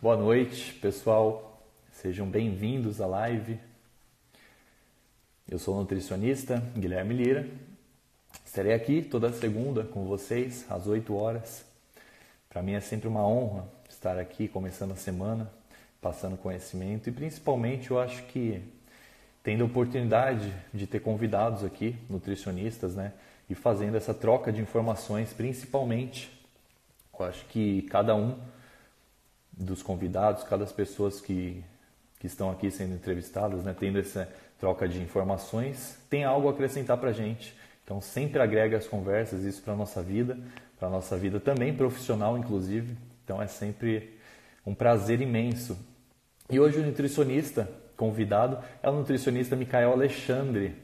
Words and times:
Boa 0.00 0.16
noite, 0.16 0.74
pessoal. 0.74 1.60
Sejam 1.90 2.24
bem-vindos 2.24 3.00
à 3.00 3.06
live. 3.08 3.58
Eu 5.50 5.58
sou 5.58 5.74
o 5.74 5.80
nutricionista 5.80 6.62
Guilherme 6.76 7.14
Lira. 7.14 7.48
Estarei 8.46 8.72
aqui 8.72 9.02
toda 9.02 9.32
segunda 9.32 9.82
com 9.82 10.04
vocês 10.04 10.64
às 10.70 10.86
8 10.86 11.12
horas. 11.16 11.64
Para 12.48 12.62
mim 12.62 12.74
é 12.74 12.80
sempre 12.80 13.08
uma 13.08 13.26
honra 13.26 13.66
estar 13.90 14.20
aqui 14.20 14.46
começando 14.46 14.92
a 14.92 14.96
semana, 14.96 15.50
passando 16.00 16.36
conhecimento 16.36 17.08
e 17.08 17.12
principalmente 17.12 17.90
eu 17.90 17.98
acho 17.98 18.22
que 18.26 18.62
tendo 19.42 19.64
a 19.64 19.66
oportunidade 19.66 20.54
de 20.72 20.86
ter 20.86 21.00
convidados 21.00 21.64
aqui, 21.64 21.96
nutricionistas, 22.08 22.94
né, 22.94 23.14
e 23.50 23.54
fazendo 23.56 23.96
essa 23.96 24.14
troca 24.14 24.52
de 24.52 24.60
informações, 24.60 25.32
principalmente, 25.32 26.30
eu 27.18 27.26
acho 27.26 27.44
que 27.46 27.82
cada 27.90 28.14
um 28.14 28.38
dos 29.58 29.82
convidados, 29.82 30.44
cada 30.44 30.64
das 30.64 30.72
pessoas 30.72 31.20
que, 31.20 31.62
que 32.20 32.26
estão 32.26 32.50
aqui 32.50 32.70
sendo 32.70 32.94
entrevistadas, 32.94 33.64
né, 33.64 33.74
tendo 33.78 33.98
essa 33.98 34.28
troca 34.58 34.88
de 34.88 35.02
informações, 35.02 35.98
tem 36.08 36.24
algo 36.24 36.48
a 36.48 36.52
acrescentar 36.52 36.96
para 36.96 37.10
a 37.10 37.12
gente. 37.12 37.56
Então, 37.84 38.00
sempre 38.00 38.40
agrega 38.40 38.76
as 38.76 38.86
conversas, 38.86 39.44
isso 39.44 39.62
para 39.62 39.72
a 39.72 39.76
nossa 39.76 40.02
vida, 40.02 40.38
para 40.78 40.88
a 40.88 40.90
nossa 40.90 41.16
vida 41.16 41.40
também 41.40 41.74
profissional, 41.74 42.36
inclusive. 42.38 42.96
Então, 43.24 43.40
é 43.42 43.46
sempre 43.46 44.16
um 44.64 44.74
prazer 44.74 45.20
imenso. 45.20 45.78
E 46.50 46.60
hoje 46.60 46.78
o 46.78 46.86
nutricionista 46.86 47.68
convidado 47.96 48.58
é 48.82 48.88
o 48.88 48.92
nutricionista 48.92 49.56
Micael 49.56 49.92
Alexandre. 49.92 50.76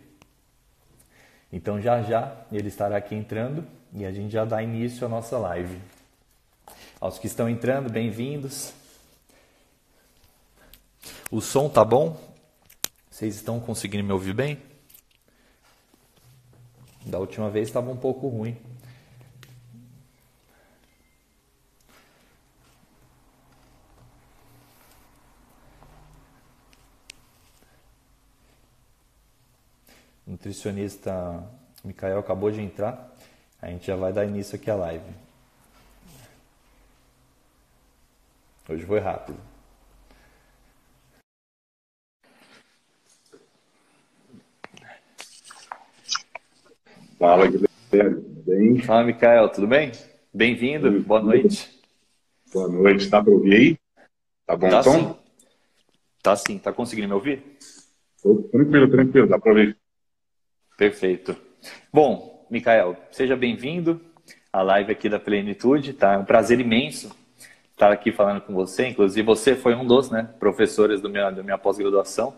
Então, 1.53 1.81
já 1.81 2.03
já 2.03 2.45
ele 2.51 2.69
estará 2.69 2.97
aqui 2.97 3.15
entrando 3.15 3.65
e 3.93 4.05
a 4.05 4.11
gente 4.11 4.33
já 4.33 4.45
dá 4.45 4.63
início 4.63 5.07
à 5.07 5.09
nossa 5.09 5.39
live. 5.39 5.79
Aos 7.05 7.19
que 7.19 7.27
estão 7.27 7.51
entrando, 7.51 7.91
bem-vindos. 7.91 8.73
O 11.31 11.39
som 11.43 11.69
tá 11.69 11.85
bom? 11.85 12.19
Vocês 13.11 13.37
estão 13.37 13.61
conseguindo 13.61 14.03
me 14.05 14.11
ouvir 14.11 14.33
bem? 14.33 14.59
Da 17.05 17.19
última 17.19 17.51
vez 17.51 17.69
estava 17.69 17.91
um 17.91 17.97
pouco 17.99 18.27
ruim. 18.29 18.57
O 30.27 30.31
nutricionista 30.31 31.47
Micael 31.85 32.19
acabou 32.19 32.51
de 32.51 32.63
entrar. 32.63 33.15
A 33.61 33.69
gente 33.69 33.87
já 33.89 33.95
vai 33.95 34.11
dar 34.11 34.25
início 34.25 34.57
aqui 34.57 34.71
à 34.71 34.75
live. 34.75 35.24
Hoje 38.67 38.87
foi 38.87 38.99
rápido. 38.99 39.39
Fala, 47.19 47.47
Guilherme. 47.47 48.23
Bem? 48.47 48.79
Fala, 48.81 49.05
Mikael, 49.05 49.51
tudo 49.51 49.67
bem? 49.67 49.93
Bem-vindo, 50.33 50.91
boa 51.03 51.21
noite. 51.21 51.79
Boa 52.55 52.67
noite, 52.67 53.11
tá 53.11 53.23
para 53.23 53.33
ouvir 53.33 53.55
aí? 53.55 53.79
Tá 54.47 54.57
bom 54.57 54.71
tá 54.71 54.83
tom? 54.83 54.93
Sim. 54.93 55.17
Tá 56.23 56.37
sim, 56.37 56.59
tá 56.59 56.73
conseguindo 56.73 57.09
me 57.09 57.15
ouvir? 57.15 57.43
Tranquilo, 58.51 58.91
tranquilo, 58.91 59.29
dá 59.29 59.39
para 59.39 59.53
ouvir. 59.53 59.77
Perfeito. 60.79 61.37
Bom, 61.93 62.47
Mikael, 62.51 62.97
seja 63.11 63.37
bem-vindo 63.37 64.01
à 64.51 64.63
live 64.63 64.91
aqui 64.91 65.11
da 65.11 65.21
Plenitude, 65.21 65.93
tá? 65.93 66.15
É 66.15 66.19
um 66.19 66.25
prazer 66.25 66.59
imenso 66.61 67.15
estar 67.75 67.93
aqui 67.93 68.13
falando 68.13 68.41
com 68.41 68.55
você. 68.55 68.89
Inclusive, 68.89 69.23
você 69.23 69.55
foi 69.55 69.75
um 69.75 69.85
dos 69.85 70.11
né, 70.11 70.29
professores 70.39 71.01
do 71.01 71.11
minha, 71.11 71.31
da 71.31 71.43
minha 71.43 71.59
pós-graduação. 71.59 72.35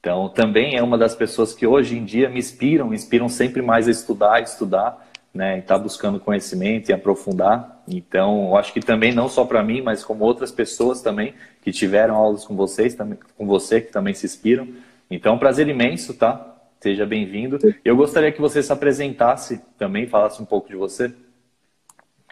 Então, 0.00 0.28
também 0.28 0.76
é 0.76 0.82
uma 0.82 0.96
das 0.96 1.14
pessoas 1.14 1.52
que 1.52 1.66
hoje 1.66 1.98
em 1.98 2.04
dia 2.04 2.28
me 2.28 2.38
inspiram, 2.38 2.94
inspiram 2.94 3.28
sempre 3.28 3.60
mais 3.60 3.88
a 3.88 3.90
estudar, 3.90 4.40
estudar, 4.40 5.04
né, 5.34 5.58
estar 5.58 5.76
tá 5.76 5.82
buscando 5.82 6.20
conhecimento 6.20 6.88
e 6.88 6.92
aprofundar. 6.92 7.82
Então, 7.88 8.48
eu 8.50 8.56
acho 8.56 8.72
que 8.72 8.80
também 8.80 9.12
não 9.12 9.28
só 9.28 9.44
para 9.44 9.62
mim, 9.62 9.82
mas 9.82 10.04
como 10.04 10.24
outras 10.24 10.52
pessoas 10.52 11.02
também 11.02 11.34
que 11.60 11.72
tiveram 11.72 12.14
aulas 12.14 12.44
com 12.44 12.54
vocês, 12.54 12.94
também, 12.94 13.18
com 13.36 13.46
você 13.46 13.80
que 13.80 13.92
também 13.92 14.14
se 14.14 14.26
inspiram. 14.26 14.68
Então, 15.10 15.32
é 15.32 15.34
um 15.34 15.38
prazer 15.38 15.66
imenso, 15.66 16.14
tá? 16.14 16.54
Seja 16.80 17.04
bem-vindo. 17.04 17.58
Eu 17.84 17.96
gostaria 17.96 18.30
que 18.30 18.40
você 18.40 18.62
se 18.62 18.72
apresentasse 18.72 19.60
também, 19.76 20.06
falasse 20.06 20.40
um 20.40 20.46
pouco 20.46 20.68
de 20.68 20.76
você. 20.76 21.12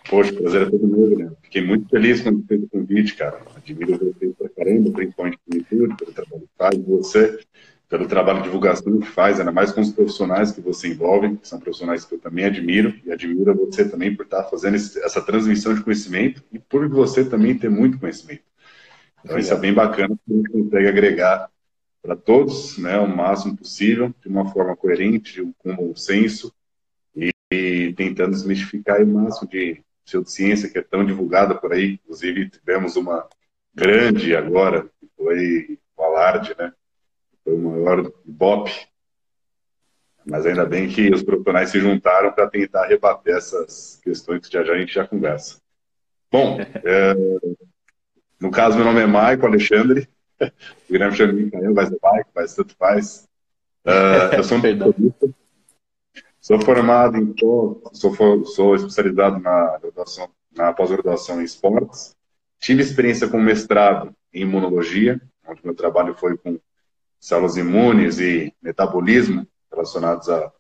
Poxa, 0.09 0.33
prazer 0.35 0.63
é 0.63 0.71
todo 0.71 0.87
meu, 0.87 1.19
né? 1.19 1.33
Fiquei 1.43 1.63
muito 1.63 1.89
feliz 1.89 2.21
quando 2.21 2.45
fez 2.47 2.63
o 2.63 2.69
convite, 2.69 3.17
cara. 3.17 3.41
Admiro 3.57 3.99
você 3.99 4.35
pra 4.39 4.49
caramba, 4.51 4.91
principalmente 4.91 5.39
por 5.39 5.65
tudo, 5.65 5.97
pelo 5.97 6.13
trabalho 6.13 6.43
que 6.43 6.49
faz, 6.59 6.79
você, 6.85 7.39
pelo 7.89 8.07
trabalho 8.07 8.39
de 8.39 8.45
divulgação 8.45 8.99
que 8.99 9.09
faz, 9.09 9.41
ainda 9.41 9.51
mais 9.51 9.73
com 9.73 9.81
os 9.81 9.93
profissionais 9.93 10.53
que 10.53 10.61
você 10.61 10.89
envolve, 10.89 11.37
que 11.37 11.49
são 11.49 11.59
profissionais 11.59 12.05
que 12.05 12.15
eu 12.15 12.19
também 12.19 12.45
admiro, 12.45 12.95
e 13.05 13.11
admiro 13.11 13.55
você 13.55 13.89
também 13.89 14.15
por 14.15 14.25
estar 14.25 14.45
fazendo 14.45 14.75
essa 14.75 15.23
transmissão 15.23 15.75
de 15.75 15.83
conhecimento 15.83 16.43
e 16.53 16.59
por 16.59 16.87
você 16.89 17.25
também 17.25 17.57
ter 17.57 17.71
muito 17.71 17.99
conhecimento. 17.99 18.43
Então, 19.25 19.39
isso 19.39 19.55
é 19.55 19.59
bem 19.59 19.73
bacana, 19.73 20.15
que 20.27 20.33
a 20.33 20.37
gente 20.37 20.51
consegue 20.51 20.87
agregar 20.87 21.49
para 22.03 22.15
todos, 22.15 22.77
né, 22.77 22.99
o 22.99 23.09
máximo 23.09 23.57
possível, 23.57 24.15
de 24.21 24.29
uma 24.29 24.53
forma 24.53 24.77
coerente, 24.77 25.43
com 25.59 25.75
bom 25.75 25.97
senso, 25.97 26.53
e, 27.17 27.31
e 27.51 27.95
tentando 27.95 28.33
desmistificar 28.33 29.03
o 29.03 29.07
máximo 29.07 29.49
de 29.49 29.83
pseudociência 30.05 30.69
que 30.69 30.79
é 30.79 30.83
tão 30.83 31.05
divulgada 31.05 31.55
por 31.55 31.73
aí. 31.73 31.95
Inclusive, 31.95 32.51
tivemos 32.51 32.97
uma 32.97 33.29
grande 33.75 34.37
agora, 34.37 34.85
que 35.01 35.09
foi 35.17 35.79
o 35.97 36.03
Alarde, 36.03 36.55
né? 36.59 36.73
Foi 37.43 37.55
o 37.55 37.59
maior 37.59 38.13
BOP. 38.25 38.71
Mas 40.27 40.47
ainda 40.47 40.65
bem 40.65 40.89
que 40.89 41.11
os 41.11 41.23
profissionais 41.23 41.71
se 41.71 41.81
juntaram 41.81 42.33
para 42.33 42.49
tentar 42.49 42.87
rebater 42.87 43.37
essas 43.37 44.01
questões 44.03 44.47
que 44.47 44.53
já 44.53 44.65
já 44.65 44.73
a 44.73 44.79
gente 44.79 44.95
já 44.95 45.07
conversa. 45.07 45.61
Bom, 46.31 46.59
é, 46.85 47.15
no 48.41 48.51
caso, 48.51 48.77
meu 48.77 48.85
nome 48.85 49.01
é 49.01 49.07
Maico 49.07 49.47
Alexandre. 49.47 50.09
O 50.89 50.93
Guilherme 50.93 51.17
chama 51.17 51.33
de 51.33 51.45
Micael, 51.45 51.73
vai 51.73 51.87
ser 51.87 51.99
Maico, 52.03 52.31
vai 52.35 52.47
tanto 52.47 52.77
faz. 52.77 53.29
Uh, 53.87 54.35
eu 54.37 54.45
sou 54.45 54.59
um 54.59 54.61
Sou 56.45 56.61
formado 56.61 57.17
em 57.17 57.35
sou, 57.39 58.45
sou 58.45 58.75
especializado 58.75 59.41
na 59.41 59.81
na 60.55 60.75
pós-graduação 60.75 61.41
em 61.41 61.45
esportes. 61.45 62.15
Tive 62.61 62.83
experiência 62.83 63.27
com 63.27 63.41
mestrado 63.41 64.15
em 64.31 64.43
imunologia, 64.43 65.19
onde 65.49 65.65
meu 65.65 65.75
trabalho 65.75 66.15
foi 66.15 66.37
com 66.37 66.61
células 67.19 67.57
imunes 67.57 68.19
e 68.19 68.53
metabolismo 68.63 69.47
relacionados 69.73 70.29
à 70.29 70.53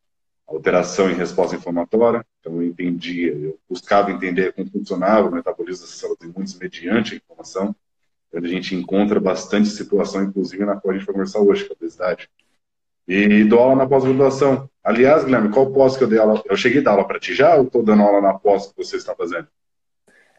alteração 0.46 1.10
em 1.10 1.14
resposta 1.14 1.54
inflamatória. 1.54 2.24
Então 2.40 2.54
eu 2.54 2.62
entendia, 2.62 3.34
eu 3.34 3.60
buscava 3.68 4.10
entender 4.10 4.54
como 4.54 4.70
funcionava 4.70 5.28
o 5.28 5.32
metabolismo 5.32 5.84
das 5.84 5.96
células 5.96 6.22
imunes 6.22 6.58
mediante 6.58 7.12
a 7.12 7.16
inflamação. 7.18 7.76
Onde 8.32 8.46
a 8.46 8.50
gente 8.50 8.74
encontra 8.74 9.20
bastante 9.20 9.68
situação, 9.68 10.24
inclusive 10.24 10.64
na 10.64 10.76
qual 10.76 10.94
a 10.94 10.96
gente 10.96 11.04
vai 11.04 11.12
conversar 11.12 11.40
hoje, 11.40 11.64
é 11.64 11.68
a 11.68 11.72
obesidade. 11.72 12.30
E 13.06 13.44
dou 13.44 13.58
aula 13.58 13.76
na 13.76 13.86
pós-graduação. 13.86 14.68
Aliás, 14.82 15.24
Guilherme, 15.24 15.50
qual 15.50 15.70
pós 15.70 15.96
que 15.96 16.04
eu 16.04 16.08
dei 16.08 16.18
aula? 16.18 16.42
Eu 16.46 16.56
cheguei 16.56 16.80
a 16.80 16.84
dar 16.84 16.90
aula 16.92 17.06
para 17.06 17.20
ti 17.20 17.34
já 17.34 17.54
ou 17.56 17.64
estou 17.64 17.82
dando 17.82 18.02
aula 18.02 18.20
na 18.20 18.34
pós 18.34 18.66
que 18.66 18.76
você 18.76 18.96
está 18.96 19.14
fazendo? 19.14 19.46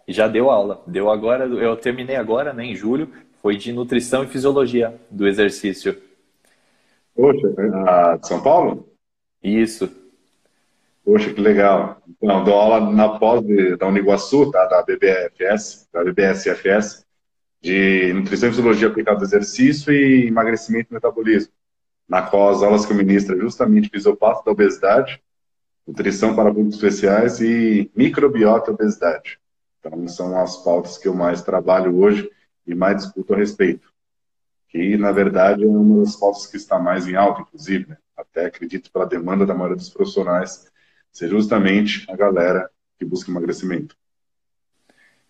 Já 0.08 0.28
deu 0.28 0.50
aula. 0.50 0.84
Deu 0.88 1.10
agora, 1.10 1.46
eu 1.46 1.76
terminei 1.76 2.16
agora, 2.16 2.54
né, 2.54 2.66
em 2.66 2.76
julho, 2.76 3.10
foi 3.42 3.56
de 3.58 3.72
nutrição 3.72 4.24
e 4.24 4.28
fisiologia 4.28 5.00
do 5.10 5.28
exercício. 5.28 5.96
Poxa, 7.16 7.48
a 7.88 8.18
de 8.18 8.28
São 8.28 8.42
Paulo? 8.42 8.90
Isso. 9.44 9.90
Poxa, 11.04 11.32
que 11.32 11.40
legal. 11.40 12.02
Então, 12.08 12.44
dou 12.44 12.56
aula 12.56 12.92
na 12.92 13.18
pós 13.18 13.46
de, 13.46 13.76
da 13.78 13.88
Uniguaçu, 13.88 14.52
tá? 14.52 14.66
da 14.66 14.82
BBFS, 14.82 15.88
da 15.94 16.04
BBSFS, 16.04 17.06
de 17.62 18.12
nutrição 18.14 18.50
e 18.50 18.52
fisiologia 18.52 18.88
aplicada 18.88 19.20
ao 19.20 19.24
exercício 19.24 19.94
e 19.94 20.28
emagrecimento 20.28 20.90
e 20.92 20.94
metabolismo 20.96 21.55
na 22.08 22.22
qual 22.22 22.50
as 22.50 22.62
aulas 22.62 22.86
que 22.86 22.94
eu 22.94 22.98
ministro 22.98 23.36
é 23.36 23.40
justamente 23.40 23.90
fisiopato 23.90 24.44
da 24.46 24.52
obesidade, 24.52 25.22
nutrição 25.88 26.36
para 26.36 26.50
públicos 26.50 26.76
especiais 26.76 27.40
e 27.42 27.92
microbiota 27.96 28.72
e 28.72 28.74
obesidade. 28.74 29.40
Então, 29.80 30.08
são 30.08 30.40
as 30.40 30.58
pautas 30.58 30.98
que 30.98 31.08
eu 31.08 31.14
mais 31.14 31.42
trabalho 31.42 31.96
hoje 31.98 32.30
e 32.66 32.74
mais 32.74 32.98
discuto 32.98 33.34
a 33.34 33.38
respeito. 33.38 33.94
Que, 34.70 34.98
na 34.98 35.12
verdade, 35.12 35.64
é 35.64 35.68
uma 35.68 36.04
das 36.04 36.16
pautas 36.16 36.48
que 36.48 36.58
está 36.58 36.80
mais 36.80 37.08
em 37.08 37.16
alta, 37.16 37.42
inclusive. 37.42 37.90
Né? 37.90 37.98
Até 38.18 38.46
acredito 38.46 38.92
pela 38.92 39.06
demanda 39.06 39.46
da 39.46 39.54
maioria 39.54 39.78
dos 39.78 39.90
profissionais 39.90 40.72
ser 41.12 41.30
justamente 41.30 42.06
a 42.10 42.16
galera 42.16 42.70
que 42.98 43.06
busca 43.06 43.30
emagrecimento. 43.30 43.96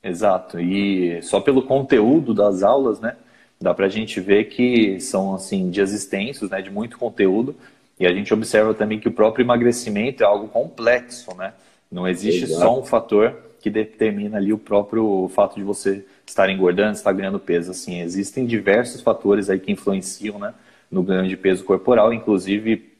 Exato. 0.02 0.60
E 0.60 1.22
só 1.22 1.42
pelo 1.42 1.64
conteúdo 1.64 2.34
das 2.34 2.64
aulas, 2.64 3.00
né? 3.00 3.18
Dá 3.60 3.74
para 3.74 3.86
a 3.86 3.90
gente 3.90 4.20
ver 4.20 4.46
que 4.46 5.00
são 5.00 5.36
assim 5.36 5.70
dias 5.70 5.92
extensos, 5.92 6.50
né, 6.50 6.62
de 6.62 6.70
muito 6.70 6.98
conteúdo, 6.98 7.56
e 8.00 8.06
a 8.06 8.14
gente 8.14 8.34
observa 8.34 8.74
também 8.74 9.00
que 9.00 9.08
o 9.08 9.12
próprio 9.12 9.44
emagrecimento 9.44 10.24
é 10.24 10.26
algo 10.26 10.48
complexo, 10.48 11.34
né? 11.36 11.54
Não 11.90 12.08
existe 12.08 12.44
Exato. 12.44 12.62
só 12.62 12.80
um 12.80 12.84
fator 12.84 13.38
que 13.62 13.70
determina 13.70 14.38
ali 14.38 14.52
o 14.52 14.58
próprio 14.58 15.30
fato 15.34 15.56
de 15.56 15.64
você 15.64 16.06
estar 16.28 16.50
engordando, 16.50 16.92
estar 16.92 17.14
ganhando 17.14 17.40
peso. 17.40 17.72
Assim, 17.72 18.02
existem 18.02 18.46
diversos 18.46 19.02
fatores 19.02 19.50
aí 19.50 19.60
que 19.60 19.72
influenciam 19.72 20.38
né, 20.38 20.54
no 20.92 21.02
ganho 21.02 21.28
de 21.28 21.38
peso 21.38 21.64
corporal, 21.64 22.14
inclusive 22.14 22.92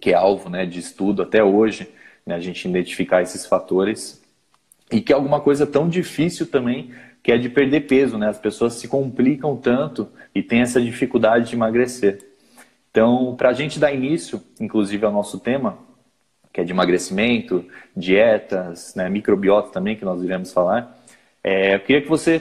que 0.00 0.10
é 0.10 0.14
alvo 0.14 0.48
né, 0.48 0.64
de 0.64 0.78
estudo 0.78 1.22
até 1.22 1.42
hoje, 1.44 1.88
né, 2.24 2.34
a 2.34 2.40
gente 2.40 2.66
identificar 2.66 3.22
esses 3.22 3.44
fatores. 3.44 4.22
E 4.90 5.00
que 5.00 5.12
é 5.12 5.14
alguma 5.14 5.40
coisa 5.40 5.66
tão 5.66 5.88
difícil 5.88 6.46
também, 6.46 6.90
que 7.28 7.32
é 7.32 7.36
de 7.36 7.50
perder 7.50 7.80
peso. 7.80 8.16
Né? 8.16 8.26
As 8.26 8.38
pessoas 8.38 8.72
se 8.72 8.88
complicam 8.88 9.54
tanto 9.54 10.08
e 10.34 10.42
têm 10.42 10.62
essa 10.62 10.80
dificuldade 10.80 11.50
de 11.50 11.56
emagrecer. 11.56 12.20
Então, 12.90 13.36
para 13.36 13.50
a 13.50 13.52
gente 13.52 13.78
dar 13.78 13.92
início, 13.92 14.42
inclusive, 14.58 15.04
ao 15.04 15.12
nosso 15.12 15.38
tema, 15.38 15.76
que 16.50 16.62
é 16.62 16.64
de 16.64 16.72
emagrecimento, 16.72 17.66
dietas, 17.94 18.94
né, 18.94 19.10
microbiota 19.10 19.68
também, 19.70 19.94
que 19.94 20.06
nós 20.06 20.22
iremos 20.22 20.54
falar, 20.54 20.98
é, 21.44 21.74
eu 21.74 21.80
queria 21.80 22.00
que 22.00 22.08
você, 22.08 22.40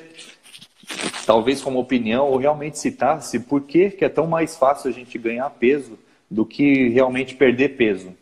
talvez 1.25 1.61
como 1.61 1.79
opinião, 1.79 2.25
ou 2.25 2.37
realmente 2.37 2.79
citasse 2.79 3.41
por 3.41 3.63
que, 3.63 3.89
que 3.89 4.05
é 4.05 4.09
tão 4.09 4.25
mais 4.25 4.55
fácil 4.55 4.89
a 4.89 4.93
gente 4.93 5.17
ganhar 5.17 5.49
peso 5.49 5.99
do 6.31 6.45
que 6.45 6.87
realmente 6.87 7.35
perder 7.35 7.75
peso. 7.75 8.15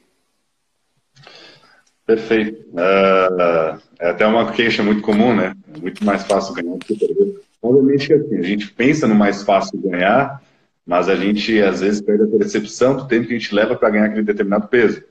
Perfeito. 2.08 2.60
Uh, 2.72 3.80
é 4.00 4.10
até 4.10 4.26
uma 4.26 4.52
queixa 4.52 4.82
muito 4.82 5.02
comum, 5.02 5.36
né? 5.36 5.56
Muito 5.80 6.04
mais 6.04 6.24
fácil 6.24 6.54
ganhar 6.54 6.78
do 6.78 6.86
que 6.86 6.96
perder. 6.98 7.42
Obviamente 7.62 8.08
que 8.08 8.14
assim, 8.14 8.38
a 8.38 8.42
gente 8.44 8.72
pensa 8.72 9.08
no 9.08 9.16
mais 9.16 9.44
fácil 9.44 9.80
ganhar, 9.80 10.42
mas 10.86 11.10
a 11.10 11.16
gente 11.16 11.62
às 11.62 11.82
vezes 11.82 12.02
perde 12.02 12.24
a 12.24 12.38
percepção 12.38 12.96
do 12.96 13.08
tempo 13.08 13.28
que 13.28 13.34
a 13.34 13.38
gente 13.38 13.54
leva 13.54 13.76
para 13.76 13.90
ganhar 13.90 14.06
aquele 14.06 14.24
determinado 14.24 14.68
peso. 14.68 15.04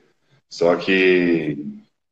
Só 0.49 0.75
que 0.75 1.65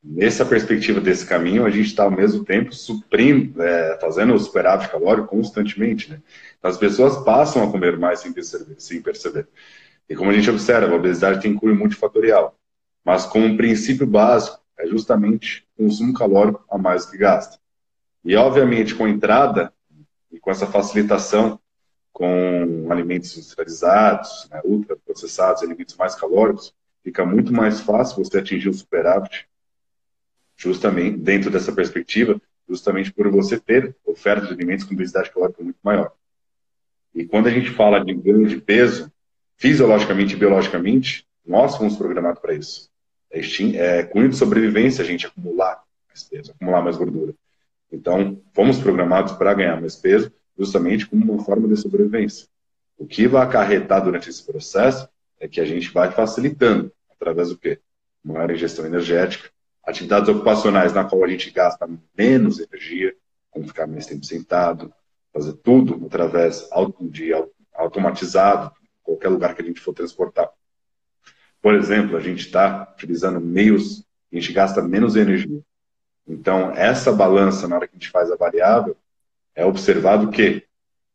nessa 0.04 0.46
perspectiva 0.46 1.00
desse 1.00 1.26
caminho, 1.26 1.66
a 1.66 1.70
gente 1.70 1.88
está 1.88 2.04
ao 2.04 2.12
mesmo 2.12 2.44
tempo 2.44 2.74
suprindo, 2.74 3.62
é, 3.62 3.98
fazendo 4.02 4.34
o 4.34 4.40
superávit 4.40 4.90
calórico 4.92 5.30
constantemente. 5.30 6.12
Né? 6.12 6.20
As 6.62 6.78
pessoas 6.78 7.24
passam 7.24 7.64
a 7.64 7.72
comer 7.72 7.98
mais 7.98 8.20
sem 8.20 8.34
perceber, 8.34 8.76
sem 8.78 9.02
perceber. 9.02 9.48
E 10.10 10.16
como 10.16 10.30
a 10.30 10.34
gente 10.34 10.50
observa, 10.50 10.92
a 10.92 10.96
obesidade 10.96 11.42
tem 11.42 11.56
cunho 11.56 11.76
multifatorial. 11.76 12.58
Mas 13.06 13.26
com 13.26 13.40
um 13.40 13.56
princípio 13.56 14.06
básico, 14.06 14.60
é 14.78 14.88
justamente 14.88 15.66
consumo 15.78 16.14
calórico 16.14 16.64
a 16.70 16.78
mais 16.78 17.06
que 17.06 17.18
gasta. 17.18 17.58
E, 18.24 18.36
obviamente, 18.36 18.96
com 18.96 19.06
a 19.06 19.10
entrada 19.10 19.74
e 20.32 20.40
com 20.40 20.50
essa 20.50 20.66
facilitação 20.66 21.60
com 22.14 22.88
alimentos 22.92 23.36
industrializados, 23.36 24.48
né, 24.52 24.62
ultraprocessados, 24.64 25.64
alimentos 25.64 25.96
mais 25.96 26.14
calóricos, 26.14 26.74
fica 27.04 27.26
muito 27.26 27.52
mais 27.52 27.82
fácil 27.82 28.24
você 28.24 28.38
atingir 28.38 28.70
o 28.70 28.74
superávit, 28.74 29.48
justamente 30.56 31.18
dentro 31.18 31.50
dessa 31.50 31.72
perspectiva, 31.72 32.40
justamente 32.70 33.12
por 33.12 33.30
você 33.32 33.60
ter 33.60 33.96
oferta 34.06 34.46
de 34.46 34.54
alimentos 34.54 34.86
com 34.86 34.96
densidade 34.96 35.32
calórica 35.32 35.64
muito 35.64 35.80
maior. 35.84 36.14
E 37.16 37.26
quando 37.26 37.48
a 37.48 37.52
gente 37.52 37.72
fala 37.72 38.04
de 38.04 38.14
ganho 38.14 38.48
de 38.48 38.62
peso, 38.62 39.12
fisiologicamente 39.58 40.36
e 40.36 40.38
biologicamente, 40.38 41.28
nós 41.46 41.76
fomos 41.76 41.98
programados 41.98 42.40
para 42.40 42.54
isso. 42.54 42.90
É, 43.30 43.40
é 44.00 44.04
cunho 44.04 44.30
de 44.30 44.36
sobrevivência 44.36 45.04
a 45.04 45.08
gente 45.08 45.26
acumular 45.26 45.84
mais 46.08 46.24
peso, 46.24 46.52
acumular 46.52 46.82
mais 46.82 46.96
gordura. 46.96 47.34
Então, 47.94 48.42
fomos 48.54 48.80
programados 48.80 49.34
para 49.34 49.54
ganhar 49.54 49.80
mais 49.80 49.96
peso, 49.96 50.34
justamente 50.58 51.06
como 51.06 51.32
uma 51.32 51.44
forma 51.44 51.68
de 51.68 51.78
sobrevivência. 51.78 52.48
O 52.98 53.06
que 53.06 53.28
vai 53.28 53.44
acarretar 53.44 54.04
durante 54.04 54.30
esse 54.30 54.44
processo 54.44 55.08
é 55.40 55.48
que 55.48 55.62
a 55.62 55.66
gente 55.66 55.92
vai 55.92 56.12
facilitando, 56.12 56.92
através 57.12 57.50
do 57.50 57.58
quê? 57.58 57.80
Maior 58.24 58.50
ingestão 58.50 58.86
energética, 58.86 59.50
atividades 59.84 60.28
ocupacionais 60.28 60.92
na 60.92 61.04
qual 61.04 61.24
a 61.24 61.28
gente 61.28 61.52
gasta 61.52 61.88
menos 62.18 62.60
energia, 62.60 63.16
como 63.52 63.68
ficar 63.68 63.86
mais 63.86 64.08
tempo 64.08 64.26
sentado, 64.26 64.92
fazer 65.32 65.54
tudo 65.54 66.04
através 66.08 66.68
de 67.12 67.32
automatizado, 67.74 68.72
qualquer 69.04 69.30
lugar 69.30 69.54
que 69.54 69.62
a 69.62 69.66
gente 69.66 69.82
for 69.82 69.94
transportar. 69.94 70.50
Por 71.62 71.76
exemplo, 71.76 72.18
a 72.18 72.20
gente 72.20 72.40
está 72.40 72.92
utilizando 72.96 73.40
meios, 73.40 74.04
a 74.32 74.36
gente 74.36 74.52
gasta 74.52 74.82
menos 74.82 75.16
energia. 75.16 75.62
Então, 76.28 76.72
essa 76.72 77.12
balança, 77.12 77.68
na 77.68 77.76
hora 77.76 77.88
que 77.88 77.96
a 77.96 78.00
gente 78.00 78.10
faz 78.10 78.32
a 78.32 78.36
variável, 78.36 78.96
é 79.56 79.66
observado 79.66 80.30
que 80.30 80.66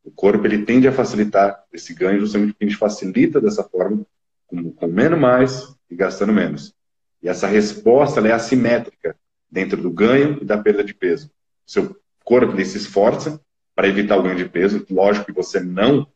o 0.04 0.10
corpo 0.10 0.46
ele 0.46 0.64
tende 0.64 0.86
a 0.86 0.92
facilitar 0.92 1.64
esse 1.72 1.94
ganho 1.94 2.20
justamente 2.20 2.52
porque 2.52 2.64
a 2.64 2.68
gente 2.68 2.78
facilita 2.78 3.40
dessa 3.40 3.64
forma, 3.64 4.06
com, 4.46 4.70
comendo 4.72 5.16
mais 5.16 5.74
e 5.90 5.96
gastando 5.96 6.32
menos. 6.32 6.74
E 7.22 7.28
essa 7.28 7.46
resposta 7.46 8.20
é 8.26 8.32
assimétrica 8.32 9.16
dentro 9.50 9.80
do 9.80 9.90
ganho 9.90 10.38
e 10.40 10.44
da 10.44 10.58
perda 10.58 10.84
de 10.84 10.94
peso. 10.94 11.30
Seu 11.66 11.98
corpo 12.24 12.52
ele 12.52 12.64
se 12.64 12.78
esforça 12.78 13.40
para 13.74 13.88
evitar 13.88 14.16
o 14.16 14.22
ganho 14.22 14.36
de 14.36 14.48
peso. 14.48 14.84
Lógico 14.90 15.26
que 15.26 15.32
você 15.32 15.60
não 15.60 16.06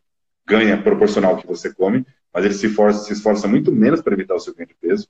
ganha 0.47 0.81
proporcional 0.81 1.33
ao 1.33 1.39
que 1.39 1.47
você 1.47 1.73
come, 1.73 2.07
mas 2.33 2.45
ele 2.45 2.55
se, 2.55 2.67
esforça, 2.67 3.05
se 3.05 3.13
esforça 3.13 3.47
muito 3.47 3.73
menos 3.73 4.01
para 4.01 4.15
evitar 4.15 4.35
o 4.35 4.41
seu 4.41 4.55
ganho 4.55 4.69
de 4.69 4.75
peso 4.75 5.09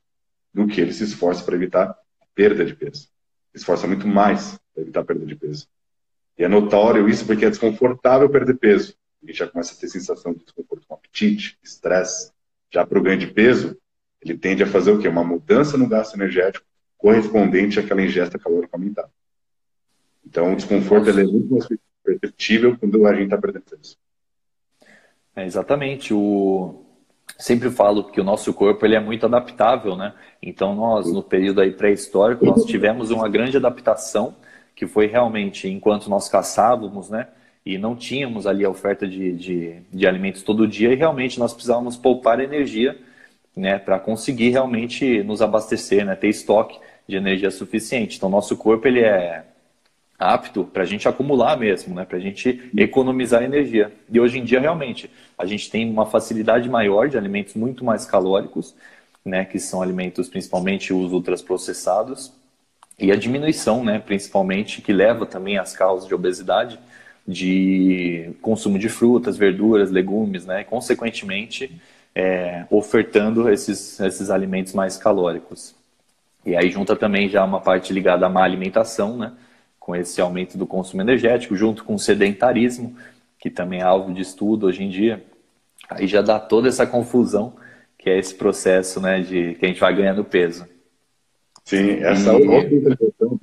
do 0.53 0.67
que 0.67 0.81
ele 0.81 0.93
se 0.93 1.05
esforça 1.05 1.45
para 1.45 1.55
evitar 1.55 1.91
a 1.91 2.27
perda 2.35 2.65
de 2.65 2.75
peso. 2.75 3.09
Esforça 3.55 3.87
muito 3.87 4.07
mais 4.07 4.59
para 4.73 4.83
evitar 4.83 5.01
a 5.01 5.05
perda 5.05 5.27
de 5.27 5.37
peso. 5.37 5.69
E 6.39 6.45
é 6.45 6.49
notório 6.49 7.09
isso 7.09 7.27
porque 7.27 7.45
é 7.45 7.51
desconfortável 7.51 8.29
perder 8.29 8.55
peso. 8.55 8.95
A 9.23 9.27
gente 9.27 9.39
já 9.39 9.47
começa 9.47 9.75
a 9.75 9.77
ter 9.77 9.89
sensação 9.89 10.33
de 10.33 10.41
desconforto 10.45 10.87
com 10.87 10.95
apetite, 10.95 11.59
estresse. 11.63 12.33
Já 12.71 12.87
para 12.87 12.99
o 12.99 13.03
ganho 13.03 13.19
de 13.19 13.27
peso, 13.27 13.77
ele 14.21 14.37
tende 14.37 14.63
a 14.63 14.67
fazer 14.67 14.91
o 14.93 14.99
quê? 14.99 15.09
Uma 15.09 15.25
mudança 15.25 15.77
no 15.77 15.89
gasto 15.89 16.15
energético 16.15 16.67
correspondente 16.97 17.81
àquela 17.81 18.03
ingesta 18.03 18.39
calórica 18.39 18.77
aumentada. 18.77 19.11
Então, 20.25 20.53
o 20.53 20.57
desconforto 20.57 21.11
é 21.11 21.25
muito 21.25 21.53
mais 21.53 21.67
perceptível 22.03 22.79
quando 22.79 23.07
a 23.07 23.13
gente 23.13 23.25
está 23.25 23.39
perdendo 23.39 23.65
peso. 23.65 23.97
É, 25.35 25.45
exatamente. 25.45 26.15
O... 26.15 26.85
Sempre 27.39 27.71
falo 27.71 28.05
que 28.05 28.21
o 28.21 28.25
nosso 28.25 28.53
corpo 28.55 28.85
ele 28.87 28.95
é 28.95 29.01
muito 29.01 29.27
adaptável, 29.27 29.97
né? 29.97 30.13
Então, 30.43 30.75
nós, 30.75 31.13
no 31.13 31.23
período 31.23 31.61
aí 31.61 31.73
pré-histórico, 31.73 32.45
nós 32.45 32.65
tivemos 32.65 33.11
uma 33.11 33.29
grande 33.29 33.57
adaptação 33.57 34.35
que 34.75 34.87
foi 34.87 35.07
realmente 35.07 35.69
enquanto 35.69 36.09
nós 36.09 36.29
caçávamos, 36.29 37.11
né? 37.11 37.29
E 37.65 37.79
não 37.79 37.95
tínhamos 37.95 38.47
ali 38.47 38.65
a 38.65 38.71
oferta 38.71 39.07
de, 39.07 39.33
de, 39.33 39.77
de 39.93 40.07
alimentos 40.07 40.43
todo 40.43 40.67
dia 40.67 40.93
e 40.93 40.97
realmente 40.97 41.39
nós 41.39 41.53
precisávamos 41.53 41.97
poupar 41.97 42.41
energia, 42.41 42.99
né? 43.57 43.79
Para 43.79 43.99
conseguir 43.99 44.51
realmente 44.51 45.23
nos 45.23 45.43
abastecer, 45.43 46.05
né? 46.05 46.15
Ter 46.15 46.29
estoque 46.29 46.79
de 47.09 47.17
energia 47.17 47.51
suficiente. 47.51 48.17
Então, 48.17 48.29
nosso 48.29 48.57
corpo 48.57 48.87
ele 48.87 49.01
é 49.01 49.45
apto 50.23 50.65
para 50.65 50.83
a 50.83 50.87
gente 50.87 51.09
acumular 51.09 51.57
mesmo, 51.57 51.95
né? 51.95 52.05
Para 52.05 52.19
a 52.19 52.21
gente 52.21 52.71
economizar 52.77 53.43
energia. 53.43 53.93
E 54.11 54.21
hoje 54.21 54.39
em 54.39 54.45
dia 54.45 54.61
realmente 54.61 55.11
a 55.37 55.45
gente 55.47 55.71
tem 55.71 55.91
uma 55.91 56.07
facilidade 56.07 56.69
maior 56.69 57.09
de 57.09 57.19
alimentos 57.19 57.55
muito 57.55 57.85
mais 57.85 58.05
calóricos, 58.05 58.75
né? 59.25 59.45
Que 59.45 59.59
são 59.59 59.83
alimentos 59.83 60.29
principalmente 60.29 60.93
os 60.93 61.13
ultraprocessados 61.13 62.33
e 62.99 63.11
a 63.11 63.17
diminuição, 63.17 63.85
né, 63.85 63.99
principalmente, 63.99 64.81
que 64.81 64.93
leva 64.93 65.27
também 65.27 65.59
às 65.59 65.75
causas 65.75 66.07
de 66.07 66.15
obesidade, 66.15 66.79
de 67.27 68.31
consumo 68.41 68.79
de 68.79 68.89
frutas, 68.89 69.37
verduras, 69.37 69.91
legumes, 69.91 70.47
né, 70.47 70.61
e, 70.61 70.65
consequentemente, 70.65 71.81
é, 72.15 72.65
ofertando 72.71 73.49
esses, 73.49 73.99
esses 74.01 74.31
alimentos 74.31 74.73
mais 74.73 74.97
calóricos. 74.97 75.75
E 76.45 76.57
aí 76.57 76.71
junta 76.71 76.95
também 76.95 77.29
já 77.29 77.45
uma 77.45 77.61
parte 77.61 77.93
ligada 77.93 78.27
à 78.27 78.29
má 78.29 78.45
alimentação, 78.45 79.17
né, 79.17 79.33
com 79.83 79.97
esse 79.97 80.21
aumento 80.21 80.57
do 80.57 80.65
consumo 80.65 81.03
energético, 81.03 81.57
junto 81.57 81.83
com 81.83 81.97
o 81.97 81.99
sedentarismo, 81.99 82.97
que 83.37 83.51
também 83.51 83.81
é 83.81 83.83
alvo 83.83 84.15
de 84.15 84.23
estudo 84.23 84.67
hoje 84.67 84.85
em 84.85 84.89
dia. 84.89 85.25
Aí 85.91 86.07
já 86.07 86.23
dá 86.23 86.39
toda 86.39 86.69
essa 86.69 86.87
confusão, 86.87 87.57
que 87.99 88.09
é 88.09 88.17
esse 88.17 88.33
processo 88.33 89.01
né, 89.01 89.21
de 89.21 89.55
que 89.55 89.67
a 89.67 89.69
gente 89.69 89.81
vai 89.81 89.93
ganhando 89.93 90.25
peso. 90.25 90.69
Sim, 91.65 91.95
essa 91.95 92.33
e... 92.33 92.47
ocidentalização. 92.47 93.41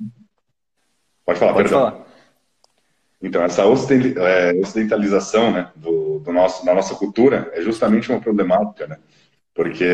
Pode 1.26 1.38
falar, 1.38 1.52
Pode 1.52 1.68
perdão. 1.68 1.90
Falar. 1.90 2.06
Então, 3.22 3.42
essa 3.44 3.62
é, 3.62 4.52
ocidentalização 4.54 5.52
né, 5.52 5.70
do, 5.76 6.20
do, 6.20 6.32
nosso, 6.32 6.64
da 6.64 6.74
nossa 6.74 6.94
cultura 6.94 7.50
é 7.52 7.60
justamente 7.60 8.08
uma 8.10 8.18
problemática, 8.18 8.86
né? 8.86 8.96
Porque 9.54 9.92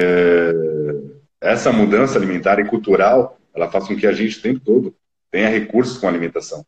essa 1.40 1.72
mudança 1.72 2.16
alimentar 2.16 2.60
e 2.60 2.64
cultural, 2.66 3.36
ela 3.52 3.68
faz 3.68 3.88
com 3.88 3.96
que 3.96 4.06
a 4.06 4.12
gente 4.12 4.38
o 4.38 4.42
tempo 4.42 4.60
todo 4.60 4.94
tenha 5.36 5.50
recursos 5.50 5.98
com 5.98 6.08
alimentação, 6.08 6.64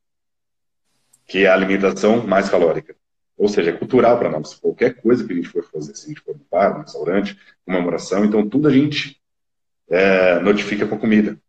que 1.25 1.47
é 1.47 1.49
a 1.49 1.55
alimentação 1.55 2.27
mais 2.27 2.51
calórica. 2.51 2.95
Ou 3.35 3.49
seja, 3.49 3.71
é 3.71 3.73
cultural 3.73 4.19
para 4.19 4.29
nós. 4.29 4.57
Qualquer 4.57 5.01
coisa 5.01 5.27
que 5.27 5.33
a 5.33 5.37
gente 5.37 5.49
for 5.49 5.65
fazer, 5.65 5.97
se 5.97 6.05
a 6.05 6.09
gente 6.11 6.21
for 6.21 6.35
no 6.35 6.45
bar, 6.51 6.75
no 6.75 6.83
restaurante, 6.83 7.39
comemoração, 7.65 8.27
então 8.27 8.47
tudo 8.47 8.69
a 8.69 8.71
gente 8.71 9.19
é, 9.89 10.39
notifica 10.41 10.87
com 10.87 10.97
a 10.97 10.99
comida. 10.99 11.41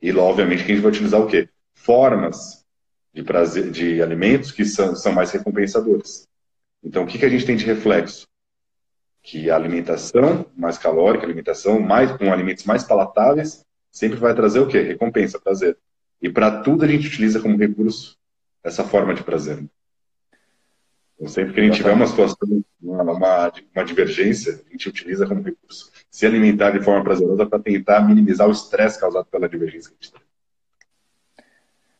E, 0.00 0.12
obviamente, 0.12 0.64
que 0.64 0.70
a 0.70 0.74
gente 0.76 0.84
vai 0.84 0.92
utilizar 0.92 1.20
o 1.20 1.26
quê? 1.26 1.48
Formas 1.74 2.64
de, 3.12 3.24
prazer, 3.24 3.68
de 3.72 4.00
alimentos 4.00 4.52
que 4.52 4.64
são, 4.64 4.94
são 4.94 5.12
mais 5.12 5.32
recompensadores. 5.32 6.28
Então, 6.80 7.02
o 7.02 7.06
que, 7.08 7.18
que 7.18 7.26
a 7.26 7.28
gente 7.28 7.44
tem 7.44 7.56
de 7.56 7.66
reflexo? 7.66 8.28
Que 9.20 9.50
a 9.50 9.56
alimentação 9.56 10.46
mais 10.56 10.78
calórica, 10.78 11.26
alimentação 11.26 11.80
mais, 11.80 12.12
com 12.12 12.32
alimentos 12.32 12.62
mais 12.62 12.84
palatáveis, 12.84 13.66
sempre 13.90 14.20
vai 14.20 14.32
trazer 14.32 14.60
o 14.60 14.68
quê? 14.68 14.80
Recompensa, 14.80 15.40
prazer. 15.40 15.76
E 16.22 16.30
para 16.30 16.62
tudo 16.62 16.84
a 16.84 16.88
gente 16.88 17.08
utiliza 17.08 17.40
como 17.40 17.58
recurso 17.58 18.16
essa 18.62 18.84
forma 18.84 19.12
de 19.12 19.24
prazer. 19.24 19.64
Então, 21.16 21.28
sempre 21.28 21.52
que 21.52 21.60
a 21.60 21.64
gente 21.64 21.76
tiver 21.76 21.92
uma 21.92 22.06
situação, 22.06 22.64
uma, 22.80 23.02
uma, 23.12 23.84
divergência, 23.84 24.62
a 24.66 24.72
gente 24.72 24.88
utiliza 24.88 25.26
como 25.26 25.42
recurso 25.42 25.90
se 26.10 26.26
alimentar 26.26 26.70
de 26.70 26.84
forma 26.84 27.02
prazerosa 27.02 27.46
para 27.46 27.58
tentar 27.58 28.00
minimizar 28.06 28.48
o 28.48 28.52
estresse 28.52 29.00
causado 29.00 29.26
pela 29.26 29.48
divergência 29.48 29.90
que 29.90 29.96
a 30.00 30.04
gente 30.04 30.12
tem. 30.12 30.22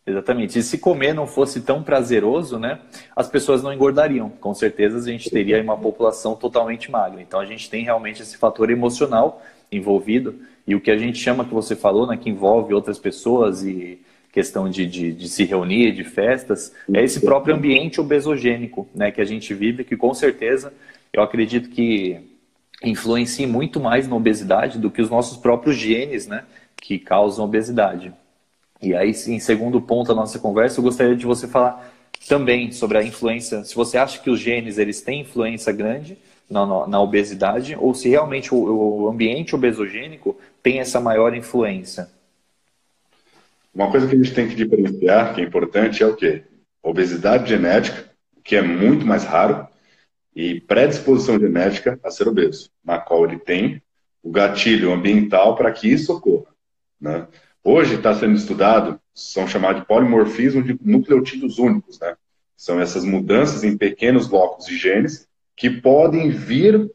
Exatamente. 0.05 0.59
E 0.59 0.63
se 0.63 0.79
comer 0.79 1.15
não 1.15 1.27
fosse 1.27 1.61
tão 1.61 1.83
prazeroso, 1.83 2.59
né, 2.59 2.81
as 3.15 3.29
pessoas 3.29 3.63
não 3.63 3.73
engordariam. 3.73 4.29
Com 4.29 4.53
certeza 4.53 4.99
a 4.99 5.13
gente 5.13 5.31
teria 5.31 5.63
uma 5.63 5.79
população 5.79 6.35
totalmente 6.35 6.91
magra. 6.91 7.23
Então 7.23 7.39
a 7.39 7.47
gente 7.47 7.71
tem 7.71 7.85
realmente 7.85 8.21
esse 8.23 8.37
fator 8.37 8.71
emocional 8.71 9.43
envolvido 9.71 10.41
e 10.67 10.75
o 10.75 10.81
que 10.81 10.91
a 10.91 10.99
gente 10.99 11.19
chama 11.19 11.45
que 11.45 11.55
você 11.55 11.77
falou, 11.77 12.07
né, 12.07 12.17
que 12.17 12.29
envolve 12.29 12.75
outras 12.75 12.99
pessoas 12.99 13.63
e 13.65 14.02
questão 14.33 14.69
de, 14.69 14.87
de, 14.87 15.13
de 15.13 15.29
se 15.29 15.45
reunir, 15.45 15.93
de 15.93 16.03
festas, 16.03 16.73
é 16.93 17.05
esse 17.05 17.21
próprio 17.21 17.55
ambiente 17.55 18.01
obesogênico, 18.01 18.89
né, 18.95 19.11
que 19.11 19.21
a 19.21 19.25
gente 19.25 19.53
vive, 19.53 19.85
que 19.85 19.97
com 19.97 20.15
certeza 20.15 20.73
eu 21.13 21.23
acredito 21.23 21.69
que 21.69 22.19
influencia 22.83 23.47
muito 23.47 23.79
mais 23.79 24.09
na 24.09 24.17
obesidade 24.17 24.79
do 24.79 24.91
que 24.91 25.03
os 25.03 25.11
nossos 25.11 25.37
próprios 25.37 25.77
genes, 25.77 26.27
né, 26.27 26.45
que 26.77 26.99
causam 26.99 27.45
obesidade. 27.45 28.13
E 28.81 28.95
aí, 28.95 29.11
em 29.11 29.39
segundo 29.39 29.81
ponto 29.81 30.09
da 30.09 30.15
nossa 30.15 30.39
conversa, 30.39 30.81
eu 30.81 30.85
gostaria 30.85 31.15
de 31.15 31.27
você 31.27 31.47
falar 31.47 31.93
também 32.27 32.73
sobre 32.73 32.99
a 32.99 33.03
influência, 33.03 33.65
se 33.65 33.75
você 33.75 33.99
acha 33.99 34.19
que 34.19 34.31
os 34.31 34.41
genes 34.41 34.79
eles 34.79 35.01
têm 35.03 35.21
influência 35.21 35.73
grande 35.73 36.17
na, 36.49 36.67
na, 36.67 36.87
na 36.87 37.01
obesidade 37.01 37.77
ou 37.79 37.95
se 37.95 38.09
realmente 38.09 38.55
o, 38.55 38.59
o, 38.59 39.09
ambiente 39.09 39.55
obesogênico 39.55 40.37
tem 40.63 40.79
essa 40.79 41.01
maior 41.01 41.35
influência. 41.35 42.09
Uma 43.75 43.91
coisa 43.91 44.07
que 44.07 44.15
a 44.15 44.19
gente 44.19 44.35
tem 44.35 44.49
que 44.49 44.55
diferenciar, 44.55 45.35
que 45.35 45.41
é 45.41 45.45
importante, 45.45 46.03
é 46.03 46.07
o 46.07 46.15
quê? 46.15 46.45
Obesidade 46.83 47.49
genética, 47.49 48.11
que 48.45 48.57
é 48.57 48.63
muito 48.63 49.07
mais 49.07 49.25
raro, 49.25 49.67
e 50.35 50.61
predisposição 50.61 51.39
genética 51.39 51.99
a 52.03 52.11
ser 52.11 52.29
obeso, 52.29 52.71
na 52.85 52.99
qual 52.99 53.25
ele 53.25 53.39
tem 53.39 53.83
o 54.23 54.31
gatilho 54.31 54.93
ambiental 54.93 55.57
para 55.57 55.71
que 55.73 55.89
isso 55.89 56.13
ocorra. 56.13 56.53
Né? 57.01 57.27
Hoje 57.65 57.95
está 57.95 58.15
sendo 58.15 58.37
estudado, 58.37 59.01
são 59.15 59.47
chamados 59.47 59.83
de 59.83 59.87
polimorfismo 59.87 60.63
de 60.63 60.79
nucleotídeos 60.83 61.59
únicos, 61.59 61.99
né? 62.01 62.17
São 62.57 62.81
essas 62.81 63.05
mudanças 63.05 63.65
em 63.65 63.77
pequenos 63.77 64.29
blocos 64.29 64.67
de 64.67 64.77
genes 64.77 65.29
que 65.57 65.69
podem 65.69 66.31
vir 66.31 66.91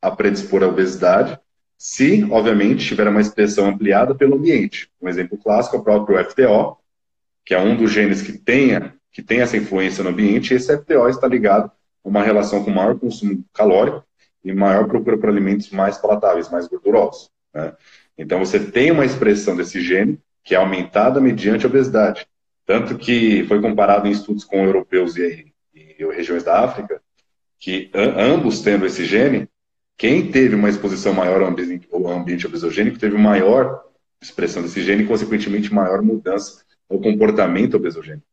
a 0.00 0.10
predispor 0.10 0.62
à 0.62 0.66
obesidade 0.66 1.38
se, 1.82 2.22
obviamente, 2.30 2.84
tiver 2.84 3.08
uma 3.08 3.22
expressão 3.22 3.66
ampliada 3.66 4.14
pelo 4.14 4.36
ambiente. 4.36 4.90
Um 5.00 5.08
exemplo 5.08 5.38
clássico 5.38 5.76
é 5.76 5.78
o 5.78 5.82
próprio 5.82 6.22
FTO, 6.22 6.76
que 7.42 7.54
é 7.54 7.58
um 7.58 7.74
dos 7.74 7.90
genes 7.90 8.20
que 8.20 8.36
tenha 8.36 8.94
que 9.10 9.22
tem 9.22 9.40
essa 9.40 9.56
influência 9.56 10.04
no 10.04 10.10
ambiente, 10.10 10.52
e 10.52 10.56
esse 10.58 10.76
FTO 10.76 11.08
está 11.08 11.26
ligado 11.26 11.72
a 12.04 12.08
uma 12.08 12.22
relação 12.22 12.62
com 12.62 12.70
maior 12.70 12.98
consumo 12.98 13.42
calórico 13.52 14.04
e 14.44 14.52
maior 14.52 14.86
procura 14.86 15.16
por 15.16 15.30
alimentos 15.30 15.70
mais 15.70 15.96
palatáveis, 15.96 16.50
mais 16.50 16.68
gordurosos. 16.68 17.30
Né? 17.52 17.72
Então, 18.16 18.38
você 18.38 18.60
tem 18.60 18.90
uma 18.90 19.06
expressão 19.06 19.56
desse 19.56 19.80
gene 19.80 20.20
que 20.44 20.54
é 20.54 20.58
aumentada 20.58 21.18
mediante 21.18 21.64
a 21.64 21.68
obesidade. 21.68 22.26
Tanto 22.66 22.98
que 22.98 23.42
foi 23.44 23.60
comparado 23.60 24.06
em 24.06 24.10
estudos 24.10 24.44
com 24.44 24.64
europeus 24.64 25.16
e, 25.16 25.50
e 25.74 25.96
regiões 26.12 26.44
da 26.44 26.62
África, 26.62 27.00
que 27.58 27.90
ambos 27.94 28.60
tendo 28.60 28.84
esse 28.84 29.04
gene, 29.06 29.48
quem 30.00 30.32
teve 30.32 30.54
uma 30.54 30.70
exposição 30.70 31.12
maior 31.12 31.42
ao 31.42 31.48
ambiente, 32.08 32.46
obesogênico 32.46 32.98
teve 32.98 33.18
maior 33.18 33.84
expressão 34.18 34.62
desse 34.62 34.80
gene 34.82 35.02
e, 35.02 35.06
consequentemente, 35.06 35.74
maior 35.74 36.00
mudança 36.00 36.64
no 36.88 36.98
comportamento 36.98 37.74
obesogênico. 37.74 38.24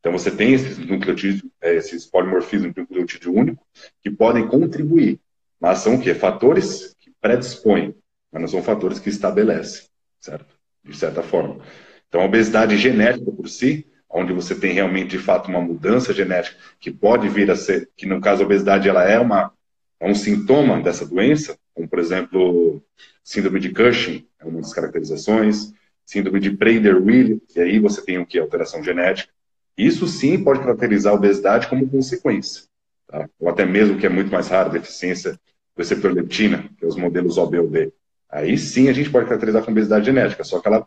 Então, 0.00 0.10
você 0.10 0.32
tem 0.32 0.52
esses 0.52 0.76
nucleotídeos, 0.78 1.44
é, 1.60 1.76
esses 1.76 2.06
polimorfismos 2.06 2.74
de 2.74 2.80
nucleotídeo 2.80 3.32
único, 3.32 3.64
que 4.02 4.10
podem 4.10 4.48
contribuir, 4.48 5.20
mas 5.60 5.78
são 5.78 5.94
o 5.94 6.00
quê? 6.00 6.12
Fatores 6.12 6.96
que 6.98 7.12
predispõem 7.20 7.94
mas 8.32 8.42
não 8.42 8.48
são 8.48 8.62
fatores 8.64 8.98
que 8.98 9.08
estabelecem, 9.08 9.84
certo? 10.18 10.58
De 10.84 10.96
certa 10.96 11.22
forma. 11.22 11.60
Então, 12.08 12.20
a 12.20 12.24
obesidade 12.24 12.76
genética 12.76 13.30
por 13.30 13.48
si, 13.48 13.86
onde 14.10 14.32
você 14.32 14.56
tem 14.56 14.72
realmente, 14.72 15.10
de 15.10 15.18
fato, 15.18 15.48
uma 15.48 15.60
mudança 15.60 16.12
genética 16.12 16.56
que 16.80 16.90
pode 16.90 17.28
vir 17.28 17.48
a 17.48 17.54
ser, 17.54 17.88
que 17.96 18.06
no 18.06 18.20
caso 18.20 18.42
a 18.42 18.46
obesidade 18.46 18.88
ela 18.88 19.04
é, 19.04 19.20
uma, 19.20 19.52
é 20.00 20.08
um 20.08 20.14
sintoma 20.14 20.80
dessa 20.80 21.06
doença, 21.06 21.56
como, 21.74 21.88
por 21.88 21.98
exemplo, 21.98 22.82
síndrome 23.22 23.60
de 23.60 23.72
Cushing, 23.72 24.26
é 24.38 24.44
uma 24.44 24.60
das 24.60 24.72
caracterizações, 24.72 25.72
síndrome 26.04 26.38
de 26.38 26.50
Prader-Willi, 26.50 27.42
e 27.54 27.60
aí 27.60 27.78
você 27.78 28.04
tem 28.04 28.18
o 28.18 28.26
que? 28.26 28.38
Alteração 28.38 28.82
genética. 28.82 29.32
Isso 29.76 30.06
sim 30.06 30.42
pode 30.42 30.60
caracterizar 30.60 31.12
a 31.12 31.16
obesidade 31.16 31.68
como 31.68 31.88
consequência. 31.88 32.64
Tá? 33.06 33.28
Ou 33.38 33.48
até 33.48 33.64
mesmo, 33.64 33.98
que 33.98 34.06
é 34.06 34.08
muito 34.08 34.30
mais 34.30 34.48
raro, 34.48 34.70
deficiência 34.70 35.32
do 35.32 35.38
receptor 35.78 36.12
leptina, 36.12 36.70
que 36.78 36.84
é 36.84 36.88
os 36.88 36.96
modelos 36.96 37.36
OB-OD. 37.36 37.92
Aí 38.30 38.56
sim 38.56 38.88
a 38.88 38.92
gente 38.92 39.10
pode 39.10 39.26
caracterizar 39.26 39.62
como 39.62 39.74
obesidade 39.76 40.06
genética, 40.06 40.44
só 40.44 40.60
que 40.60 40.68
ela 40.68 40.86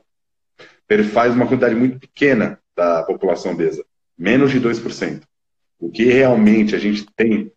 faz 1.13 1.33
uma 1.33 1.47
quantidade 1.47 1.75
muito 1.75 1.99
pequena 1.99 2.59
da 2.75 3.03
população 3.03 3.51
obesa, 3.51 3.85
menos 4.17 4.51
de 4.51 4.59
2%. 4.59 5.21
O 5.79 5.89
que 5.89 6.05
realmente 6.05 6.75
a 6.75 6.79
gente 6.79 7.05
tem 7.15 7.51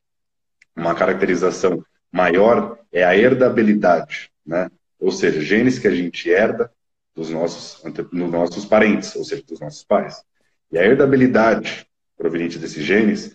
uma 0.76 0.94
caracterização 0.94 1.84
maior 2.10 2.78
é 2.92 3.04
a 3.04 3.16
herdabilidade, 3.16 4.30
né? 4.44 4.70
Ou 4.98 5.10
seja, 5.10 5.40
genes 5.40 5.78
que 5.78 5.88
a 5.88 5.94
gente 5.94 6.30
herda 6.30 6.70
dos 7.14 7.30
nossos, 7.30 7.82
dos 7.82 8.30
nossos 8.30 8.64
parentes, 8.64 9.14
ou 9.16 9.24
seja, 9.24 9.42
dos 9.42 9.60
nossos 9.60 9.84
pais. 9.84 10.22
E 10.70 10.78
a 10.78 10.84
herdabilidade 10.84 11.86
proveniente 12.16 12.58
desses 12.58 12.84
genes 12.84 13.34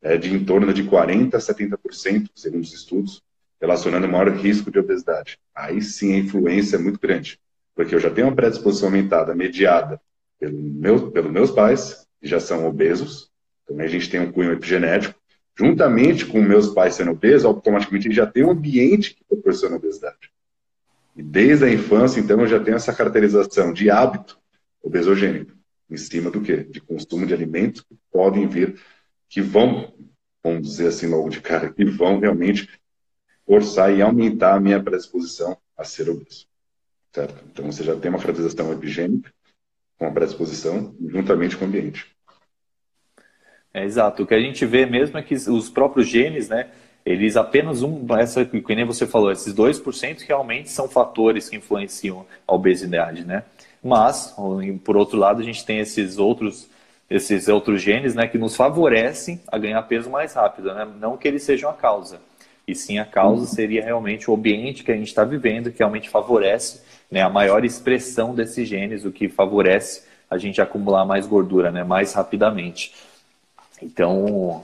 é 0.00 0.16
de 0.16 0.32
em 0.32 0.44
torno 0.44 0.72
de 0.72 0.84
40% 0.84 1.34
a 1.34 1.38
70%, 1.38 2.30
segundo 2.34 2.62
os 2.62 2.72
estudos, 2.72 3.22
relacionando 3.60 4.08
maior 4.08 4.28
risco 4.30 4.70
de 4.70 4.78
obesidade. 4.78 5.38
Aí 5.54 5.82
sim 5.82 6.14
a 6.14 6.18
influência 6.18 6.76
é 6.76 6.78
muito 6.78 7.00
grande, 7.00 7.38
porque 7.74 7.94
eu 7.94 8.00
já 8.00 8.10
tenho 8.10 8.28
uma 8.28 8.36
predisposição 8.36 8.88
aumentada, 8.88 9.34
mediada 9.34 10.00
pelo 10.38 10.56
meu, 10.56 11.10
pelos 11.10 11.32
meus 11.32 11.50
pais, 11.50 12.06
que 12.20 12.28
já 12.28 12.38
são 12.38 12.66
obesos, 12.66 13.30
também 13.66 13.86
a 13.86 13.90
gente 13.90 14.08
tem 14.08 14.20
um 14.20 14.32
cunho 14.32 14.52
epigenético, 14.52 15.17
juntamente 15.58 16.24
com 16.24 16.40
meus 16.40 16.68
pais 16.68 16.94
sendo 16.94 17.10
obesos, 17.10 17.44
automaticamente 17.44 18.12
já 18.12 18.26
tem 18.26 18.44
um 18.44 18.50
ambiente 18.50 19.14
que 19.14 19.24
proporciona 19.24 19.76
obesidade. 19.76 20.30
E 21.16 21.22
desde 21.22 21.64
a 21.64 21.72
infância, 21.72 22.20
então, 22.20 22.40
eu 22.40 22.46
já 22.46 22.60
tenho 22.60 22.76
essa 22.76 22.94
caracterização 22.94 23.72
de 23.72 23.90
hábito 23.90 24.38
obesogênico, 24.80 25.52
em 25.90 25.96
cima 25.96 26.30
do 26.30 26.40
quê? 26.40 26.58
De 26.58 26.80
consumo 26.80 27.26
de 27.26 27.34
alimentos 27.34 27.80
que 27.80 27.96
podem 28.12 28.46
vir, 28.46 28.80
que 29.28 29.42
vão, 29.42 29.92
vamos 30.44 30.62
dizer 30.62 30.86
assim 30.86 31.08
logo 31.08 31.28
de 31.28 31.40
cara, 31.40 31.72
que 31.72 31.84
vão 31.84 32.20
realmente 32.20 32.68
forçar 33.44 33.92
e 33.92 34.00
aumentar 34.00 34.54
a 34.54 34.60
minha 34.60 34.80
predisposição 34.80 35.58
a 35.76 35.82
ser 35.82 36.08
obeso. 36.08 36.46
Certo? 37.12 37.44
Então 37.50 37.66
você 37.66 37.82
já 37.82 37.96
tem 37.96 38.10
uma 38.10 38.20
caracterização 38.20 38.72
epigênica 38.72 39.32
com 39.98 40.06
a 40.06 40.12
predisposição 40.12 40.94
juntamente 41.00 41.56
com 41.56 41.64
o 41.64 41.68
ambiente. 41.68 42.06
É, 43.78 43.84
exato. 43.84 44.22
O 44.22 44.26
que 44.26 44.34
a 44.34 44.40
gente 44.40 44.66
vê 44.66 44.84
mesmo 44.86 45.16
é 45.18 45.22
que 45.22 45.34
os 45.34 45.70
próprios 45.70 46.08
genes, 46.08 46.48
né, 46.48 46.66
eles 47.06 47.36
apenas 47.36 47.82
um, 47.82 48.04
essa 48.18 48.44
que 48.44 48.74
nem 48.74 48.84
você 48.84 49.06
falou, 49.06 49.30
esses 49.30 49.54
2% 49.54 50.20
realmente 50.26 50.68
são 50.70 50.88
fatores 50.88 51.48
que 51.48 51.56
influenciam 51.56 52.26
a 52.46 52.54
obesidade, 52.54 53.24
né? 53.24 53.44
Mas, 53.82 54.34
por 54.84 54.96
outro 54.96 55.16
lado, 55.16 55.40
a 55.40 55.44
gente 55.44 55.64
tem 55.64 55.78
esses 55.78 56.18
outros 56.18 56.68
esses 57.10 57.48
outros 57.48 57.80
genes, 57.80 58.14
né, 58.14 58.28
que 58.28 58.36
nos 58.36 58.54
favorecem 58.54 59.40
a 59.50 59.56
ganhar 59.56 59.80
peso 59.84 60.10
mais 60.10 60.34
rápido, 60.34 60.74
né? 60.74 60.86
Não 61.00 61.16
que 61.16 61.26
eles 61.26 61.42
sejam 61.42 61.70
a 61.70 61.72
causa, 61.72 62.20
e 62.66 62.74
sim 62.74 62.98
a 62.98 63.04
causa 63.06 63.46
seria 63.46 63.82
realmente 63.82 64.30
o 64.30 64.34
ambiente 64.34 64.84
que 64.84 64.92
a 64.92 64.94
gente 64.94 65.06
está 65.06 65.24
vivendo, 65.24 65.72
que 65.72 65.78
realmente 65.78 66.10
favorece 66.10 66.82
né, 67.10 67.22
a 67.22 67.30
maior 67.30 67.64
expressão 67.64 68.34
desses 68.34 68.68
genes, 68.68 69.06
o 69.06 69.10
que 69.10 69.26
favorece 69.26 70.02
a 70.30 70.36
gente 70.36 70.60
acumular 70.60 71.06
mais 71.06 71.26
gordura 71.26 71.70
né, 71.70 71.82
mais 71.82 72.12
rapidamente. 72.12 72.92
Então, 73.82 74.62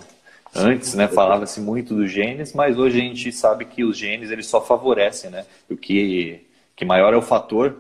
antes 0.55 0.95
né, 0.95 1.09
falava-se 1.09 1.61
muito 1.61 1.95
dos 1.95 2.11
genes, 2.11 2.53
mas 2.53 2.79
hoje 2.79 2.99
a 3.01 3.03
gente 3.03 3.33
sabe 3.33 3.65
que 3.65 3.85
os 3.85 3.97
genes 3.97 4.31
eles 4.31 4.47
só 4.47 4.61
favorecem. 4.61 5.31
Né? 5.31 5.45
O 5.71 5.77
que, 5.77 6.47
que 6.77 6.85
maior 6.85 7.15
é 7.15 7.17
o 7.17 7.23
fator 7.23 7.77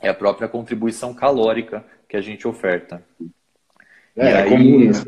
é 0.00 0.08
a 0.08 0.14
própria 0.14 0.48
contribuição 0.48 1.12
calórica 1.12 1.84
que 2.08 2.16
a 2.16 2.20
gente 2.20 2.46
oferta. 2.46 3.02
É, 4.16 4.30
é 4.30 4.48
comum 4.48 4.90
as 4.90 5.06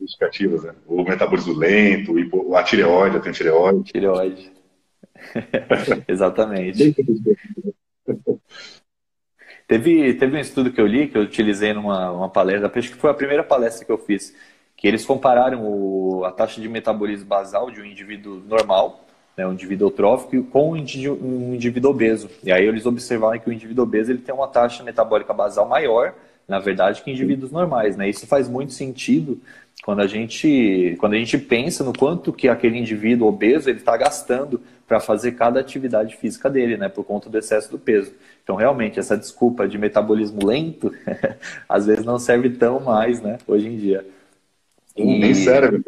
justificativas, 0.00 0.64
né? 0.64 0.74
O 0.86 1.02
metabolismo 1.02 1.54
lento, 1.54 2.14
a 2.54 2.62
tireoide, 2.62 3.16
a 3.16 3.32
tireoide. 3.32 3.92
Tireoide. 3.92 4.52
Exatamente. 6.06 6.94
teve, 9.66 10.14
teve 10.14 10.36
um 10.36 10.40
estudo 10.40 10.70
que 10.70 10.80
eu 10.80 10.86
li, 10.86 11.08
que 11.08 11.16
eu 11.16 11.22
utilizei 11.22 11.72
numa 11.72 12.10
uma 12.10 12.28
palestra, 12.28 12.70
acho 12.74 12.90
que 12.90 12.98
foi 12.98 13.10
a 13.10 13.14
primeira 13.14 13.42
palestra 13.42 13.86
que 13.86 13.92
eu 13.92 13.98
fiz, 13.98 14.34
que 14.84 14.88
eles 14.88 15.06
compararam 15.06 15.64
o, 15.64 16.26
a 16.26 16.30
taxa 16.30 16.60
de 16.60 16.68
metabolismo 16.68 17.24
basal 17.24 17.70
de 17.70 17.80
um 17.80 17.86
indivíduo 17.86 18.42
normal, 18.46 19.02
né, 19.34 19.46
um 19.46 19.54
indivíduo 19.54 19.88
eutrófico, 19.88 20.44
com 20.44 20.72
um 20.72 20.76
indivíduo, 20.76 21.18
um 21.26 21.54
indivíduo 21.54 21.90
obeso. 21.90 22.28
E 22.44 22.52
aí 22.52 22.66
eles 22.66 22.84
observaram 22.84 23.38
que 23.38 23.48
o 23.48 23.52
indivíduo 23.54 23.82
obeso 23.82 24.12
ele 24.12 24.18
tem 24.18 24.34
uma 24.34 24.46
taxa 24.46 24.84
metabólica 24.84 25.32
basal 25.32 25.66
maior 25.66 26.12
na 26.46 26.58
verdade, 26.58 27.00
que 27.02 27.10
indivíduos 27.10 27.50
normais. 27.50 27.96
Né? 27.96 28.10
Isso 28.10 28.26
faz 28.26 28.46
muito 28.46 28.74
sentido 28.74 29.40
quando 29.82 30.00
a 30.00 30.06
gente, 30.06 30.94
quando 31.00 31.14
a 31.14 31.18
gente 31.18 31.38
pensa 31.38 31.82
no 31.82 31.92
quanto 31.92 32.34
que 32.34 32.48
aquele 32.48 32.78
indivíduo 32.78 33.28
obeso 33.28 33.70
ele 33.70 33.78
está 33.78 33.96
gastando 33.96 34.60
para 34.86 35.00
fazer 35.00 35.32
cada 35.32 35.60
atividade 35.60 36.14
física 36.16 36.50
dele, 36.50 36.76
né, 36.76 36.90
por 36.90 37.04
conta 37.04 37.30
do 37.30 37.38
excesso 37.38 37.70
do 37.70 37.78
peso. 37.78 38.12
Então, 38.42 38.54
realmente, 38.54 38.98
essa 38.98 39.16
desculpa 39.16 39.66
de 39.66 39.78
metabolismo 39.78 40.46
lento, 40.46 40.94
às 41.66 41.86
vezes 41.86 42.04
não 42.04 42.18
serve 42.18 42.50
tão 42.50 42.80
mais, 42.80 43.22
né, 43.22 43.38
hoje 43.46 43.66
em 43.66 43.78
dia. 43.78 44.04
E... 44.96 45.18
Nem 45.18 45.34
serve. 45.34 45.84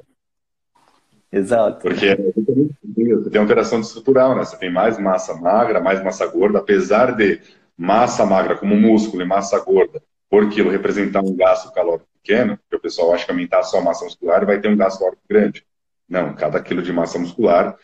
Exato. 1.30 1.80
Porque 1.80 2.16
você 2.16 3.30
tem 3.30 3.40
alteração 3.40 3.80
estrutural, 3.80 4.34
né? 4.34 4.44
Você 4.44 4.56
tem 4.56 4.72
mais 4.72 4.98
massa 4.98 5.34
magra, 5.34 5.80
mais 5.80 6.02
massa 6.02 6.26
gorda, 6.26 6.58
apesar 6.58 7.16
de 7.16 7.40
massa 7.76 8.24
magra 8.24 8.56
como 8.56 8.76
músculo 8.76 9.22
e 9.22 9.26
massa 9.26 9.58
gorda 9.60 10.02
por 10.30 10.48
quilo 10.48 10.70
representar 10.70 11.22
um 11.22 11.36
gasto 11.36 11.72
calórico 11.72 12.08
pequeno, 12.22 12.58
porque 12.58 12.76
o 12.76 12.80
pessoal 12.80 13.12
acha 13.12 13.24
que 13.24 13.30
aumentar 13.30 13.62
só 13.62 13.78
a 13.78 13.82
massa 13.82 14.04
muscular 14.04 14.44
vai 14.44 14.60
ter 14.60 14.68
um 14.68 14.76
gasto 14.76 14.98
calórico 14.98 15.22
grande. 15.28 15.64
Não, 16.08 16.34
cada 16.34 16.60
quilo 16.60 16.82
de 16.82 16.92
massa 16.92 17.18
muscular 17.18 17.76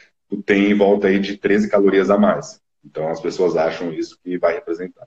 tem 0.46 0.70
em 0.70 0.74
volta 0.74 1.08
aí 1.08 1.18
de 1.18 1.36
13 1.36 1.68
calorias 1.68 2.10
a 2.10 2.16
mais. 2.16 2.60
Então 2.84 3.08
as 3.08 3.20
pessoas 3.20 3.56
acham 3.56 3.92
isso 3.92 4.18
que 4.22 4.38
vai 4.38 4.54
representar. 4.54 5.06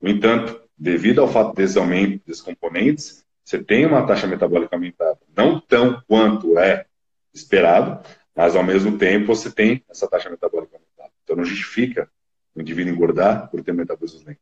No 0.00 0.08
entanto, 0.08 0.60
devido 0.76 1.20
ao 1.20 1.28
fato 1.28 1.54
desse 1.54 1.78
aumento 1.78 2.22
desses 2.26 2.42
componentes, 2.42 3.24
você 3.48 3.64
tem 3.64 3.86
uma 3.86 4.06
taxa 4.06 4.26
metabólica 4.26 4.76
aumentada. 4.76 5.18
Não 5.34 5.58
tão 5.58 6.02
quanto 6.06 6.58
é 6.58 6.84
esperado, 7.32 8.06
mas 8.36 8.54
ao 8.54 8.62
mesmo 8.62 8.98
tempo 8.98 9.34
você 9.34 9.50
tem 9.50 9.82
essa 9.88 10.06
taxa 10.06 10.28
metabólica 10.28 10.76
aumentada. 10.76 11.10
Então 11.24 11.34
não 11.34 11.46
justifica 11.46 12.10
o 12.54 12.60
indivíduo 12.60 12.92
engordar 12.92 13.50
por 13.50 13.62
ter 13.62 13.72
metabolismo 13.72 14.20
lento. 14.26 14.40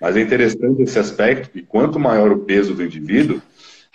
Mas 0.00 0.16
é 0.16 0.20
interessante 0.20 0.82
esse 0.82 1.00
aspecto 1.00 1.50
que 1.50 1.62
quanto 1.62 1.98
maior 1.98 2.30
o 2.30 2.44
peso 2.44 2.74
do 2.74 2.84
indivíduo, 2.84 3.42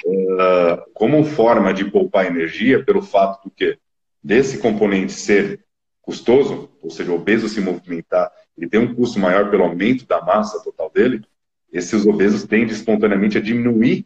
uh, 0.05 0.91
como 0.93 1.24
forma 1.24 1.74
de 1.74 1.86
poupar 1.89 2.25
energia, 2.25 2.84
pelo 2.84 3.01
fato 3.01 3.46
do 3.46 3.50
que 3.50 3.79
desse 4.22 4.57
componente 4.57 5.13
ser 5.13 5.63
custoso, 6.01 6.69
ou 6.81 6.89
seja, 6.89 7.13
o 7.13 7.15
obeso 7.15 7.48
se 7.48 7.62
movimentar, 7.62 8.29
ele 8.57 8.69
tem 8.69 8.79
um 8.81 8.93
custo 8.93 9.22
maior 9.22 9.50
pelo 9.50 9.63
aumento 9.63 10.05
da 10.05 10.22
massa 10.22 10.62
total 10.62 10.91
dele, 10.93 11.24
esses 11.72 12.05
obesos 12.05 12.43
tendem 12.43 12.75
espontaneamente 12.75 13.38
a 13.38 13.41
diminuir 13.41 14.05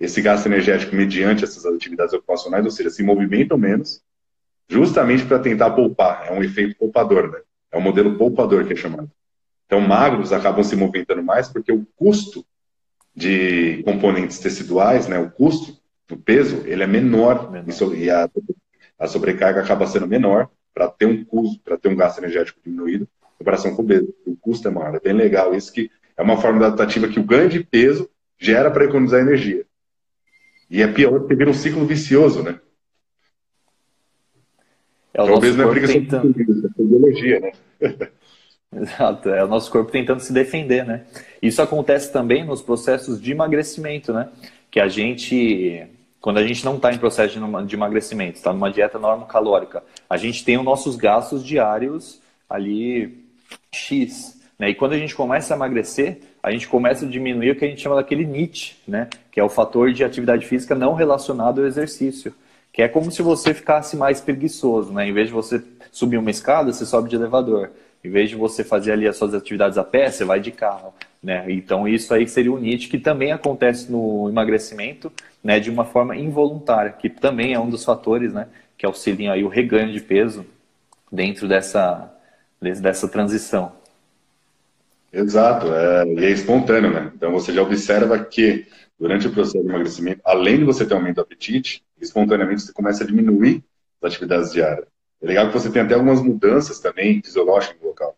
esse 0.00 0.20
gasto 0.20 0.46
energético 0.46 0.94
mediante 0.94 1.44
essas 1.44 1.66
atividades 1.66 2.14
ocupacionais, 2.14 2.64
ou 2.64 2.70
seja, 2.70 2.90
se 2.90 3.02
movimentam 3.02 3.58
menos, 3.58 4.00
justamente 4.68 5.24
para 5.24 5.38
tentar 5.38 5.70
poupar. 5.70 6.26
É 6.28 6.32
um 6.32 6.42
efeito 6.42 6.76
poupador, 6.76 7.30
né? 7.30 7.40
É 7.72 7.78
um 7.78 7.80
modelo 7.80 8.16
poupador 8.16 8.64
que 8.66 8.72
é 8.72 8.76
chamado. 8.76 9.10
Então, 9.66 9.80
magros 9.80 10.32
acabam 10.32 10.64
se 10.64 10.76
movimentando 10.76 11.22
mais 11.22 11.48
porque 11.48 11.72
o 11.72 11.86
custo 11.96 12.44
de 13.14 13.82
componentes 13.82 14.38
teciduais, 14.38 15.08
né, 15.08 15.18
o 15.18 15.30
custo 15.30 15.76
do 16.06 16.16
peso, 16.16 16.62
ele 16.64 16.82
é 16.82 16.86
menor, 16.86 17.50
menor. 17.50 17.94
e 17.94 18.08
a, 18.08 18.30
a, 18.98 19.06
sobrecarga 19.06 19.60
acaba 19.60 19.86
sendo 19.86 20.06
menor 20.06 20.48
para 20.72 20.88
ter 20.88 21.04
um 21.04 21.24
custo, 21.24 21.60
para 21.62 21.76
ter 21.76 21.88
um 21.88 21.96
gasto 21.96 22.18
energético 22.18 22.60
diminuído 22.64 23.04
em 23.04 23.38
comparação 23.38 23.74
com 23.74 23.82
o 23.82 23.86
peso. 23.86 24.14
O 24.24 24.36
custo 24.36 24.68
é 24.68 24.70
maior. 24.70 24.94
É 24.94 25.00
bem 25.00 25.12
legal 25.12 25.54
isso 25.54 25.72
que 25.72 25.90
é 26.16 26.22
uma 26.22 26.40
forma 26.40 26.64
adaptativa 26.64 27.08
que 27.08 27.20
o 27.20 27.24
ganho 27.24 27.50
de 27.50 27.62
peso 27.62 28.08
gera 28.38 28.70
para 28.70 28.84
economizar 28.84 29.20
energia. 29.20 29.66
E 30.70 30.82
é 30.82 30.86
pior 30.86 31.20
porque 31.20 31.34
vira 31.34 31.50
um 31.50 31.54
ciclo 31.54 31.86
vicioso, 31.86 32.42
né? 32.42 32.60
É 35.14 35.22
o 35.22 35.24
então, 35.24 35.34
nosso 35.36 35.56
não 35.56 35.68
é 35.68 35.70
preguiça 35.70 35.92
tentando... 35.94 36.34
é 36.40 36.82
biologia, 36.82 37.40
né? 37.40 37.52
Exato, 38.76 39.30
é 39.30 39.42
o 39.42 39.48
nosso 39.48 39.70
corpo 39.70 39.90
tentando 39.90 40.20
se 40.20 40.32
defender, 40.32 40.84
né? 40.84 41.06
Isso 41.40 41.62
acontece 41.62 42.12
também 42.12 42.44
nos 42.44 42.60
processos 42.60 43.20
de 43.20 43.32
emagrecimento, 43.32 44.12
né? 44.12 44.28
Que 44.70 44.78
a 44.78 44.88
gente, 44.88 45.86
quando 46.20 46.36
a 46.36 46.46
gente 46.46 46.64
não 46.64 46.76
está 46.76 46.92
em 46.92 46.98
processo 46.98 47.40
de 47.64 47.74
emagrecimento, 47.74 48.36
está 48.36 48.52
numa 48.52 48.70
dieta 48.70 48.98
norma 48.98 49.26
calórica, 49.26 49.82
a 50.08 50.18
gente 50.18 50.44
tem 50.44 50.58
os 50.58 50.64
nossos 50.64 50.96
gastos 50.96 51.42
diários 51.42 52.20
ali 52.48 53.24
X, 53.72 54.38
né? 54.58 54.68
E 54.70 54.74
quando 54.74 54.92
a 54.92 54.98
gente 54.98 55.14
começa 55.14 55.54
a 55.54 55.56
emagrecer, 55.56 56.20
a 56.48 56.52
gente 56.52 56.66
começa 56.66 57.04
a 57.04 57.08
diminuir 57.08 57.50
o 57.50 57.56
que 57.56 57.64
a 57.64 57.68
gente 57.68 57.80
chama 57.80 57.96
daquele 57.96 58.24
NIT, 58.24 58.82
né? 58.88 59.08
Que 59.30 59.38
é 59.38 59.44
o 59.44 59.48
fator 59.48 59.92
de 59.92 60.02
atividade 60.02 60.46
física 60.46 60.74
não 60.74 60.94
relacionado 60.94 61.60
ao 61.60 61.66
exercício. 61.66 62.34
Que 62.72 62.82
é 62.82 62.88
como 62.88 63.10
se 63.10 63.20
você 63.20 63.52
ficasse 63.52 63.96
mais 63.96 64.20
preguiçoso, 64.20 64.92
né? 64.92 65.06
Em 65.06 65.12
vez 65.12 65.28
de 65.28 65.34
você 65.34 65.62
subir 65.92 66.16
uma 66.16 66.30
escada, 66.30 66.72
você 66.72 66.86
sobe 66.86 67.10
de 67.10 67.16
elevador. 67.16 67.70
Em 68.02 68.08
vez 68.08 68.30
de 68.30 68.36
você 68.36 68.64
fazer 68.64 68.92
ali 68.92 69.06
as 69.06 69.16
suas 69.16 69.34
atividades 69.34 69.76
a 69.76 69.84
pé, 69.84 70.10
você 70.10 70.24
vai 70.24 70.40
de 70.40 70.50
carro. 70.50 70.94
Né? 71.22 71.44
Então 71.48 71.86
isso 71.86 72.14
aí 72.14 72.26
seria 72.26 72.52
o 72.52 72.58
NIT, 72.58 72.88
que 72.88 72.98
também 72.98 73.32
acontece 73.32 73.90
no 73.90 74.28
emagrecimento 74.28 75.12
né, 75.42 75.58
de 75.58 75.68
uma 75.68 75.84
forma 75.84 76.16
involuntária, 76.16 76.92
que 76.92 77.10
também 77.10 77.52
é 77.52 77.60
um 77.60 77.68
dos 77.68 77.84
fatores 77.84 78.32
né, 78.32 78.46
que 78.76 78.86
auxiliam 78.86 79.32
aí 79.32 79.42
o 79.42 79.48
reganho 79.48 79.92
de 79.92 80.00
peso 80.00 80.46
dentro 81.10 81.48
dessa, 81.48 82.10
dessa 82.60 83.08
transição. 83.08 83.72
Exato, 85.12 85.72
é, 85.72 86.06
e 86.06 86.24
é 86.24 86.30
espontâneo, 86.30 86.92
né? 86.92 87.10
Então 87.14 87.32
você 87.32 87.52
já 87.52 87.62
observa 87.62 88.22
que 88.24 88.66
durante 88.98 89.26
o 89.26 89.32
processo 89.32 89.62
de 89.62 89.68
emagrecimento, 89.68 90.20
além 90.24 90.58
de 90.58 90.64
você 90.64 90.84
ter 90.84 90.94
aumento 90.94 91.16
do 91.16 91.22
apetite, 91.22 91.84
espontaneamente 92.00 92.62
você 92.62 92.72
começa 92.72 93.04
a 93.04 93.06
diminuir 93.06 93.64
as 94.02 94.12
atividades 94.12 94.52
diárias. 94.52 94.86
É 95.20 95.26
legal 95.26 95.48
que 95.48 95.54
você 95.54 95.70
tem 95.70 95.82
até 95.82 95.94
algumas 95.94 96.20
mudanças 96.20 96.78
também 96.78 97.22
fisiológicas 97.22 97.80
no 97.80 97.88
local. 97.88 98.16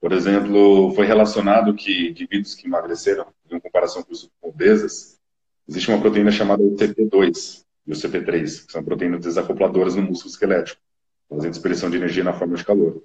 Por 0.00 0.12
exemplo, 0.12 0.92
foi 0.94 1.06
relacionado 1.06 1.74
que 1.74 2.10
indivíduos 2.10 2.54
que 2.54 2.66
emagreceram, 2.66 3.26
em 3.50 3.58
comparação 3.58 4.02
com 4.02 4.12
os 4.12 4.30
obesas, 4.42 5.18
existe 5.68 5.88
uma 5.88 6.00
proteína 6.00 6.30
chamada 6.30 6.62
CP2 6.62 7.64
e 7.86 7.92
o 7.92 7.94
CP3, 7.94 8.66
que 8.66 8.72
são 8.72 8.84
proteínas 8.84 9.20
desacopladoras 9.20 9.96
no 9.96 10.02
músculo 10.02 10.30
esquelético, 10.30 10.80
fazendo 11.28 11.52
expressão 11.52 11.90
de 11.90 11.96
energia 11.96 12.22
na 12.22 12.32
forma 12.32 12.56
de 12.56 12.64
calor. 12.64 13.02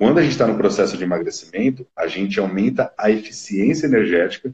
Quando 0.00 0.16
a 0.16 0.22
gente 0.22 0.32
está 0.32 0.46
no 0.46 0.56
processo 0.56 0.96
de 0.96 1.04
emagrecimento, 1.04 1.86
a 1.94 2.06
gente 2.06 2.40
aumenta 2.40 2.90
a 2.96 3.10
eficiência 3.10 3.84
energética, 3.84 4.50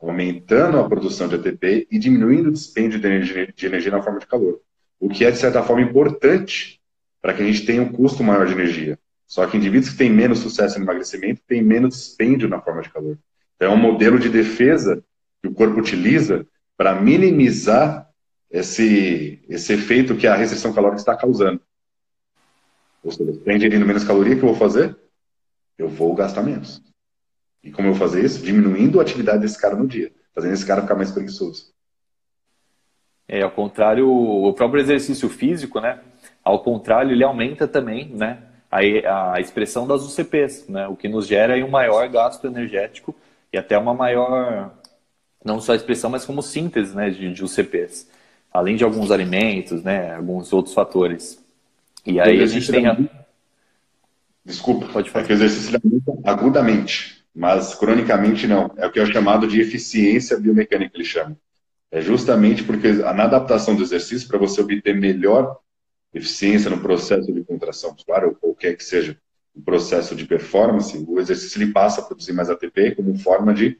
aumentando 0.00 0.76
a 0.76 0.88
produção 0.88 1.28
de 1.28 1.36
ATP 1.36 1.86
e 1.88 2.00
diminuindo 2.00 2.48
o 2.48 2.52
dispêndio 2.52 2.98
de 2.98 3.06
energia, 3.06 3.54
de 3.54 3.66
energia 3.66 3.92
na 3.92 4.02
forma 4.02 4.18
de 4.18 4.26
calor. 4.26 4.60
O 4.98 5.08
que 5.08 5.24
é, 5.24 5.30
de 5.30 5.38
certa 5.38 5.62
forma, 5.62 5.82
importante 5.82 6.80
para 7.22 7.32
que 7.32 7.40
a 7.40 7.46
gente 7.46 7.64
tenha 7.64 7.80
um 7.80 7.92
custo 7.92 8.24
maior 8.24 8.44
de 8.44 8.54
energia. 8.54 8.98
Só 9.24 9.46
que 9.46 9.56
indivíduos 9.56 9.92
que 9.92 9.98
têm 9.98 10.10
menos 10.10 10.40
sucesso 10.40 10.80
no 10.80 10.84
emagrecimento 10.84 11.42
têm 11.46 11.62
menos 11.62 11.94
dispêndio 11.94 12.48
na 12.48 12.60
forma 12.60 12.82
de 12.82 12.90
calor. 12.90 13.16
Então, 13.54 13.70
é 13.70 13.72
um 13.72 13.80
modelo 13.80 14.18
de 14.18 14.28
defesa 14.28 15.00
que 15.40 15.48
o 15.48 15.54
corpo 15.54 15.78
utiliza 15.78 16.44
para 16.76 17.00
minimizar 17.00 18.10
esse, 18.50 19.44
esse 19.48 19.74
efeito 19.74 20.16
que 20.16 20.26
a 20.26 20.34
restrição 20.34 20.72
calórica 20.72 20.98
está 20.98 21.14
causando. 21.14 21.60
Ou 23.02 23.10
seja, 23.10 23.30
está 23.30 23.52
ingerindo 23.52 23.86
menos 23.86 24.04
caloria, 24.04 24.34
o 24.34 24.38
que 24.38 24.44
eu 24.44 24.48
vou 24.48 24.58
fazer? 24.58 24.96
Eu 25.76 25.88
vou 25.88 26.14
gastar 26.14 26.42
menos. 26.42 26.82
E 27.62 27.70
como 27.70 27.88
eu 27.88 27.92
vou 27.92 28.00
fazer 28.00 28.24
isso? 28.24 28.42
Diminuindo 28.42 28.98
a 28.98 29.02
atividade 29.02 29.40
desse 29.40 29.60
cara 29.60 29.76
no 29.76 29.86
dia, 29.86 30.12
fazendo 30.34 30.54
esse 30.54 30.66
cara 30.66 30.82
ficar 30.82 30.94
mais 30.94 31.10
preguiçoso. 31.10 31.72
É, 33.28 33.42
ao 33.42 33.50
contrário, 33.50 34.10
o 34.10 34.52
próprio 34.54 34.80
exercício 34.80 35.28
físico, 35.28 35.80
né? 35.80 36.00
Ao 36.42 36.60
contrário, 36.60 37.12
ele 37.12 37.22
aumenta 37.22 37.68
também 37.68 38.08
né, 38.08 38.42
a, 38.70 39.34
a 39.34 39.40
expressão 39.40 39.86
das 39.86 40.02
UCPs, 40.02 40.66
né, 40.68 40.88
o 40.88 40.96
que 40.96 41.08
nos 41.08 41.26
gera 41.26 41.54
um 41.64 41.68
maior 41.68 42.08
gasto 42.08 42.46
energético 42.46 43.14
e 43.52 43.58
até 43.58 43.76
uma 43.76 43.92
maior, 43.92 44.72
não 45.44 45.60
só 45.60 45.74
expressão, 45.74 46.08
mas 46.08 46.24
como 46.24 46.42
síntese 46.42 46.96
né, 46.96 47.10
de, 47.10 47.32
de 47.32 47.44
UCPs, 47.44 48.10
além 48.50 48.76
de 48.76 48.84
alguns 48.84 49.10
alimentos, 49.10 49.82
né, 49.82 50.14
alguns 50.14 50.52
outros 50.52 50.74
fatores. 50.74 51.42
E 52.08 52.18
aí 52.18 52.42
a 52.42 52.46
gente 52.46 52.72
tem. 52.72 52.86
A... 52.86 52.96
Desculpa, 54.42 54.86
pode 54.86 55.10
falar. 55.10 55.24
É 55.24 55.26
que 55.26 55.32
o 55.34 55.36
exercício 55.36 55.78
aumenta 55.82 56.12
agudamente, 56.24 57.22
mas 57.34 57.74
cronicamente 57.74 58.46
não. 58.46 58.72
É 58.78 58.86
o 58.86 58.90
que 58.90 58.98
é 58.98 59.04
chamado 59.06 59.46
de 59.46 59.60
eficiência 59.60 60.38
biomecânica, 60.38 60.96
ele 60.96 61.04
chama. 61.04 61.36
É 61.90 62.00
justamente 62.00 62.64
porque 62.64 62.92
na 62.92 63.24
adaptação 63.24 63.76
do 63.76 63.82
exercício, 63.82 64.26
para 64.26 64.38
você 64.38 64.62
obter 64.62 64.96
melhor 64.96 65.58
eficiência 66.14 66.70
no 66.70 66.80
processo 66.80 67.30
de 67.30 67.44
contração 67.44 67.92
muscular, 67.92 68.24
ou 68.24 68.34
qualquer 68.34 68.74
que 68.74 68.84
seja 68.84 69.18
o 69.54 69.60
processo 69.60 70.16
de 70.16 70.24
performance, 70.24 71.04
o 71.06 71.20
exercício 71.20 71.60
ele 71.60 71.72
passa 71.72 72.00
a 72.00 72.04
produzir 72.04 72.32
mais 72.32 72.48
ATP 72.48 72.94
como 72.94 73.18
forma 73.18 73.52
de 73.52 73.78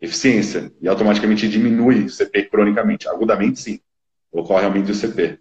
eficiência 0.00 0.72
e 0.80 0.88
automaticamente 0.88 1.48
diminui 1.48 2.06
o 2.06 2.10
CP 2.10 2.44
cronicamente. 2.44 3.08
Agudamente, 3.08 3.60
sim, 3.60 3.80
ocorre 4.32 4.64
aumento 4.64 4.86
do 4.86 4.94
CP, 4.94 5.38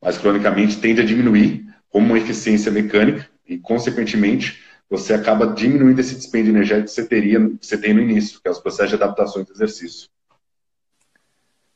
mas 0.00 0.18
cronicamente 0.18 0.78
tende 0.78 1.00
a 1.00 1.04
diminuir 1.04 1.66
como 1.90 2.06
uma 2.06 2.18
eficiência 2.18 2.70
mecânica 2.70 3.28
e, 3.46 3.58
consequentemente, 3.58 4.62
você 4.88 5.14
acaba 5.14 5.46
diminuindo 5.46 6.00
esse 6.00 6.14
dispêndio 6.14 6.50
energético 6.50 6.88
que 6.88 6.92
você 6.92 7.06
teria, 7.06 7.38
que 7.40 7.66
você 7.66 7.78
tem 7.78 7.94
no 7.94 8.00
início, 8.00 8.40
que 8.40 8.48
é 8.48 8.50
os 8.50 8.58
processos 8.58 8.90
de 8.90 8.96
adaptação 8.96 9.42
do 9.42 9.52
exercício. 9.52 10.08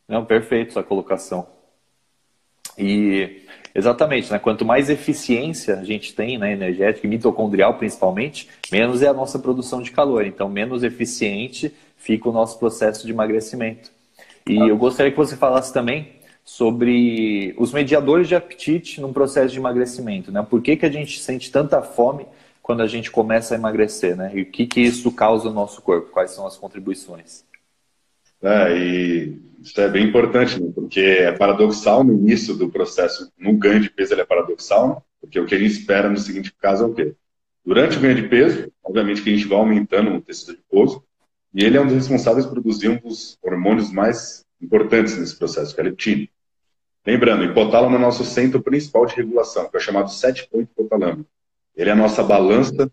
Não, 0.09 0.25
perfeito 0.25 0.71
essa 0.71 0.83
colocação. 0.83 1.47
E 2.77 3.45
Exatamente, 3.75 4.31
né? 4.31 4.39
Quanto 4.39 4.65
mais 4.65 4.89
eficiência 4.89 5.81
a 5.81 5.85
gente 5.85 6.15
tem, 6.15 6.39
né, 6.39 6.53
energética 6.53 7.07
e 7.07 7.11
mitocondrial 7.11 7.75
principalmente, 7.75 8.49
menos 8.71 9.03
é 9.03 9.09
a 9.09 9.13
nossa 9.13 9.37
produção 9.37 9.83
de 9.83 9.91
calor. 9.91 10.25
Então, 10.25 10.49
menos 10.49 10.85
eficiente 10.85 11.75
fica 11.97 12.29
o 12.29 12.33
nosso 12.33 12.57
processo 12.59 13.05
de 13.05 13.13
emagrecimento. 13.13 13.91
E 14.49 14.61
ah. 14.61 14.67
eu 14.67 14.77
gostaria 14.77 15.11
que 15.11 15.19
você 15.19 15.37
falasse 15.37 15.73
também 15.73 16.13
sobre 16.44 17.54
os 17.59 17.72
mediadores 17.72 18.28
de 18.28 18.35
apetite 18.35 19.00
num 19.00 19.12
processo 19.12 19.52
de 19.52 19.59
emagrecimento, 19.59 20.30
né? 20.30 20.46
Por 20.48 20.61
que, 20.61 20.76
que 20.76 20.85
a 20.85 20.90
gente 20.90 21.18
sente 21.20 21.50
tanta 21.50 21.80
fome 21.80 22.26
quando 22.62 22.83
a 22.83 22.87
gente 22.87 23.11
começa 23.11 23.54
a 23.54 23.59
emagrecer, 23.59 24.16
né? 24.16 24.30
E 24.35 24.42
o 24.42 24.46
que, 24.46 24.66
que 24.66 24.80
isso 24.80 25.11
causa 25.11 25.48
no 25.48 25.54
nosso 25.54 25.80
corpo? 25.80 26.11
Quais 26.11 26.33
são 26.33 26.46
as 26.46 26.57
contribuições? 26.57 27.44
É, 28.42 28.76
e 28.76 29.38
isso 29.62 29.80
é 29.80 29.88
bem 29.88 30.07
importante, 30.07 30.62
né? 30.62 30.70
porque 30.74 31.00
é 31.00 31.33
paradoxal 31.33 32.04
no 32.04 32.12
início 32.12 32.54
do 32.54 32.68
processo, 32.68 33.33
no 33.38 33.54
ganho 33.54 33.80
de 33.80 33.88
peso 33.88 34.12
ele 34.12 34.20
é 34.20 34.26
paradoxal, 34.26 34.88
né? 34.88 34.96
porque 35.18 35.40
o 35.40 35.46
que 35.46 35.54
a 35.54 35.59
gente 35.59 35.72
espera 35.72 36.11
no 36.11 36.18
seguinte 36.18 36.52
caso 36.61 36.85
é 36.85 36.87
o 36.87 36.92
quê? 36.92 37.14
Durante 37.64 37.96
o 37.96 38.00
ganho 38.00 38.16
de 38.16 38.28
peso, 38.28 38.70
obviamente 38.83 39.22
que 39.22 39.30
a 39.30 39.35
gente 39.35 39.48
vai 39.48 39.57
aumentando 39.57 40.14
o 40.14 40.20
tecido 40.20 40.52
adiposo, 40.52 41.02
e 41.54 41.64
ele 41.64 41.78
é 41.78 41.80
um 41.80 41.87
dos 41.87 41.94
responsáveis 41.94 42.44
por 42.44 42.61
produzir 42.61 42.90
um 42.90 42.98
dos 42.98 43.38
hormônios 43.42 43.90
mais 43.90 44.44
importantes 44.61 45.16
nesse 45.16 45.38
processo, 45.38 45.74
que 45.74 45.80
é 45.80 45.85
a 45.85 45.87
leptina. 45.87 46.28
Lembrando, 47.07 47.43
o 47.43 47.45
hipotálamo 47.45 47.97
é 47.97 47.99
o 47.99 48.03
nosso 48.03 48.25
centro 48.25 48.62
principal 48.62 49.05
de 49.05 49.14
regulação, 49.14 49.69
que 49.69 49.77
é 49.77 49.81
chamado 49.81 50.11
sete 50.11 50.49
ponto 50.49 50.71
hipotálamo. 50.71 51.27
Ele 51.77 51.90
é 51.90 51.93
a 51.93 51.97
nossa 51.97 52.23
balança 52.23 52.90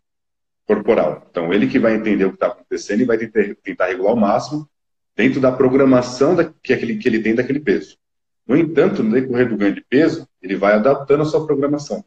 corporal. 0.66 1.28
Então, 1.30 1.54
ele 1.54 1.68
que 1.68 1.80
vai 1.80 1.96
entender 1.96 2.26
o 2.26 2.30
que 2.30 2.36
está 2.36 2.48
acontecendo 2.48 3.02
e 3.02 3.06
vai 3.06 3.18
tentar, 3.18 3.88
regular 3.88 4.14
o 4.14 4.18
máximo 4.18 4.70
dentro 5.16 5.40
da 5.40 5.52
programação 5.52 6.36
da, 6.36 6.46
que, 6.46 6.74
aquele, 6.74 6.98
que 6.98 7.08
ele 7.08 7.22
tem 7.22 7.36
daquele 7.36 7.60
peso. 7.60 7.98
No 8.46 8.58
entanto, 8.58 9.02
no 9.02 9.12
decorrer 9.12 9.48
do 9.48 9.58
ganho 9.58 9.76
de 9.76 9.82
peso, 9.82 10.28
ele 10.42 10.56
vai 10.56 10.74
adaptando 10.74 11.22
a 11.22 11.26
sua 11.26 11.46
programação. 11.46 12.04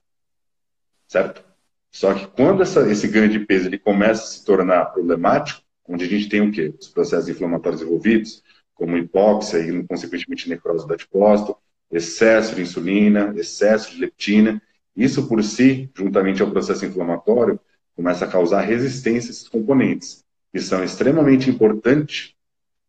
Certo? 1.07 1.45
Só 1.90 2.12
que 2.12 2.27
quando 2.27 2.62
essa, 2.62 2.90
esse 2.90 3.07
ganho 3.09 3.29
de 3.29 3.40
peso 3.40 3.69
ele 3.69 3.79
começa 3.79 4.25
a 4.25 4.27
se 4.27 4.45
tornar 4.45 4.87
problemático, 4.87 5.62
onde 5.88 6.05
a 6.05 6.09
gente 6.09 6.29
tem 6.29 6.40
o 6.40 6.51
quê? 6.51 6.75
Os 6.79 6.88
processos 6.88 7.29
inflamatórios 7.29 7.83
envolvidos, 7.83 8.43
como 8.75 8.97
hipóxia 8.97 9.59
e, 9.59 9.85
consequentemente, 9.85 10.49
necrose 10.49 10.87
do 10.87 10.93
adipócito, 10.93 11.57
excesso 11.90 12.55
de 12.55 12.62
insulina, 12.62 13.33
excesso 13.37 13.92
de 13.92 14.01
leptina. 14.01 14.61
Isso 14.97 15.29
por 15.29 15.42
si, 15.42 15.90
juntamente 15.94 16.42
ao 16.42 16.51
processo 16.51 16.85
inflamatório, 16.85 17.59
começa 17.97 18.25
a 18.25 18.29
causar 18.29 18.62
resistência 18.62 19.31
a 19.31 19.33
esses 19.33 19.49
componentes, 19.49 20.25
que 20.53 20.61
são 20.61 20.83
extremamente 20.83 21.49
importantes 21.51 22.35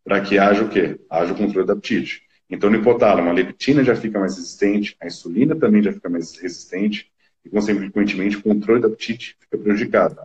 para 0.03 0.21
que 0.21 0.37
haja 0.37 0.63
o 0.63 0.69
quê? 0.69 0.99
Haja 1.09 1.33
o 1.33 1.37
controle 1.37 1.65
da 1.65 1.73
apetite. 1.73 2.23
Então, 2.49 2.69
no 2.69 2.77
hipotálamo, 2.77 3.29
a 3.29 3.33
leptina 3.33 3.83
já 3.83 3.95
fica 3.95 4.19
mais 4.19 4.35
resistente, 4.35 4.95
a 5.01 5.07
insulina 5.07 5.55
também 5.55 5.81
já 5.81 5.91
fica 5.91 6.09
mais 6.09 6.37
resistente, 6.37 7.11
e, 7.43 7.49
consequentemente, 7.49 8.37
o 8.37 8.43
controle 8.43 8.81
da 8.81 8.87
apetite 8.87 9.35
fica 9.39 9.57
prejudicado. 9.57 10.19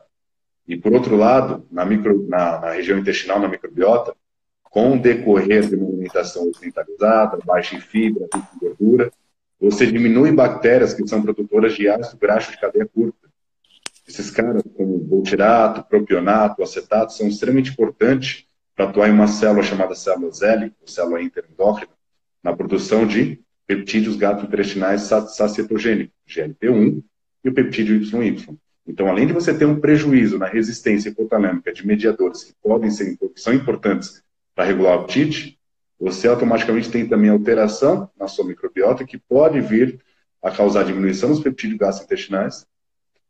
E, 0.68 0.76
por 0.76 0.92
outro 0.92 1.16
lado, 1.16 1.66
na, 1.70 1.84
micro, 1.84 2.26
na, 2.28 2.60
na 2.60 2.72
região 2.72 2.98
intestinal, 2.98 3.40
na 3.40 3.48
microbiota, 3.48 4.14
com 4.62 4.92
o 4.92 4.98
decorrer 5.00 5.66
de 5.66 5.74
uma 5.74 5.89
alimentação 6.10 6.48
ocidentalizada, 6.48 7.38
baixa 7.44 7.76
em 7.76 7.80
fibra, 7.80 8.26
rica 8.34 8.48
em 8.54 8.58
gordura, 8.58 9.12
você 9.60 9.86
diminui 9.86 10.32
bactérias 10.32 10.94
que 10.94 11.06
são 11.06 11.22
produtoras 11.22 11.74
de 11.74 11.88
ácido 11.88 12.18
graxo 12.18 12.50
de 12.50 12.60
cadeia 12.60 12.86
curta. 12.86 13.28
Esses 14.08 14.30
caras, 14.30 14.62
como 14.74 14.98
butirato, 14.98 15.84
propionato, 15.84 16.62
acetato, 16.62 17.12
são 17.12 17.28
extremamente 17.28 17.70
importantes 17.70 18.44
para 18.74 18.86
atuar 18.86 19.08
em 19.08 19.12
uma 19.12 19.28
célula 19.28 19.62
chamada 19.62 19.94
célula 19.94 20.32
L, 20.42 20.72
ou 20.80 20.88
célula 20.88 21.22
interendócrina, 21.22 21.92
na 22.42 22.56
produção 22.56 23.06
de 23.06 23.40
peptídeos 23.66 24.16
gastrointestinais 24.16 25.02
sacietogênicos, 25.02 26.14
GLP-1 26.26 27.02
e 27.44 27.48
o 27.48 27.54
peptídeo 27.54 27.96
YY. 27.96 28.58
Então, 28.86 29.06
além 29.06 29.26
de 29.26 29.32
você 29.32 29.56
ter 29.56 29.66
um 29.66 29.78
prejuízo 29.78 30.38
na 30.38 30.46
resistência 30.46 31.10
hipotalâmica 31.10 31.72
de 31.72 31.86
mediadores 31.86 32.42
que 32.42 32.54
podem 32.60 32.90
ser 32.90 33.16
que 33.16 33.40
são 33.40 33.52
importantes 33.52 34.22
para 34.54 34.64
regular 34.64 34.96
o 34.96 35.00
apetite, 35.02 35.59
você 36.00 36.26
automaticamente 36.26 36.90
tem 36.90 37.06
também 37.06 37.28
alteração 37.28 38.10
na 38.18 38.26
sua 38.26 38.46
microbiota 38.46 39.04
que 39.04 39.18
pode 39.18 39.60
vir 39.60 40.00
a 40.42 40.50
causar 40.50 40.84
diminuição 40.84 41.28
dos 41.28 41.40
peptídeos 41.40 41.78
gastrointestinais 41.78 42.66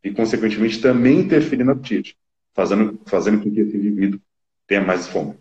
e, 0.05 0.13
consequentemente, 0.13 0.81
também 0.81 1.19
interferir 1.19 1.65
no 1.65 1.73
apetite, 1.73 2.17
fazendo, 2.55 3.01
fazendo 3.07 3.43
com 3.43 3.51
que 3.51 3.61
esse 3.61 3.77
indivíduo 3.77 4.21
tenha 4.69 4.81
mais 4.81 5.09
fome. 5.09 5.37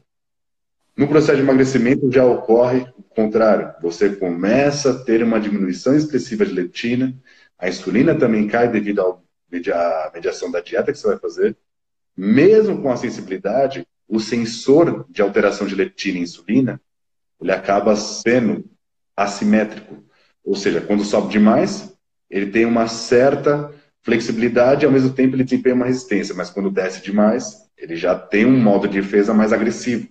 No 0.98 1.08
processo 1.08 1.38
de 1.38 1.44
emagrecimento 1.44 2.12
já 2.12 2.26
ocorre 2.26 2.86
o 2.98 3.04
contrário. 3.04 3.74
Você 3.82 4.10
começa 4.16 4.92
a 4.92 5.04
ter 5.04 5.24
uma 5.24 5.40
diminuição 5.40 5.96
expressiva 5.96 6.46
de 6.46 6.52
leptina, 6.52 7.16
a 7.60 7.70
insulina 7.70 8.16
também 8.16 8.48
cai 8.48 8.68
devido 8.70 9.02
à 9.02 10.12
mediação 10.12 10.50
da 10.50 10.62
dieta 10.62 10.92
que 10.92 10.98
você 10.98 11.08
vai 11.08 11.20
fazer. 11.20 11.56
Mesmo 12.18 12.82
com 12.82 12.92
a 12.92 12.98
sensibilidade, 12.98 13.88
o 14.08 14.20
sensor 14.20 15.06
de 15.10 15.22
alteração 15.22 15.68
de 15.68 15.76
leptina 15.76 16.18
e 16.18 16.24
insulina, 16.24 16.82
ele 17.42 17.52
acaba 17.52 17.96
sendo 17.96 18.66
assimétrico. 19.16 20.04
Ou 20.44 20.56
seja, 20.56 20.82
quando 20.82 21.04
sobe 21.04 21.32
demais, 21.32 21.96
ele 22.30 22.48
tem 22.48 22.66
uma 22.66 22.88
certa 22.88 23.74
flexibilidade 24.02 24.84
e 24.84 24.86
ao 24.86 24.92
mesmo 24.92 25.12
tempo 25.12 25.36
ele 25.36 25.44
desempenha 25.44 25.76
uma 25.76 25.86
resistência, 25.86 26.34
mas 26.34 26.50
quando 26.50 26.72
desce 26.72 27.02
demais, 27.02 27.70
ele 27.78 27.96
já 27.96 28.16
tem 28.16 28.46
um 28.46 28.60
modo 28.60 28.88
de 28.88 29.02
defesa 29.02 29.34
mais 29.34 29.54
agressivo. 29.54 30.08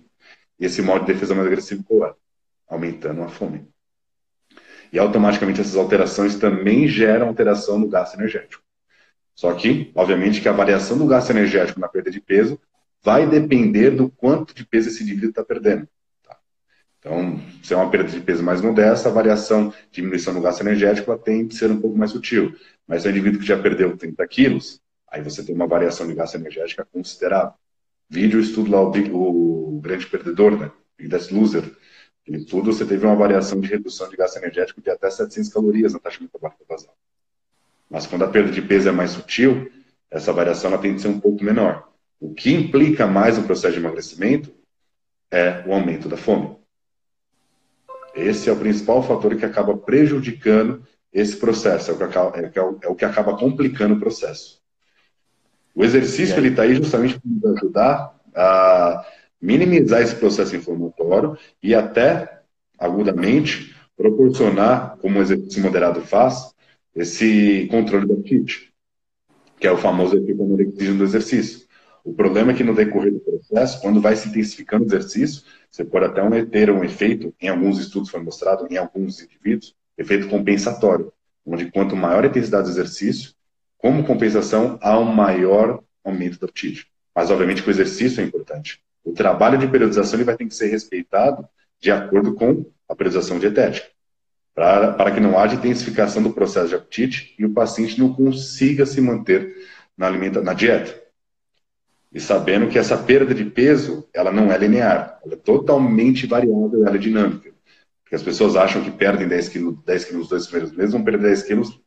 E 0.59 0.65
esse 0.65 0.81
modo 0.81 1.05
de 1.05 1.13
defesa 1.13 1.33
mais 1.33 1.47
agressivo 1.47 1.83
qual 1.83 2.09
é? 2.09 2.13
Aumentando 2.67 3.23
a 3.23 3.29
fome. 3.29 3.67
E 4.91 4.99
automaticamente 4.99 5.61
essas 5.61 5.75
alterações 5.75 6.35
também 6.35 6.87
geram 6.87 7.27
alteração 7.27 7.77
no 7.77 7.87
gasto 7.87 8.15
energético. 8.15 8.63
Só 9.35 9.53
que, 9.53 9.91
obviamente, 9.95 10.41
que 10.41 10.49
a 10.49 10.53
variação 10.53 10.97
do 10.97 11.05
gasto 11.05 11.29
energético 11.29 11.79
na 11.79 11.87
perda 11.87 12.11
de 12.11 12.19
peso 12.19 12.59
vai 13.01 13.25
depender 13.27 13.91
do 13.91 14.09
quanto 14.09 14.53
de 14.53 14.65
peso 14.65 14.89
esse 14.89 15.03
indivíduo 15.03 15.29
está 15.29 15.43
perdendo. 15.43 15.87
Então, 16.99 17.39
se 17.63 17.73
é 17.73 17.77
uma 17.77 17.89
perda 17.89 18.09
de 18.09 18.19
peso 18.19 18.43
mais 18.43 18.61
modesta, 18.61 19.07
a 19.07 19.11
variação, 19.11 19.73
diminuição 19.91 20.33
do 20.33 20.41
gasto 20.41 20.61
energético, 20.61 21.09
ela 21.11 21.19
tem 21.19 21.47
que 21.47 21.55
ser 21.55 21.71
um 21.71 21.79
pouco 21.79 21.97
mais 21.97 22.11
sutil. 22.11 22.53
Mas 22.85 23.01
se 23.01 23.07
é 23.07 23.11
um 23.11 23.13
indivíduo 23.13 23.39
que 23.39 23.47
já 23.47 23.57
perdeu 23.57 23.95
30 23.95 24.27
quilos, 24.27 24.81
aí 25.07 25.23
você 25.23 25.43
tem 25.43 25.55
uma 25.55 25.67
variação 25.67 26.07
de 26.07 26.13
gasto 26.13 26.35
energética 26.35 26.85
considerável. 26.85 27.53
Vídeo 28.09 28.39
estudo 28.39 28.71
lá, 28.71 28.81
o, 28.81 29.77
o 29.77 29.79
grande 29.79 30.05
perdedor, 30.07 30.59
né? 30.59 30.71
Biggest 30.97 31.31
Loser. 31.31 31.63
Ele 32.27 32.43
tudo 32.43 32.73
você 32.73 32.85
teve 32.85 33.05
uma 33.05 33.15
variação 33.15 33.59
de 33.59 33.67
redução 33.67 34.09
de 34.09 34.17
gasto 34.17 34.37
energético 34.37 34.81
de 34.81 34.89
até 34.89 35.09
700 35.09 35.49
calorias 35.51 35.93
na 35.93 35.99
taxa 35.99 36.19
metabólica 36.21 36.63
basal. 36.67 36.95
Mas 37.89 38.05
quando 38.05 38.23
a 38.23 38.27
perda 38.27 38.51
de 38.51 38.61
peso 38.61 38.89
é 38.89 38.91
mais 38.91 39.11
sutil, 39.11 39.71
essa 40.11 40.33
variação 40.33 40.71
ela 40.71 40.81
tem 40.81 40.93
que 40.93 41.01
ser 41.01 41.07
um 41.07 41.19
pouco 41.19 41.43
menor. 41.43 41.89
O 42.19 42.33
que 42.33 42.51
implica 42.51 43.07
mais 43.07 43.37
no 43.37 43.45
processo 43.45 43.73
de 43.73 43.79
emagrecimento 43.79 44.53
é 45.31 45.63
o 45.65 45.73
aumento 45.73 46.09
da 46.09 46.17
fome. 46.17 46.58
Esse 48.15 48.49
é 48.49 48.53
o 48.53 48.57
principal 48.57 49.03
fator 49.03 49.35
que 49.35 49.45
acaba 49.45 49.77
prejudicando 49.77 50.83
esse 51.11 51.35
processo, 51.37 51.91
é 51.91 51.93
o 51.93 51.97
que 51.97 52.03
acaba, 52.03 52.37
é, 52.37 52.51
é 52.83 52.87
o 52.87 52.95
que 52.95 53.05
acaba 53.05 53.37
complicando 53.37 53.95
o 53.95 53.99
processo. 53.99 54.59
O 55.75 55.83
exercício 55.83 56.37
ele 56.37 56.49
está 56.49 56.63
aí 56.63 56.75
justamente 56.75 57.19
para 57.19 57.29
nos 57.29 57.57
ajudar 57.57 58.19
a 58.35 59.05
minimizar 59.41 60.01
esse 60.01 60.15
processo 60.15 60.55
inflamatório 60.55 61.37
e 61.63 61.73
até, 61.73 62.41
agudamente, 62.77 63.75
proporcionar, 63.95 64.97
como 64.97 65.19
o 65.19 65.21
exercício 65.21 65.63
moderado 65.63 66.01
faz, 66.01 66.53
esse 66.95 67.67
controle 67.69 68.05
do 68.05 68.13
apetite, 68.13 68.73
que 69.59 69.67
é 69.67 69.71
o 69.71 69.77
famoso 69.77 70.17
efeito 70.17 70.43
do 70.95 71.03
exercício. 71.03 71.67
O 72.03 72.13
problema 72.13 72.51
é 72.51 72.55
que 72.55 72.63
no 72.63 72.73
decorrer 72.73 73.13
do 73.13 73.19
processo, 73.19 73.81
quando 73.81 74.01
vai 74.01 74.15
se 74.15 74.29
intensificando 74.29 74.83
o 74.83 74.87
exercício, 74.87 75.43
você 75.69 75.85
pode 75.85 76.05
até 76.05 76.45
ter 76.45 76.71
um 76.71 76.83
efeito, 76.83 77.33
em 77.39 77.47
alguns 77.47 77.79
estudos 77.79 78.09
foi 78.09 78.21
mostrado, 78.21 78.67
em 78.69 78.77
alguns 78.77 79.21
indivíduos, 79.21 79.75
efeito 79.97 80.27
compensatório, 80.27 81.13
onde 81.45 81.71
quanto 81.71 81.95
maior 81.95 82.23
a 82.23 82.27
intensidade 82.27 82.65
do 82.65 82.71
exercício, 82.71 83.33
como 83.77 84.05
compensação, 84.05 84.77
há 84.81 84.97
um 84.99 85.05
maior 85.05 85.81
aumento 86.03 86.39
do 86.39 86.45
apetite. 86.45 86.87
Mas, 87.15 87.29
obviamente, 87.29 87.61
que 87.61 87.69
o 87.69 87.71
exercício 87.71 88.21
é 88.21 88.23
importante. 88.23 88.81
O 89.03 89.13
trabalho 89.13 89.57
de 89.57 89.67
periodização 89.67 90.17
ele 90.17 90.25
vai 90.25 90.35
ter 90.35 90.45
que 90.45 90.55
ser 90.55 90.67
respeitado 90.67 91.47
de 91.79 91.91
acordo 91.91 92.33
com 92.33 92.65
a 92.87 92.95
periodização 92.95 93.39
dietética, 93.39 93.87
para, 94.53 94.93
para 94.93 95.11
que 95.11 95.19
não 95.19 95.37
haja 95.37 95.55
intensificação 95.55 96.21
do 96.21 96.33
processo 96.33 96.69
de 96.69 96.75
apetite 96.75 97.35
e 97.37 97.45
o 97.45 97.53
paciente 97.53 97.99
não 97.99 98.13
consiga 98.13 98.85
se 98.85 98.99
manter 98.99 99.55
na, 99.95 100.07
alimenta, 100.07 100.41
na 100.41 100.53
dieta 100.53 101.08
e 102.11 102.19
sabendo 102.19 102.67
que 102.67 102.79
essa 102.79 102.97
perda 102.97 103.35
de 103.35 103.45
peso, 103.45 104.07
ela 104.13 104.31
não 104.31 104.51
é 104.51 104.57
linear, 104.57 105.19
ela 105.23 105.33
é 105.33 105.37
totalmente 105.37 106.25
variável, 106.25 106.85
ela 106.85 106.95
é 106.95 106.99
dinâmica. 106.99 107.53
Porque 108.03 108.15
as 108.15 108.23
pessoas 108.23 108.55
acham 108.55 108.83
que 108.83 108.89
perdem 108.89 109.27
10 109.27 109.49
quilos, 109.49 109.83
10 109.85 110.05
quilos 110.05 110.21
nos 110.21 110.29
dois 110.29 110.47
primeiros 110.47 110.75
meses, 110.75 110.93
vão 110.93 111.03
perder 111.03 111.27
10 111.27 111.43
quilos 111.43 111.79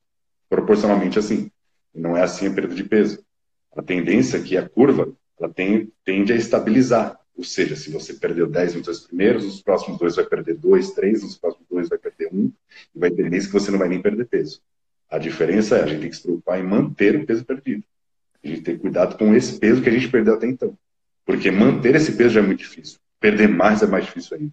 proporcionalmente 0.48 1.18
assim. 1.18 1.50
E 1.92 2.00
não 2.00 2.16
é 2.16 2.22
assim 2.22 2.46
a 2.46 2.52
perda 2.52 2.74
de 2.74 2.84
peso. 2.84 3.24
A 3.76 3.82
tendência 3.82 4.36
é 4.36 4.42
que 4.42 4.56
a 4.56 4.68
curva, 4.68 5.12
ela 5.38 5.52
tem, 5.52 5.90
tende 6.04 6.32
a 6.32 6.36
estabilizar. 6.36 7.18
Ou 7.36 7.42
seja, 7.42 7.74
se 7.74 7.90
você 7.90 8.14
perdeu 8.14 8.46
10 8.46 8.74
nos 8.74 8.84
dois 8.84 9.00
primeiros, 9.00 9.44
nos 9.44 9.62
próximos 9.62 9.98
dois 9.98 10.14
vai 10.14 10.24
perder 10.24 10.54
2, 10.54 10.92
3, 10.92 11.22
nos 11.22 11.36
próximos 11.36 11.66
dois 11.68 11.88
vai 11.88 11.98
perder 11.98 12.28
1, 12.32 12.36
um, 12.36 12.52
e 12.94 12.98
vai 12.98 13.10
ter 13.10 13.28
mês 13.28 13.46
que 13.46 13.52
você 13.52 13.70
não 13.70 13.78
vai 13.78 13.88
nem 13.88 14.00
perder 14.00 14.26
peso. 14.26 14.60
A 15.10 15.18
diferença 15.18 15.76
é 15.76 15.82
a 15.82 15.86
gente 15.86 16.00
tem 16.00 16.10
que 16.10 16.16
se 16.16 16.22
preocupar 16.22 16.60
em 16.60 16.62
manter 16.62 17.16
o 17.16 17.26
peso 17.26 17.44
perdido. 17.44 17.82
A 18.44 18.48
gente 18.48 18.62
tem 18.62 18.74
que 18.74 18.80
cuidado 18.80 19.16
com 19.16 19.34
esse 19.34 19.58
peso 19.58 19.82
que 19.82 19.88
a 19.88 19.92
gente 19.92 20.08
perdeu 20.08 20.34
até 20.34 20.46
então. 20.46 20.76
Porque 21.24 21.50
manter 21.50 21.94
esse 21.94 22.12
peso 22.12 22.30
já 22.30 22.40
é 22.40 22.42
muito 22.42 22.58
difícil. 22.58 22.98
Perder 23.20 23.48
mais 23.48 23.82
é 23.82 23.86
mais 23.86 24.04
difícil 24.04 24.36
ainda. 24.36 24.52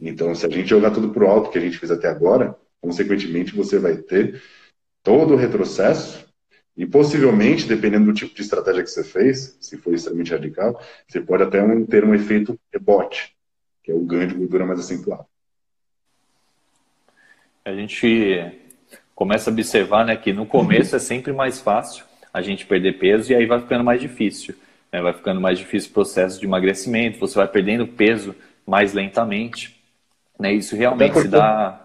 Então, 0.00 0.34
se 0.34 0.46
a 0.46 0.48
gente 0.48 0.68
jogar 0.68 0.90
tudo 0.90 1.10
pro 1.10 1.26
alto 1.26 1.50
que 1.50 1.58
a 1.58 1.60
gente 1.60 1.78
fez 1.78 1.90
até 1.90 2.08
agora, 2.08 2.56
consequentemente 2.80 3.54
você 3.54 3.78
vai 3.78 3.96
ter 3.96 4.42
todo 5.02 5.34
o 5.34 5.36
retrocesso 5.36 6.26
e 6.76 6.84
possivelmente, 6.84 7.66
dependendo 7.66 8.06
do 8.06 8.12
tipo 8.12 8.34
de 8.34 8.42
estratégia 8.42 8.82
que 8.82 8.90
você 8.90 9.02
fez, 9.02 9.56
se 9.60 9.78
for 9.78 9.94
extremamente 9.94 10.32
radical, 10.32 10.80
você 11.08 11.20
pode 11.20 11.42
até 11.42 11.58
ter 11.86 12.04
um 12.04 12.14
efeito 12.14 12.58
rebote, 12.72 13.34
que 13.82 13.90
é 13.90 13.94
o 13.94 14.00
ganho 14.00 14.28
de 14.28 14.34
gordura 14.34 14.66
mais 14.66 14.80
acentuado. 14.80 15.26
A 17.64 17.72
gente 17.72 18.60
começa 19.14 19.48
a 19.48 19.52
observar 19.52 20.04
né, 20.04 20.16
que 20.16 20.32
no 20.32 20.46
começo 20.46 20.94
é 20.94 20.98
sempre 20.98 21.32
mais 21.32 21.58
fácil 21.60 22.04
a 22.36 22.42
gente 22.42 22.66
perder 22.66 22.98
peso 22.98 23.32
e 23.32 23.34
aí 23.34 23.46
vai 23.46 23.58
ficando 23.58 23.82
mais 23.82 23.98
difícil. 23.98 24.54
Né? 24.92 25.00
Vai 25.00 25.14
ficando 25.14 25.40
mais 25.40 25.58
difícil 25.58 25.90
o 25.90 25.94
processo 25.94 26.38
de 26.38 26.44
emagrecimento, 26.44 27.18
você 27.18 27.34
vai 27.34 27.48
perdendo 27.48 27.86
peso 27.86 28.34
mais 28.66 28.92
lentamente. 28.92 29.80
Né? 30.38 30.52
Isso 30.52 30.76
realmente 30.76 31.18
se 31.18 31.28
dá 31.28 31.82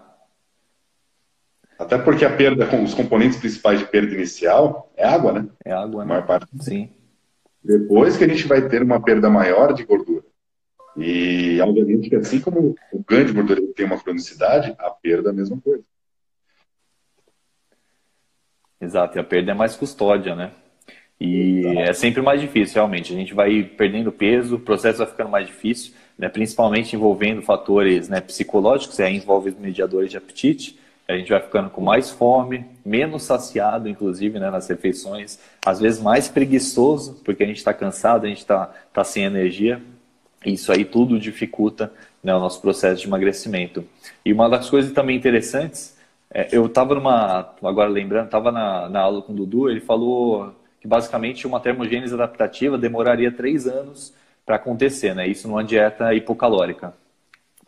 até 1.78 1.96
porque 1.98 2.24
a 2.24 2.36
perda, 2.36 2.68
os 2.76 2.92
componentes 2.94 3.38
principais 3.38 3.80
de 3.80 3.86
perda 3.86 4.14
inicial 4.14 4.92
é 4.94 5.04
água, 5.04 5.32
né? 5.32 5.48
É 5.64 5.72
água, 5.72 6.04
né? 6.04 6.12
A 6.12 6.14
maior 6.14 6.26
parte. 6.26 6.46
Sim. 6.60 6.90
Depois 7.64 8.16
que 8.16 8.22
a 8.22 8.28
gente 8.28 8.46
vai 8.46 8.68
ter 8.68 8.82
uma 8.82 9.02
perda 9.02 9.28
maior 9.30 9.72
de 9.72 9.84
gordura. 9.84 10.22
E, 10.96 11.58
obviamente, 11.60 12.10
que 12.10 12.14
assim 12.14 12.40
como 12.40 12.76
o 12.92 13.04
ganho 13.08 13.24
de 13.24 13.32
gordura 13.32 13.60
tem 13.74 13.86
uma 13.86 13.98
cronicidade, 13.98 14.76
a 14.78 14.90
perda 14.90 15.30
é 15.30 15.32
a 15.32 15.34
mesma 15.34 15.58
coisa. 15.60 15.82
Exato, 18.82 19.16
e 19.16 19.20
a 19.20 19.24
perda 19.24 19.52
é 19.52 19.54
mais 19.54 19.76
custódia, 19.76 20.34
né? 20.34 20.50
E 21.20 21.64
é 21.78 21.92
sempre 21.92 22.20
mais 22.20 22.40
difícil, 22.40 22.74
realmente. 22.74 23.12
A 23.12 23.16
gente 23.16 23.32
vai 23.32 23.62
perdendo 23.62 24.10
peso, 24.10 24.56
o 24.56 24.58
processo 24.58 24.98
vai 24.98 25.06
ficando 25.06 25.30
mais 25.30 25.46
difícil, 25.46 25.92
né? 26.18 26.28
principalmente 26.28 26.96
envolvendo 26.96 27.40
fatores 27.42 28.08
né, 28.08 28.20
psicológicos, 28.20 28.98
aí 28.98 29.16
envolve 29.16 29.50
os 29.50 29.56
mediadores 29.56 30.10
de 30.10 30.16
apetite, 30.16 30.80
a 31.06 31.16
gente 31.16 31.30
vai 31.30 31.40
ficando 31.40 31.70
com 31.70 31.80
mais 31.80 32.10
fome, 32.10 32.64
menos 32.84 33.22
saciado, 33.22 33.88
inclusive, 33.88 34.40
né, 34.40 34.50
nas 34.50 34.68
refeições, 34.68 35.38
às 35.64 35.78
vezes 35.78 36.00
mais 36.00 36.26
preguiçoso, 36.28 37.20
porque 37.24 37.44
a 37.44 37.46
gente 37.46 37.58
está 37.58 37.72
cansado, 37.72 38.24
a 38.24 38.28
gente 38.28 38.38
está 38.38 38.66
tá 38.92 39.04
sem 39.04 39.24
energia. 39.24 39.80
Isso 40.44 40.72
aí 40.72 40.84
tudo 40.84 41.20
dificulta 41.20 41.92
né, 42.22 42.34
o 42.34 42.40
nosso 42.40 42.60
processo 42.60 43.00
de 43.00 43.06
emagrecimento. 43.06 43.84
E 44.24 44.32
uma 44.32 44.48
das 44.48 44.70
coisas 44.70 44.90
também 44.92 45.16
interessantes, 45.16 45.96
é, 46.32 46.48
eu 46.52 46.66
estava 46.66 46.94
numa, 46.94 47.54
agora 47.62 47.88
lembrando, 47.88 48.26
estava 48.26 48.50
na, 48.50 48.88
na 48.88 49.00
aula 49.00 49.22
com 49.22 49.32
o 49.32 49.36
Dudu, 49.36 49.70
ele 49.70 49.80
falou 49.80 50.54
que 50.80 50.88
basicamente 50.88 51.46
uma 51.46 51.60
termogênese 51.60 52.14
adaptativa 52.14 52.76
demoraria 52.76 53.30
três 53.30 53.66
anos 53.66 54.14
para 54.44 54.56
acontecer, 54.56 55.14
né? 55.14 55.28
Isso 55.28 55.46
numa 55.46 55.62
dieta 55.62 56.12
hipocalórica 56.14 56.92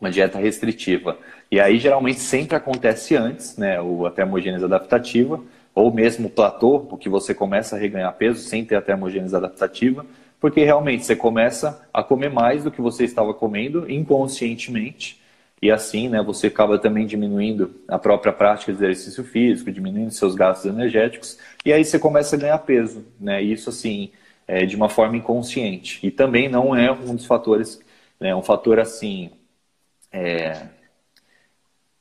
uma 0.05 0.11
dieta 0.11 0.39
restritiva. 0.39 1.17
E 1.51 1.59
aí, 1.59 1.79
geralmente, 1.79 2.21
sempre 2.21 2.57
acontece 2.57 3.17
antes, 3.17 3.57
né, 3.57 3.79
a 3.79 4.11
termogênese 4.11 4.65
adaptativa, 4.65 5.41
ou 5.75 5.93
mesmo 5.93 6.29
o 6.29 6.31
platô, 6.31 6.87
o 6.91 6.97
que 6.97 7.09
você 7.09 7.35
começa 7.35 7.75
a 7.75 7.79
reganhar 7.79 8.13
peso 8.15 8.41
sem 8.41 8.65
ter 8.65 8.77
a 8.77 8.83
termogênese 8.83 9.35
adaptativa, 9.35 10.05
porque 10.39 10.63
realmente 10.63 11.07
você 11.07 11.17
começa 11.17 11.89
a 11.93 12.03
comer 12.03 12.31
mais 12.31 12.65
do 12.65 12.71
que 12.71 12.81
você 12.81 13.05
estava 13.05 13.33
comendo 13.33 13.91
inconscientemente, 13.91 15.21
e 15.65 15.71
assim, 15.71 16.11
né, 16.11 16.23
você 16.23 16.49
acaba 16.49 16.79
também 16.79 17.07
diminuindo 17.07 17.75
a 17.89 17.99
própria 17.99 18.35
prática 18.35 18.71
de 18.71 18.77
exercício 18.77 19.25
físico, 19.25 19.73
diminuindo 19.73 20.11
seus 20.11 20.35
gastos 20.35 20.71
energéticos, 20.71 21.39
e 21.65 21.73
aí 21.73 21.83
você 21.83 21.99
começa 21.99 22.37
a 22.37 22.39
ganhar 22.39 22.59
peso, 22.59 23.03
né, 23.19 23.41
isso 23.41 23.71
assim, 23.71 24.11
é, 24.47 24.67
de 24.67 24.77
uma 24.77 24.91
forma 24.91 25.17
inconsciente. 25.17 26.07
E 26.07 26.11
também 26.11 26.51
não 26.51 26.77
é 26.77 26.93
um 26.93 27.17
dos 27.17 27.25
fatores, 27.25 27.81
né, 28.21 28.37
um 28.37 28.43
fator 28.43 28.79
assim, 28.79 29.31
é, 30.13 30.67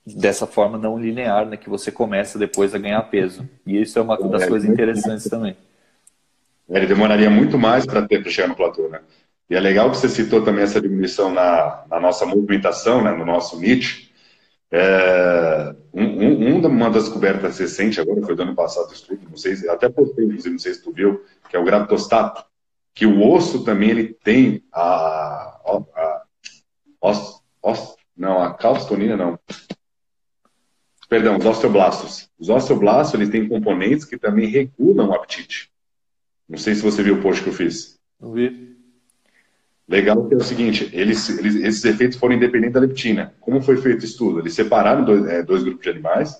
dessa 0.05 0.45
forma 0.45 0.77
não 0.77 0.99
linear, 0.99 1.45
né, 1.45 1.55
que 1.55 1.69
você 1.69 1.89
começa 1.89 2.37
depois 2.37 2.75
a 2.75 2.77
ganhar 2.77 3.01
peso. 3.03 3.49
E 3.65 3.81
isso 3.81 3.97
é 3.97 4.01
uma 4.01 4.17
das 4.17 4.41
é, 4.41 4.47
coisas 4.49 4.69
interessantes 4.69 5.29
também. 5.29 5.55
É, 6.69 6.79
ele 6.79 6.87
demoraria 6.87 7.29
muito 7.29 7.57
mais 7.57 7.85
para 7.85 8.05
chegar 8.29 8.49
no 8.49 8.57
platô, 8.57 8.89
né? 8.89 8.99
E 9.53 9.55
é 9.55 9.59
legal 9.59 9.91
que 9.91 9.97
você 9.97 10.09
citou 10.09 10.43
também 10.43 10.63
essa 10.63 10.81
diminuição 10.81 11.31
na, 11.31 11.85
na 11.87 11.99
nossa 11.99 12.25
movimentação, 12.25 13.03
né, 13.03 13.11
no 13.11 13.23
nosso 13.23 13.59
NIT. 13.59 14.11
É, 14.71 15.75
um, 15.93 16.03
um, 16.03 16.67
uma 16.67 16.89
das 16.89 17.03
descobertas 17.03 17.59
recentes, 17.59 17.99
agora 17.99 18.23
foi 18.23 18.35
do 18.35 18.41
ano 18.41 18.55
passado 18.55 18.91
estudo, 18.91 19.29
não 19.29 19.37
sei 19.37 19.55
se, 19.55 19.69
até 19.69 19.87
postei, 19.89 20.25
inclusive, 20.25 20.49
não 20.49 20.57
sei 20.57 20.73
se 20.73 20.81
tu 20.81 20.91
viu, 20.91 21.23
que 21.47 21.55
é 21.55 21.59
o 21.59 21.63
gravitostato, 21.63 22.43
que 22.95 23.05
o 23.05 23.21
osso 23.31 23.63
também 23.63 23.91
ele 23.91 24.17
tem 24.23 24.63
a, 24.73 24.81
a, 24.81 25.83
a 25.97 26.23
os, 26.99 27.43
os, 27.61 27.95
não, 28.17 28.41
a 28.41 28.55
calcitonina 28.55 29.15
não. 29.15 29.37
Perdão, 31.07 31.37
os 31.37 31.45
osteoblastos. 31.45 32.27
Os 32.39 32.49
osteoblastos 32.49 33.13
eles 33.13 33.29
têm 33.29 33.47
componentes 33.47 34.03
que 34.03 34.17
também 34.17 34.47
regulam 34.47 35.09
o 35.09 35.13
apetite. 35.13 35.71
Não 36.49 36.57
sei 36.57 36.73
se 36.73 36.81
você 36.81 37.03
viu 37.03 37.19
o 37.19 37.21
post 37.21 37.43
que 37.43 37.49
eu 37.49 37.53
fiz. 37.53 37.99
Não 38.19 38.31
vi. 38.31 38.72
Legal 39.87 40.27
que 40.27 40.33
é 40.33 40.37
o 40.37 40.43
seguinte, 40.43 40.89
eles, 40.93 41.29
eles, 41.37 41.55
esses 41.55 41.83
efeitos 41.83 42.17
foram 42.17 42.35
independentes 42.35 42.73
da 42.73 42.79
leptina. 42.79 43.33
Como 43.39 43.61
foi 43.61 43.77
feito 43.77 44.01
o 44.01 44.05
estudo? 44.05 44.39
Eles 44.39 44.53
separaram 44.53 45.03
dois, 45.03 45.25
é, 45.27 45.43
dois 45.43 45.63
grupos 45.63 45.83
de 45.83 45.89
animais 45.89 46.35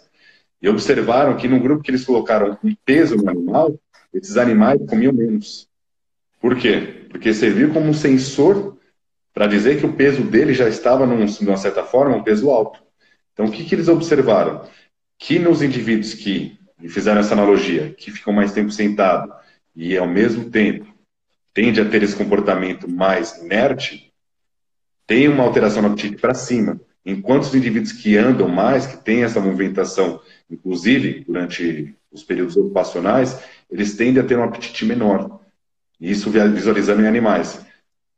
e 0.62 0.70
observaram 0.70 1.36
que 1.36 1.48
no 1.48 1.60
grupo 1.60 1.84
que 1.84 1.92
eles 1.92 2.06
colocaram 2.06 2.58
um 2.64 2.74
peso 2.86 3.18
no 3.18 3.30
animal, 3.30 3.78
esses 4.14 4.38
animais 4.38 4.80
comiam 4.88 5.12
menos. 5.12 5.68
Por 6.40 6.56
quê? 6.58 7.08
Porque 7.10 7.34
serviu 7.34 7.74
como 7.74 7.88
um 7.88 7.94
sensor 7.94 8.78
para 9.34 9.48
dizer 9.48 9.80
que 9.80 9.86
o 9.86 9.94
peso 9.94 10.24
dele 10.24 10.54
já 10.54 10.70
estava, 10.70 11.06
num, 11.06 11.26
de 11.26 11.46
uma 11.46 11.58
certa 11.58 11.84
forma, 11.84 12.16
um 12.16 12.24
peso 12.24 12.50
alto. 12.50 12.82
Então, 13.34 13.46
o 13.46 13.52
que, 13.52 13.66
que 13.66 13.76
eles 13.76 13.88
observaram? 13.88 14.64
Que 15.18 15.40
nos 15.40 15.62
indivíduos 15.62 16.14
que 16.14 16.58
fizeram 16.88 17.20
essa 17.20 17.34
analogia, 17.34 17.94
que 17.98 18.12
ficam 18.12 18.32
mais 18.32 18.54
tempo 18.54 18.72
sentado 18.72 19.34
e, 19.76 19.98
ao 19.98 20.08
mesmo 20.08 20.50
tempo, 20.50 20.93
tende 21.54 21.80
a 21.80 21.86
ter 21.86 22.04
esse 22.04 22.16
comportamento 22.16 22.90
mais 22.90 23.38
inerte, 23.38 24.12
tem 25.06 25.28
uma 25.28 25.44
alteração 25.44 25.82
no 25.82 25.90
apetite 25.90 26.18
para 26.18 26.34
cima. 26.34 26.80
Enquanto 27.06 27.44
os 27.44 27.56
indivíduos 27.56 27.92
que 27.92 28.18
andam 28.18 28.48
mais, 28.48 28.88
que 28.88 28.98
têm 28.98 29.24
essa 29.24 29.40
movimentação, 29.40 30.22
inclusive 30.50 31.26
durante 31.28 31.96
os 32.12 32.24
períodos 32.24 32.56
ocupacionais, 32.56 33.38
eles 33.70 33.96
tendem 33.96 34.24
a 34.24 34.26
ter 34.26 34.38
um 34.38 34.44
apetite 34.44 34.86
menor. 34.86 35.42
Isso 36.00 36.30
visualizando 36.30 37.02
em 37.02 37.08
animais. 37.08 37.64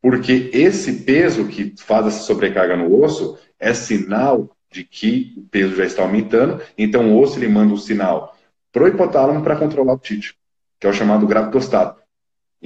Porque 0.01 0.51
esse 0.53 1.01
peso 1.01 1.47
que 1.47 1.73
faz 1.77 2.07
essa 2.07 2.19
sobrecarga 2.19 2.77
no 2.77 3.01
osso 3.01 3.39
é 3.59 3.73
sinal 3.73 4.55
de 4.71 4.83
que 4.83 5.33
o 5.37 5.41
peso 5.43 5.75
já 5.75 5.85
está 5.85 6.03
aumentando, 6.03 6.61
então 6.77 7.11
o 7.11 7.19
osso 7.19 7.39
ele 7.39 7.47
manda 7.47 7.73
um 7.73 7.77
sinal 7.77 8.37
pro 8.71 8.87
hipotálamo 8.87 9.41
para 9.41 9.55
controlar 9.55 9.93
o 9.93 9.95
apetite, 9.95 10.37
que 10.79 10.85
é 10.85 10.89
o 10.89 10.93
chamado 10.93 11.25
gravitostato. 11.25 12.04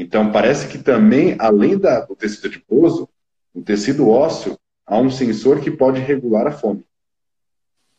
Então 0.02 0.32
parece 0.32 0.70
que 0.70 0.78
também, 0.78 1.36
além 1.38 1.78
da, 1.78 2.00
do 2.00 2.16
tecido 2.16 2.48
adiposo, 2.48 3.10
no 3.54 3.62
tecido 3.62 4.08
ósseo, 4.08 4.58
há 4.88 4.98
um 4.98 5.10
sensor 5.10 5.60
que 5.60 5.70
pode 5.70 6.00
regular 6.00 6.48
a 6.48 6.54
fome. 6.54 6.86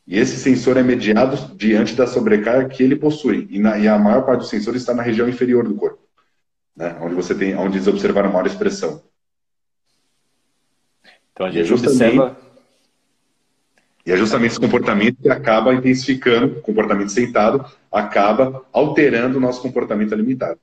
E 0.06 0.18
esse 0.18 0.38
sensor 0.38 0.78
é 0.78 0.82
mediado 0.82 1.54
diante 1.54 1.94
da 1.94 2.06
sobrecarga 2.06 2.70
que 2.70 2.82
ele 2.82 2.96
possui. 2.96 3.46
E, 3.50 3.58
na, 3.58 3.78
e 3.78 3.86
a 3.86 3.98
maior 3.98 4.24
parte 4.24 4.40
dos 4.40 4.48
sensores 4.48 4.80
está 4.80 4.94
na 4.94 5.02
região 5.02 5.28
inferior 5.28 5.68
do 5.68 5.74
corpo, 5.74 5.98
né? 6.74 6.96
onde 7.02 7.14
você 7.14 7.34
tem, 7.34 7.54
onde 7.54 7.76
eles 7.76 7.86
observaram 7.86 8.32
maior 8.32 8.46
expressão. 8.46 9.02
Então 11.34 11.48
a 11.48 11.50
gente 11.50 11.70
é 11.70 11.74
observa. 11.74 12.34
E 14.06 14.10
é 14.10 14.16
justamente 14.16 14.52
esse 14.52 14.60
comportamento 14.60 15.20
que 15.20 15.28
acaba 15.28 15.74
intensificando, 15.74 16.60
o 16.60 16.62
comportamento 16.62 17.10
sentado, 17.10 17.62
acaba 17.92 18.64
alterando 18.72 19.36
o 19.36 19.40
nosso 19.40 19.60
comportamento 19.60 20.14
alimentar. 20.14 20.56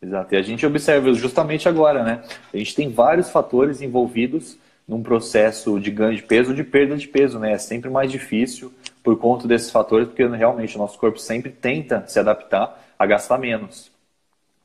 Exato. 0.00 0.34
E 0.34 0.36
a 0.36 0.42
gente 0.42 0.64
observa 0.66 1.12
justamente 1.14 1.68
agora, 1.68 2.02
né? 2.02 2.22
A 2.52 2.56
gente 2.56 2.74
tem 2.74 2.90
vários 2.90 3.30
fatores 3.30 3.80
envolvidos 3.80 4.58
num 4.86 5.02
processo 5.02 5.80
de 5.80 5.90
ganho 5.90 6.16
de 6.16 6.22
peso 6.22 6.50
ou 6.50 6.56
de 6.56 6.62
perda 6.62 6.96
de 6.96 7.08
peso, 7.08 7.38
né? 7.38 7.52
É 7.52 7.58
sempre 7.58 7.90
mais 7.90 8.10
difícil 8.10 8.72
por 9.02 9.18
conta 9.18 9.48
desses 9.48 9.70
fatores, 9.70 10.06
porque 10.08 10.26
realmente 10.26 10.76
o 10.76 10.78
nosso 10.78 10.98
corpo 10.98 11.18
sempre 11.18 11.50
tenta 11.50 12.04
se 12.06 12.18
adaptar 12.18 12.84
a 12.98 13.06
gastar 13.06 13.38
menos. 13.38 13.90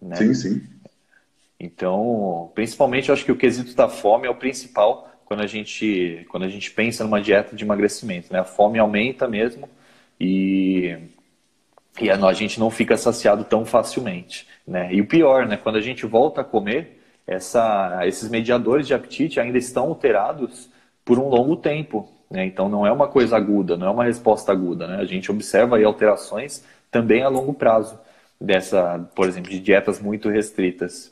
Né? 0.02 0.15
Sim, 0.15 0.34
sim. 0.34 0.62
Então, 1.60 2.52
principalmente, 2.56 3.10
eu 3.10 3.13
acho 3.13 3.24
que 3.24 3.32
o 3.32 3.38
quesito 3.38 3.76
da 3.76 3.88
fome 3.88 4.28
é 4.28 4.30
o 4.30 4.36
principal 4.36 5.10
quando 5.26 5.41
a 5.41 5.48
gente, 5.48 6.26
quando 6.30 6.44
a 6.44 6.50
gente 6.50 6.72
pensa 6.72 7.04
numa 7.04 7.22
dieta 7.22 7.56
de 7.56 7.63
emagrecimento. 7.63 8.34
Né? 8.34 8.39
A 8.39 8.44
fome 8.44 8.80
aumenta 8.80 9.28
mesmo 9.28 9.70
e, 10.20 10.98
e 11.99 12.10
a, 12.10 12.34
gente 12.34 12.60
não 12.60 12.69
fica 12.69 12.95
saciado 12.95 13.43
tão 13.43 13.65
facilmente. 13.65 14.47
Né? 14.67 14.93
E 14.93 15.01
o 15.01 15.08
pior, 15.08 15.47
né? 15.47 15.58
quando 15.58 15.77
a 15.77 15.82
gente 15.82 16.06
volta 16.06 16.41
a 16.41 16.43
comer, 16.43 17.01
essa, 17.27 18.01
esses 18.04 18.30
mediadores 18.30 18.88
de 18.88 18.93
apetite 18.93 19.39
ainda 19.39 19.58
estão 19.58 19.88
alterados 19.88 20.69
por 21.04 21.19
um 21.19 21.27
longo 21.27 21.56
tempo. 21.56 22.10
Né? 22.30 22.45
Então, 22.45 22.69
não 22.69 22.86
é 22.86 22.91
uma 22.91 23.08
coisa 23.08 23.36
aguda, 23.36 23.75
não 23.75 23.88
é 23.88 23.89
uma 23.91 24.04
resposta 24.06 24.51
aguda. 24.51 24.88
Né? 24.88 24.97
A 24.97 25.06
gente 25.06 25.30
observa 25.30 25.77
aí 25.77 25.84
alterações 25.84 26.63
também 26.89 27.23
a 27.23 27.30
longo 27.30 27.54
prazo, 27.54 27.99
dessa, 28.39 28.99
por 29.15 29.27
exemplo, 29.27 29.51
de 29.51 29.60
dietas 29.60 29.99
muito 30.01 30.30
restritas 30.30 31.12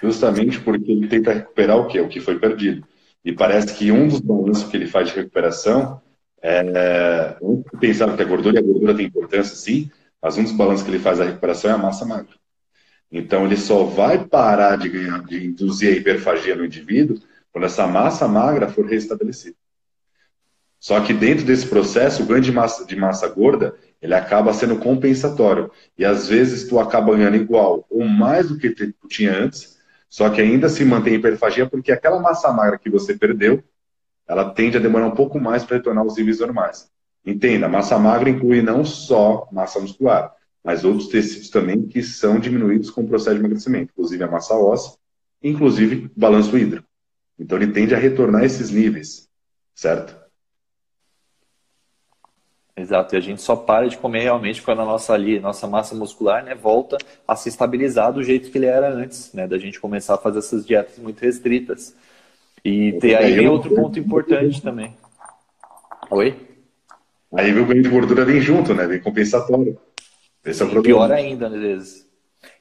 justamente 0.00 0.60
porque 0.60 0.90
ele 0.90 1.08
tenta 1.08 1.32
recuperar 1.32 1.76
o 1.76 1.86
que? 1.86 2.00
O 2.00 2.08
que 2.08 2.20
foi 2.20 2.38
perdido. 2.38 2.86
E 3.24 3.32
parece 3.32 3.74
que 3.74 3.92
um 3.92 4.08
dos 4.08 4.20
balanços 4.20 4.64
que 4.64 4.76
ele 4.76 4.86
faz 4.86 5.08
de 5.08 5.16
recuperação 5.16 6.00
é. 6.42 7.36
Pensar 7.80 8.14
que 8.16 8.22
a 8.22 8.26
gordura 8.26 8.56
e 8.56 8.58
a 8.58 8.62
gordura 8.62 8.94
tem 8.94 9.06
importância, 9.06 9.54
sim, 9.54 9.90
mas 10.20 10.36
um 10.36 10.42
dos 10.42 10.52
balanços 10.52 10.84
que 10.84 10.90
ele 10.90 10.98
faz 10.98 11.18
da 11.18 11.24
recuperação 11.24 11.70
é 11.70 11.74
a 11.74 11.78
massa 11.78 12.04
magra. 12.04 12.34
Então, 13.10 13.44
ele 13.44 13.56
só 13.56 13.84
vai 13.84 14.24
parar 14.24 14.76
de, 14.76 14.88
ganhar, 14.88 15.22
de 15.24 15.46
induzir 15.46 15.92
a 15.92 15.96
hiperfagia 15.96 16.56
no 16.56 16.64
indivíduo 16.64 17.18
quando 17.52 17.64
essa 17.64 17.86
massa 17.86 18.26
magra 18.26 18.68
for 18.68 18.86
restabelecida. 18.86 19.56
Só 20.80 21.00
que 21.00 21.12
dentro 21.12 21.44
desse 21.44 21.66
processo, 21.66 22.22
o 22.22 22.26
ganho 22.26 22.40
de 22.40 22.50
massa, 22.50 22.84
de 22.84 22.96
massa 22.96 23.28
gorda, 23.28 23.76
ele 24.00 24.14
acaba 24.14 24.52
sendo 24.52 24.78
compensatório. 24.78 25.70
E 25.96 26.04
às 26.04 26.28
vezes 26.28 26.66
tu 26.66 26.80
acaba 26.80 27.14
ganhando 27.14 27.36
igual 27.36 27.86
ou 27.88 28.04
mais 28.04 28.48
do 28.48 28.58
que 28.58 28.70
tu 28.70 28.92
tinha 29.08 29.32
antes, 29.32 29.78
só 30.08 30.28
que 30.28 30.40
ainda 30.40 30.68
se 30.68 30.84
mantém 30.84 31.14
hiperfagia 31.14 31.68
porque 31.68 31.92
aquela 31.92 32.18
massa 32.18 32.50
magra 32.52 32.78
que 32.78 32.90
você 32.90 33.14
perdeu, 33.14 33.62
ela 34.32 34.50
tende 34.50 34.76
a 34.76 34.80
demorar 34.80 35.06
um 35.06 35.14
pouco 35.14 35.38
mais 35.38 35.62
para 35.62 35.76
retornar 35.76 36.02
aos 36.02 36.16
níveis 36.16 36.40
normais. 36.40 36.90
Entenda, 37.24 37.68
massa 37.68 37.98
magra 37.98 38.30
inclui 38.30 38.62
não 38.62 38.84
só 38.84 39.46
massa 39.52 39.78
muscular, 39.78 40.34
mas 40.64 40.84
outros 40.84 41.08
tecidos 41.08 41.50
também 41.50 41.86
que 41.86 42.02
são 42.02 42.38
diminuídos 42.38 42.90
com 42.90 43.02
o 43.02 43.06
processo 43.06 43.36
de 43.36 43.40
emagrecimento, 43.40 43.92
inclusive 43.92 44.24
a 44.24 44.30
massa 44.30 44.54
óssea, 44.54 44.96
inclusive 45.42 46.06
o 46.06 46.20
balanço 46.20 46.56
hídrico. 46.56 46.86
Então 47.38 47.58
ele 47.58 47.72
tende 47.72 47.94
a 47.94 47.98
retornar 47.98 48.42
esses 48.44 48.70
níveis, 48.70 49.28
certo? 49.74 50.20
Exato, 52.74 53.14
e 53.14 53.18
a 53.18 53.20
gente 53.20 53.42
só 53.42 53.54
para 53.54 53.86
de 53.86 53.98
comer 53.98 54.20
realmente 54.20 54.62
quando 54.62 54.80
a 54.80 54.84
nossa 54.84 55.12
ali, 55.12 55.38
nossa 55.38 55.66
massa 55.66 55.94
muscular, 55.94 56.42
né, 56.42 56.54
volta 56.54 56.96
a 57.28 57.36
se 57.36 57.50
estabilizar 57.50 58.12
do 58.12 58.22
jeito 58.22 58.50
que 58.50 58.56
ele 58.56 58.66
era 58.66 58.88
antes, 58.88 59.30
né, 59.34 59.46
da 59.46 59.58
gente 59.58 59.78
começar 59.78 60.14
a 60.14 60.18
fazer 60.18 60.38
essas 60.38 60.66
dietas 60.66 60.98
muito 60.98 61.20
restritas. 61.20 61.94
E 62.64 62.92
ter, 62.92 63.16
aí 63.16 63.34
vem 63.34 63.48
outro 63.48 63.74
ponto 63.74 63.98
importante 63.98 64.62
também. 64.62 64.94
Oi? 66.10 66.36
Aí 67.34 67.58
o 67.58 67.64
ganho 67.64 67.82
de 67.82 67.88
gordura 67.88 68.24
vem 68.24 68.40
junto, 68.40 68.74
né, 68.74 68.86
vem 68.86 69.00
compensatório. 69.00 69.78
Esse 70.44 70.62
é 70.62 70.66
o 70.66 70.70
problema. 70.70 71.06
Pior 71.06 71.12
ainda, 71.12 71.46
às 71.46 71.52
vezes. 71.52 72.06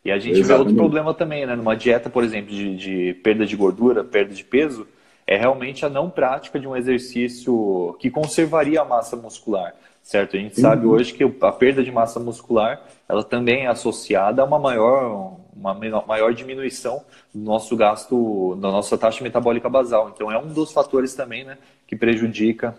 E 0.06 0.12
a 0.12 0.18
gente 0.18 0.40
Exatamente. 0.40 0.48
vê 0.48 0.60
outro 0.60 0.76
problema 0.76 1.14
também, 1.14 1.46
né? 1.46 1.56
Numa 1.56 1.76
dieta, 1.76 2.10
por 2.10 2.24
exemplo, 2.24 2.52
de, 2.52 2.76
de, 2.76 3.14
perda 3.16 3.46
de 3.46 3.56
gordura, 3.56 4.04
perda 4.04 4.34
de 4.34 4.44
peso, 4.44 4.88
é 5.28 5.38
realmente 5.38 5.86
a 5.86 5.90
não 5.90 6.10
prática 6.10 6.60
de 6.60 6.68
um 6.68 6.76
exercício 6.76 7.96
que 8.00 8.10
conservaria 8.10 8.82
a 8.82 8.86
massa 8.86 9.16
muscular, 9.16 9.74
certo? 10.02 10.36
A 10.36 10.40
gente 10.40 10.58
uhum. 10.58 10.62
sabe 10.62 10.86
hoje 10.86 11.14
que 11.14 11.24
a 11.42 11.52
perda 11.52 11.84
de 11.84 11.92
massa 11.92 12.20
muscular, 12.20 12.84
ela 13.08 13.24
também 13.24 13.66
é 13.66 13.68
associada 13.68 14.42
a 14.42 14.46
uma 14.46 14.60
maior, 14.60 15.38
uma 15.56 15.74
maior 16.06 16.34
diminuição 16.34 17.04
do 17.34 17.42
nosso 17.42 17.76
gasto, 17.76 18.56
da 18.56 18.72
nossa 18.72 18.98
taxa 18.98 19.24
metabólica 19.24 19.70
basal. 19.70 20.12
Então 20.14 20.32
é 20.32 20.38
um 20.38 20.48
dos 20.48 20.72
fatores 20.72 21.14
também, 21.14 21.44
né, 21.44 21.58
que 21.88 21.96
prejudica 21.96 22.76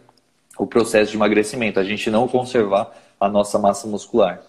o 0.59 0.67
processo 0.67 1.11
de 1.11 1.17
emagrecimento, 1.17 1.81
a 1.81 1.85
gente 1.85 2.11
não 2.11 2.29
conservar 2.29 2.93
a 3.19 3.29
nossa 3.29 3.59
massa 3.59 3.87
muscular. 3.87 4.43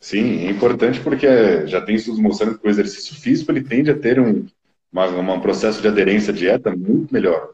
Sim, 0.00 0.46
é 0.46 0.50
importante 0.50 1.00
porque 1.00 1.66
já 1.66 1.80
tem 1.80 1.96
estudos 1.96 2.20
mostrando 2.20 2.58
que 2.58 2.66
o 2.66 2.70
exercício 2.70 3.16
físico 3.16 3.50
ele 3.50 3.62
tende 3.62 3.90
a 3.90 3.98
ter 3.98 4.20
um, 4.20 4.46
uma, 4.92 5.06
um 5.06 5.40
processo 5.40 5.82
de 5.82 5.88
aderência 5.88 6.32
à 6.32 6.36
dieta 6.36 6.74
muito 6.74 7.12
melhor, 7.12 7.52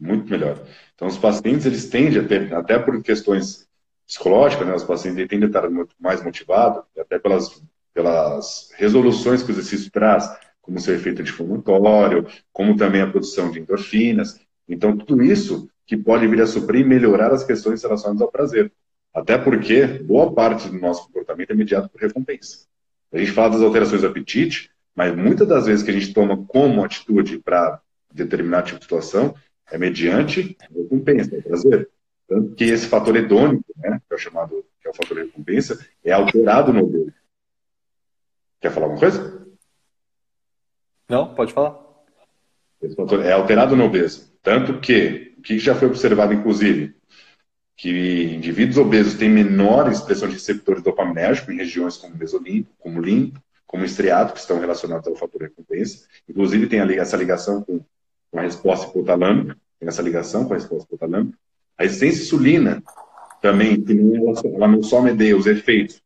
muito 0.00 0.28
melhor. 0.28 0.58
Então, 0.94 1.06
os 1.06 1.18
pacientes 1.18 1.66
eles 1.66 1.88
tendem 1.88 2.18
a 2.18 2.26
ter, 2.26 2.52
até 2.54 2.78
por 2.78 3.00
questões 3.02 3.68
psicológicas, 4.06 4.66
né, 4.66 4.74
os 4.74 4.84
pacientes 4.84 5.26
tendem 5.28 5.44
a 5.44 5.46
estar 5.46 5.68
muito 5.70 5.94
mais 6.00 6.22
motivados, 6.22 6.82
até 6.98 7.18
pelas, 7.18 7.62
pelas 7.94 8.70
resoluções 8.76 9.42
que 9.42 9.50
o 9.50 9.54
exercício 9.54 9.90
traz, 9.90 10.28
como 10.60 10.80
seu 10.80 10.94
efeito 10.94 11.22
anti-inflamatório, 11.22 12.26
como 12.52 12.76
também 12.76 13.00
a 13.00 13.06
produção 13.06 13.50
de 13.50 13.60
endorfinas. 13.60 14.40
Então, 14.68 14.96
tudo 14.96 15.22
isso 15.22 15.68
que 15.86 15.96
pode 15.96 16.26
vir 16.26 16.40
a 16.40 16.46
suprir 16.46 16.80
e 16.80 16.88
melhorar 16.88 17.32
as 17.32 17.44
questões 17.44 17.82
relacionadas 17.82 18.20
ao 18.20 18.30
prazer. 18.30 18.72
Até 19.12 19.38
porque 19.38 19.86
boa 19.86 20.32
parte 20.34 20.68
do 20.68 20.78
nosso 20.78 21.06
comportamento 21.06 21.52
é 21.52 21.54
mediado 21.54 21.88
por 21.88 22.00
recompensa. 22.00 22.66
A 23.12 23.18
gente 23.18 23.30
fala 23.30 23.50
das 23.50 23.62
alterações 23.62 24.00
do 24.00 24.08
apetite, 24.08 24.70
mas 24.94 25.14
muitas 25.14 25.46
das 25.46 25.66
vezes 25.66 25.84
que 25.84 25.90
a 25.90 25.94
gente 25.94 26.12
toma 26.12 26.44
como 26.46 26.84
atitude 26.84 27.38
para 27.38 27.80
determinado 28.12 28.66
tipo 28.66 28.78
de 28.78 28.84
situação 28.84 29.34
é 29.70 29.78
mediante 29.78 30.56
recompensa, 30.74 31.36
é 31.36 31.40
prazer. 31.40 31.88
Tanto 32.28 32.54
que 32.54 32.64
esse 32.64 32.86
fator 32.86 33.14
hedônico, 33.14 33.64
né, 33.76 34.00
que 34.06 34.14
é 34.14 34.16
o 34.16 34.18
chamado, 34.18 34.64
que 34.80 34.88
é 34.88 34.90
o 34.90 34.94
fator 34.94 35.18
recompensa, 35.18 35.78
é 36.02 36.12
alterado 36.12 36.72
no 36.72 36.84
obeso. 36.84 37.12
Quer 38.64 38.70
falar 38.70 38.86
alguma 38.86 39.00
coisa? 39.00 39.46
Não, 41.06 41.34
pode 41.34 41.52
falar. 41.52 41.78
É 43.22 43.32
alterado 43.32 43.76
no 43.76 43.84
obeso. 43.84 44.32
Tanto 44.42 44.80
que, 44.80 45.34
o 45.36 45.42
que 45.42 45.58
já 45.58 45.74
foi 45.74 45.86
observado, 45.86 46.32
inclusive, 46.32 46.96
que 47.76 48.34
indivíduos 48.34 48.78
obesos 48.78 49.18
têm 49.18 49.28
menor 49.28 49.92
expressão 49.92 50.28
de 50.28 50.36
receptores 50.36 50.82
dopaminérgicos 50.82 51.52
em 51.52 51.58
regiões 51.58 51.98
como 51.98 52.16
mesolimpo, 52.16 52.70
como 52.78 53.02
limpo, 53.02 53.38
como 53.66 53.84
estriato, 53.84 54.32
que 54.32 54.40
estão 54.40 54.58
relacionados 54.58 55.06
ao 55.08 55.14
fator 55.14 55.42
recompensa. 55.42 56.06
Inclusive, 56.26 56.66
tem 56.66 56.80
essa 56.80 57.18
ligação 57.18 57.60
com, 57.62 57.84
a 58.34 58.40
resposta 58.40 58.86
hipotalâmica, 58.86 59.58
tem 59.78 59.90
essa 59.90 60.00
ligação 60.00 60.46
com 60.46 60.54
a 60.54 60.56
resposta 60.56 60.86
hipotalâmica. 60.86 61.36
A 61.76 61.82
resistência 61.82 62.22
insulina 62.22 62.82
também, 63.42 63.84
que 63.84 63.92
não, 63.92 64.32
ela 64.54 64.68
não 64.68 64.82
só 64.82 65.02
medeia 65.02 65.36
os 65.36 65.46
efeitos 65.46 66.02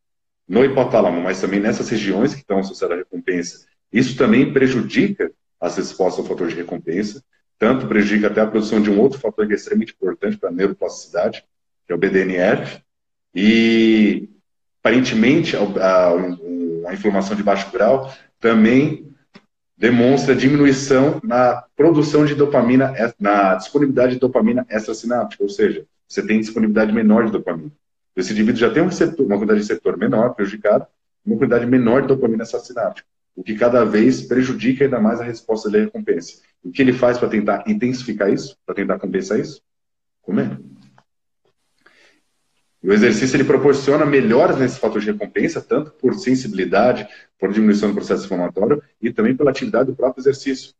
no 0.48 0.64
hipotálamo, 0.64 1.20
mas 1.20 1.40
também 1.40 1.60
nessas 1.60 1.88
regiões 1.88 2.32
que 2.32 2.40
estão 2.40 2.58
associadas 2.58 2.96
à 2.96 2.98
recompensa. 3.00 3.66
Isso 3.92 4.16
também 4.16 4.52
prejudica 4.52 5.30
as 5.60 5.76
respostas 5.76 6.20
ao 6.20 6.26
fator 6.26 6.48
de 6.48 6.54
recompensa, 6.54 7.22
tanto 7.58 7.86
prejudica 7.86 8.28
até 8.28 8.40
a 8.40 8.46
produção 8.46 8.80
de 8.80 8.90
um 8.90 8.98
outro 9.00 9.18
fator 9.18 9.46
que 9.46 9.52
é 9.52 9.56
extremamente 9.56 9.92
importante 9.92 10.38
para 10.38 10.48
a 10.48 10.52
neuroplasticidade, 10.52 11.44
que 11.86 11.92
é 11.92 11.94
o 11.94 11.98
BDNF, 11.98 12.80
e 13.34 14.28
aparentemente 14.80 15.56
a, 15.56 15.60
a, 15.60 16.12
a 16.88 16.94
inflamação 16.94 17.36
de 17.36 17.42
baixo 17.42 17.70
grau 17.70 18.12
também 18.40 19.08
demonstra 19.76 20.34
diminuição 20.34 21.20
na 21.22 21.62
produção 21.76 22.24
de 22.24 22.34
dopamina, 22.34 22.94
na 23.18 23.54
disponibilidade 23.54 24.14
de 24.14 24.20
dopamina 24.20 24.66
extrasináptica, 24.68 25.42
ou 25.42 25.48
seja, 25.48 25.84
você 26.06 26.26
tem 26.26 26.40
disponibilidade 26.40 26.92
menor 26.92 27.26
de 27.26 27.32
dopamina. 27.32 27.70
Esse 28.18 28.32
indivíduo 28.32 28.58
já 28.58 28.68
tem 28.68 28.82
um 28.82 28.86
receptor, 28.86 29.24
uma 29.24 29.36
quantidade 29.36 29.60
de 29.60 29.68
receptor 29.68 29.96
menor, 29.96 30.34
prejudicado, 30.34 30.84
uma 31.24 31.36
quantidade 31.36 31.64
menor 31.66 32.02
de 32.02 32.08
dopamina 32.08 32.42
extrasináptica, 32.42 33.06
o 33.36 33.44
que 33.44 33.54
cada 33.54 33.84
vez 33.84 34.22
prejudica 34.22 34.82
ainda 34.82 34.98
mais 34.98 35.20
a 35.20 35.24
resposta 35.24 35.70
da 35.70 35.78
recompensa. 35.78 36.42
O 36.60 36.72
que 36.72 36.82
ele 36.82 36.92
faz 36.92 37.16
para 37.16 37.28
tentar 37.28 37.62
intensificar 37.68 38.28
isso, 38.28 38.58
para 38.66 38.74
tentar 38.74 38.98
compensar 38.98 39.38
isso? 39.38 39.62
Comer. 40.20 40.60
E 42.82 42.88
o 42.88 42.92
exercício 42.92 43.36
ele 43.36 43.44
proporciona 43.44 44.04
melhoras 44.04 44.58
nesse 44.58 44.80
fator 44.80 45.00
de 45.00 45.12
recompensa, 45.12 45.60
tanto 45.60 45.92
por 45.92 46.14
sensibilidade, 46.14 47.06
por 47.38 47.52
diminuição 47.52 47.90
do 47.90 47.94
processo 47.94 48.24
inflamatório 48.24 48.82
e 49.00 49.12
também 49.12 49.36
pela 49.36 49.50
atividade 49.50 49.90
do 49.90 49.96
próprio 49.96 50.22
exercício. 50.22 50.74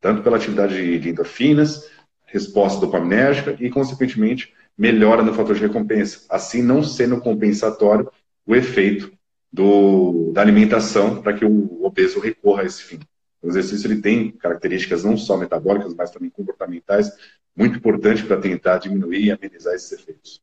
Tanto 0.00 0.22
pela 0.22 0.36
atividade 0.36 1.00
de 1.00 1.08
endorfinas, 1.08 1.90
resposta 2.26 2.80
dopaminérgica 2.80 3.56
e, 3.58 3.68
consequentemente, 3.68 4.54
melhora 4.80 5.22
no 5.22 5.34
fator 5.34 5.54
de 5.54 5.60
recompensa. 5.60 6.24
Assim, 6.30 6.62
não 6.62 6.82
sendo 6.82 7.20
compensatório 7.20 8.10
o 8.46 8.56
efeito 8.56 9.12
do, 9.52 10.32
da 10.32 10.40
alimentação 10.40 11.20
para 11.20 11.34
que 11.34 11.44
o 11.44 11.84
obeso 11.84 12.18
recorra 12.18 12.62
a 12.62 12.64
esse 12.64 12.82
fim. 12.82 12.98
O 13.42 13.48
exercício 13.48 13.86
ele 13.86 14.00
tem 14.00 14.30
características 14.30 15.04
não 15.04 15.18
só 15.18 15.36
metabólicas, 15.36 15.94
mas 15.94 16.10
também 16.10 16.30
comportamentais, 16.30 17.12
muito 17.54 17.76
importantes 17.76 18.24
para 18.24 18.40
tentar 18.40 18.78
diminuir 18.78 19.26
e 19.26 19.30
amenizar 19.30 19.74
esses 19.74 19.92
efeitos 19.92 20.40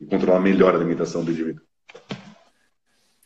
e 0.00 0.06
controlar 0.06 0.40
melhor 0.40 0.72
a 0.72 0.78
alimentação 0.78 1.22
do 1.22 1.30
indivíduo. 1.30 1.62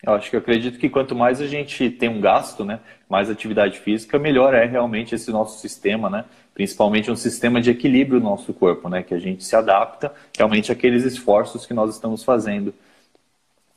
Eu 0.03 0.15
acho 0.15 0.31
que 0.31 0.37
eu 0.37 0.41
acredito 0.41 0.79
que 0.79 0.89
quanto 0.89 1.15
mais 1.15 1.41
a 1.41 1.47
gente 1.47 1.91
tem 1.91 2.09
um 2.09 2.21
gasto, 2.21 2.65
né, 2.65 2.81
mais 3.09 3.29
atividade 3.29 3.81
física, 3.81 4.19
melhor 4.19 4.55
é 4.55 4.65
realmente 4.65 5.15
esse 5.15 5.31
nosso 5.31 5.61
sistema, 5.61 6.09
né? 6.09 6.25
Principalmente 6.55 7.11
um 7.11 7.17
sistema 7.17 7.61
de 7.61 7.71
equilíbrio 7.71 8.21
no 8.21 8.31
nosso 8.31 8.53
corpo, 8.55 8.89
né? 8.89 9.03
Que 9.03 9.15
a 9.15 9.19
gente 9.19 9.43
se 9.45 9.57
adapta 9.57 10.13
realmente 10.37 10.71
àqueles 10.71 11.05
esforços 11.05 11.67
que 11.67 11.75
nós 11.75 11.95
estamos 11.95 12.23
fazendo. 12.23 12.73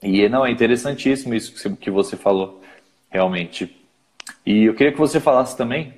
E 0.01 0.27
não, 0.29 0.45
é 0.45 0.51
interessantíssimo 0.51 1.33
isso 1.33 1.75
que 1.77 1.91
você 1.91 2.15
falou, 2.17 2.61
realmente. 3.09 3.75
E 4.45 4.65
eu 4.65 4.75
queria 4.75 4.91
que 4.91 4.99
você 4.99 5.19
falasse 5.19 5.55
também, 5.57 5.93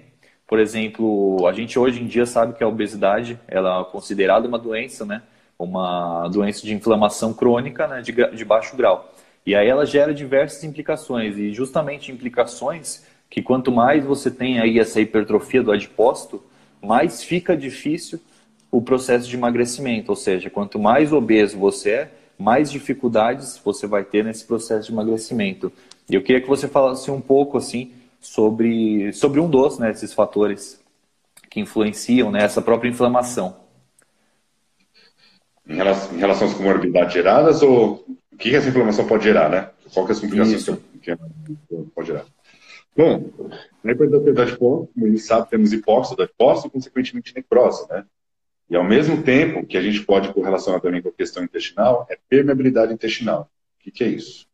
por 0.47 0.59
exemplo, 0.59 1.47
a 1.47 1.53
gente 1.53 1.79
hoje 1.79 2.01
em 2.01 2.07
dia 2.07 2.25
sabe 2.25 2.53
que 2.53 2.63
a 2.63 2.67
obesidade 2.67 3.39
ela 3.47 3.81
é 3.81 3.91
considerada 3.91 4.47
uma 4.47 4.59
doença, 4.59 5.05
né? 5.05 5.21
uma 5.57 6.27
doença 6.29 6.61
de 6.65 6.73
inflamação 6.73 7.33
crônica 7.33 7.87
né, 7.87 8.01
de, 8.01 8.11
de 8.11 8.45
baixo 8.45 8.75
grau. 8.75 9.12
E 9.45 9.55
aí 9.55 9.67
ela 9.67 9.85
gera 9.85 10.13
diversas 10.13 10.63
implicações, 10.63 11.37
e 11.37 11.53
justamente 11.53 12.11
implicações 12.11 13.05
que 13.29 13.41
quanto 13.41 13.71
mais 13.71 14.05
você 14.05 14.29
tem 14.29 14.59
aí 14.59 14.79
essa 14.79 15.01
hipertrofia 15.01 15.63
do 15.63 15.71
adipócito, 15.71 16.41
mais 16.81 17.23
fica 17.23 17.57
difícil 17.57 18.19
o 18.71 18.81
processo 18.81 19.27
de 19.27 19.35
emagrecimento. 19.35 20.11
Ou 20.11 20.15
seja, 20.15 20.49
quanto 20.49 20.77
mais 20.77 21.11
obeso 21.11 21.57
você 21.57 21.89
é, 21.89 22.11
mais 22.37 22.71
dificuldades 22.71 23.59
você 23.63 23.87
vai 23.87 24.03
ter 24.03 24.23
nesse 24.23 24.45
processo 24.45 24.87
de 24.87 24.93
emagrecimento. 24.93 25.71
E 26.09 26.15
eu 26.15 26.21
queria 26.21 26.41
que 26.41 26.47
você 26.47 26.67
falasse 26.67 27.09
um 27.09 27.21
pouco 27.21 27.57
assim 27.57 27.91
sobre, 28.19 29.11
sobre 29.13 29.39
um 29.39 29.49
dos 29.49 29.79
né, 29.79 29.91
esses 29.91 30.13
fatores 30.13 30.81
que 31.49 31.59
influenciam 31.59 32.31
né, 32.31 32.47
própria 32.61 32.89
inflamação. 32.89 33.55
Em 35.67 35.75
relação, 35.75 36.15
em 36.15 36.19
relação 36.19 36.47
às 36.47 36.53
comorbidades 36.53 37.13
geradas 37.13 37.61
ou 37.61 38.05
que 38.49 38.53
essa 38.53 38.67
inflamação 38.67 39.07
pode 39.07 39.23
gerar, 39.23 39.49
né? 39.49 39.71
Qual 39.93 40.05
que 40.05 40.11
é 40.11 40.15
as 40.15 40.19
complicações 40.19 40.65
que, 41.01 41.15
pode 41.95 42.07
gerar? 42.07 42.25
Bom, 42.95 43.31
na 43.81 43.93
hipertrofia 43.93 44.57
como 44.57 44.89
a 44.97 45.07
gente 45.07 45.19
sabe, 45.19 45.49
temos 45.49 45.71
hipóxia 45.71 46.17
da 46.17 46.25
hipóxia 46.25 46.67
e, 46.67 46.69
consequentemente, 46.69 47.33
necrose, 47.33 47.87
né? 47.89 48.05
E, 48.69 48.75
ao 48.75 48.83
mesmo 48.83 49.23
tempo, 49.23 49.65
que 49.65 49.77
a 49.77 49.81
gente 49.81 50.01
pode 50.01 50.33
correlacionar 50.33 50.81
também 50.81 51.01
com 51.01 51.07
a 51.07 51.13
questão 51.13 51.41
intestinal, 51.41 52.05
é 52.09 52.19
permeabilidade 52.27 52.93
intestinal. 52.93 53.49
O 53.79 53.83
que, 53.83 53.91
que 53.91 54.03
é 54.03 54.07
isso? 54.07 54.45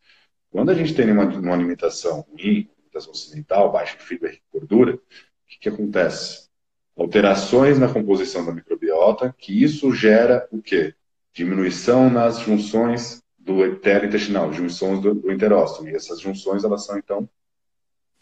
Quando 0.51 0.69
a 0.69 0.75
gente 0.75 0.93
tem 0.93 1.11
uma, 1.11 1.25
uma 1.25 1.53
alimentação 1.53 2.21
ruim, 2.31 2.69
alimentação 2.77 3.11
ocidental, 3.11 3.71
baixa 3.71 3.95
em 3.95 3.99
fibra 3.99 4.31
e 4.31 4.39
gordura, 4.53 4.93
o 4.93 4.99
que, 5.47 5.57
que 5.61 5.69
acontece? 5.69 6.47
Alterações 6.95 7.79
na 7.79 7.91
composição 7.91 8.45
da 8.45 8.51
microbiota, 8.51 9.33
que 9.35 9.63
isso 9.63 9.91
gera 9.91 10.47
o 10.51 10.61
quê? 10.61 10.93
Diminuição 11.33 12.07
nas 12.07 12.39
junções 12.39 13.23
do 13.49 13.65
epitélio 13.65 14.07
intestinal, 14.07 14.53
junções 14.53 15.01
do, 15.01 15.15
do 15.15 15.31
enterócito. 15.31 15.87
E 15.87 15.95
essas 15.95 16.21
junções, 16.21 16.63
elas 16.63 16.85
são, 16.85 16.99
então, 16.99 17.27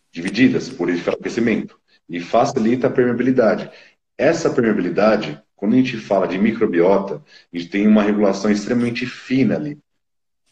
divididas 0.09 0.69
por 0.69 0.89
enfraquecimento 0.89 1.77
e 2.09 2.21
facilita 2.21 2.87
a 2.87 2.89
permeabilidade. 2.89 3.69
Essa 4.17 4.49
permeabilidade, 4.49 5.41
quando 5.53 5.73
a 5.73 5.75
gente 5.75 5.97
fala 5.97 6.29
de 6.29 6.37
microbiota, 6.39 7.21
a 7.53 7.57
gente 7.57 7.69
tem 7.69 7.85
uma 7.85 8.01
regulação 8.01 8.49
extremamente 8.49 9.05
fina 9.05 9.55
ali, 9.55 9.77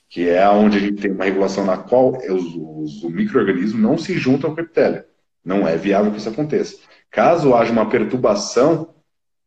que 0.09 0.27
é 0.27 0.47
onde 0.49 0.77
a 0.77 0.81
gente 0.81 1.01
tem 1.01 1.11
uma 1.11 1.23
regulação 1.23 1.65
na 1.65 1.77
qual 1.77 2.17
os, 2.17 2.43
os, 2.55 3.03
o 3.03 3.09
microorganismo 3.09 3.81
não 3.81 3.97
se 3.97 4.17
juntam 4.17 4.53
com 4.53 4.59
o 4.59 4.63
epitélio. 4.63 5.05
Não 5.43 5.65
é 5.65 5.77
viável 5.77 6.11
que 6.11 6.17
isso 6.17 6.29
aconteça. 6.29 6.77
Caso 7.09 7.55
haja 7.55 7.71
uma 7.71 7.89
perturbação 7.89 8.93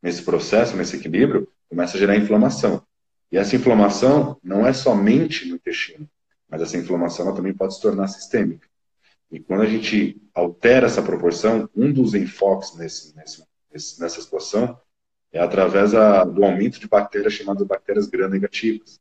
nesse 0.03 0.23
processo, 0.23 0.75
nesse 0.75 0.97
equilíbrio, 0.97 1.47
começa 1.69 1.97
a 1.97 2.01
gerar 2.01 2.17
inflamação. 2.17 2.83
E 3.31 3.37
essa 3.37 3.57
inflamação 3.57 4.39
não 4.43 4.67
é 4.67 4.73
somente 4.73 5.47
no 5.49 5.57
intestino, 5.57 6.09
mas 6.49 6.63
essa 6.63 6.77
inflamação 6.77 7.35
também 7.35 7.53
pode 7.53 7.75
se 7.75 7.83
tornar 7.83 8.09
sistêmica. 8.09 8.67
E 9.31 9.39
quando 9.39 9.63
a 9.63 9.67
gente 9.67 10.21
altera 10.35 10.87
essa 10.87 11.03
proporção, 11.03 11.69
um 11.77 11.93
dos 11.93 12.15
enfoques 12.15 12.75
nesse, 12.77 13.15
nesse, 13.15 13.45
nessa 14.01 14.21
situação 14.21 14.79
é 15.31 15.39
através 15.39 15.95
a, 15.95 16.25
do 16.25 16.43
aumento 16.43 16.81
de 16.81 16.89
bactérias 16.89 17.35
chamadas 17.35 17.67
bactérias 17.67 18.07
gram-negativas. 18.07 18.99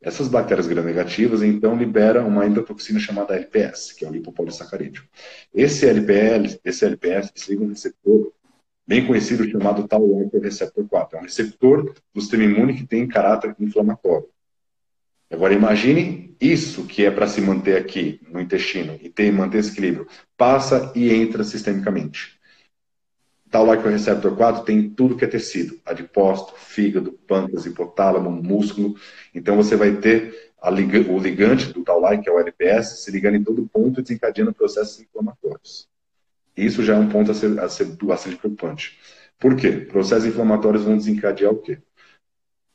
Essas 0.00 0.28
bactérias 0.28 0.68
gram-negativas, 0.68 1.42
então, 1.42 1.76
liberam 1.76 2.28
uma 2.28 2.46
endotoxina 2.46 3.00
chamada 3.00 3.34
LPS, 3.34 3.92
que 3.92 4.04
é 4.04 4.08
o 4.08 4.12
lipopolissacarídeo. 4.12 5.02
Esse 5.52 5.86
LPL, 5.86 6.60
esse 6.64 6.84
LPS 6.84 7.32
liga 7.48 7.64
um 7.64 7.68
receptor 7.68 8.32
bem 8.88 9.06
conhecido 9.06 9.46
chamado 9.46 9.86
Tau-Walker 9.86 10.38
Receptor 10.38 10.88
4. 10.88 11.18
É 11.18 11.20
um 11.20 11.24
receptor 11.24 11.94
do 12.14 12.20
sistema 12.22 12.44
imune 12.44 12.72
que 12.72 12.86
tem 12.86 13.06
caráter 13.06 13.54
inflamatório. 13.60 14.26
Agora 15.30 15.52
imagine 15.52 16.34
isso 16.40 16.86
que 16.86 17.04
é 17.04 17.10
para 17.10 17.26
se 17.28 17.42
manter 17.42 17.76
aqui 17.76 18.18
no 18.30 18.40
intestino 18.40 18.98
e 19.02 19.10
ter 19.10 19.30
manter 19.30 19.58
esse 19.58 19.72
equilíbrio, 19.72 20.08
passa 20.38 20.90
e 20.96 21.12
entra 21.12 21.44
sistemicamente. 21.44 22.38
Tal 23.50 23.66
like 23.66 23.86
receptor 23.86 24.34
4 24.34 24.64
tem 24.64 24.88
tudo 24.88 25.16
que 25.16 25.24
é 25.24 25.28
tecido, 25.28 25.78
adipócito, 25.84 26.54
fígado, 26.56 27.12
pâncreas, 27.26 27.66
hipotálamo, 27.66 28.30
músculo. 28.30 28.94
Então 29.34 29.54
você 29.54 29.76
vai 29.76 29.96
ter 29.96 30.54
o 30.62 31.18
ligante 31.18 31.74
do 31.74 31.84
tal 31.84 32.00
like, 32.00 32.22
que 32.22 32.30
é 32.30 32.32
o 32.32 32.38
LPS, 32.38 33.04
se 33.04 33.10
ligando 33.10 33.36
em 33.36 33.44
todo 33.44 33.68
ponto 33.70 34.00
e 34.00 34.02
desencadeando 34.02 34.54
processos 34.54 34.98
inflamatórios. 34.98 35.88
Isso 36.64 36.82
já 36.82 36.94
é 36.94 36.98
um 36.98 37.08
ponto 37.08 37.30
a 37.30 37.34
ser, 37.34 37.58
a 37.60 37.68
ser 37.68 37.84
bastante 38.02 38.36
preocupante. 38.36 38.98
Por 39.38 39.54
quê? 39.54 39.70
Processos 39.70 40.26
inflamatórios 40.26 40.82
vão 40.82 40.96
desencadear 40.96 41.52
o 41.52 41.62
quê? 41.62 41.78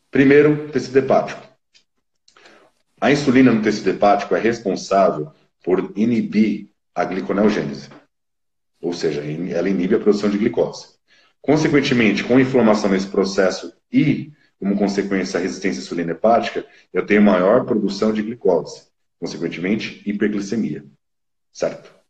Primeiro, 0.09 0.69
tecido 0.71 0.99
hepático. 0.99 1.41
A 3.01 3.11
insulina 3.11 3.51
no 3.51 3.61
tecido 3.61 3.89
hepático 3.89 4.33
é 4.35 4.39
responsável 4.39 5.33
por 5.61 5.91
inibir 5.97 6.69
a 6.95 7.03
gliconeogênese, 7.03 7.89
ou 8.79 8.93
seja, 8.93 9.21
ela 9.21 9.69
inibe 9.69 9.95
a 9.95 9.99
produção 9.99 10.29
de 10.29 10.37
glicose. 10.37 10.93
Consequentemente, 11.41 12.23
com 12.23 12.39
inflamação 12.39 12.89
nesse 12.89 13.07
processo 13.07 13.73
e, 13.91 14.31
como 14.57 14.77
consequência, 14.77 15.37
a 15.37 15.41
resistência 15.43 15.81
à 15.81 15.83
insulina 15.83 16.11
hepática, 16.11 16.65
eu 16.93 17.05
tenho 17.05 17.21
maior 17.21 17.65
produção 17.65 18.13
de 18.13 18.21
glicose, 18.21 18.83
consequentemente, 19.19 20.01
hiperglicemia. 20.09 20.85
Certo? 21.51 22.02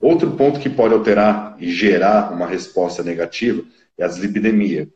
Outro 0.00 0.32
ponto 0.36 0.60
que 0.60 0.68
pode 0.68 0.94
alterar 0.94 1.56
e 1.58 1.70
gerar 1.72 2.32
uma 2.32 2.46
resposta 2.46 3.02
negativa 3.02 3.64
é 3.96 4.04
a 4.04 4.08
dislipidemia. 4.08 4.88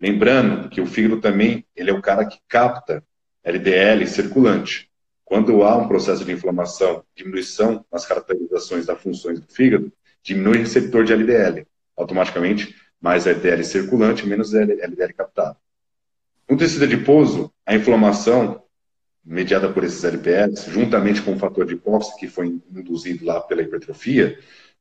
Lembrando 0.00 0.68
que 0.68 0.80
o 0.80 0.86
fígado 0.86 1.20
também 1.20 1.64
ele 1.74 1.90
é 1.90 1.94
o 1.94 2.02
cara 2.02 2.24
que 2.24 2.38
capta 2.48 3.02
LDL 3.44 4.06
circulante. 4.06 4.90
Quando 5.24 5.62
há 5.62 5.76
um 5.76 5.88
processo 5.88 6.24
de 6.24 6.32
inflamação, 6.32 7.04
diminuição 7.14 7.84
nas 7.90 8.04
caracterizações 8.04 8.86
das 8.86 9.00
funções 9.00 9.40
do 9.40 9.46
fígado, 9.52 9.92
diminui 10.22 10.58
o 10.58 10.60
receptor 10.60 11.04
de 11.04 11.12
LDL. 11.12 11.66
Automaticamente, 11.96 12.74
mais 13.00 13.26
LDL 13.26 13.64
circulante, 13.64 14.26
menos 14.26 14.52
LDL 14.52 15.14
captado. 15.14 15.56
No 16.48 16.56
tecido 16.56 16.84
adiposo, 16.84 17.52
a 17.64 17.74
inflamação 17.74 18.62
mediada 19.26 19.68
por 19.68 19.84
esses 19.84 20.04
LPS, 20.04 20.70
juntamente 20.70 21.20
com 21.20 21.34
o 21.34 21.38
fator 21.38 21.66
de 21.66 21.74
hipóxia 21.74 22.14
que 22.18 22.28
foi 22.28 22.60
induzido 22.70 23.24
lá 23.24 23.40
pela 23.40 23.62
hipertrofia, 23.62 24.38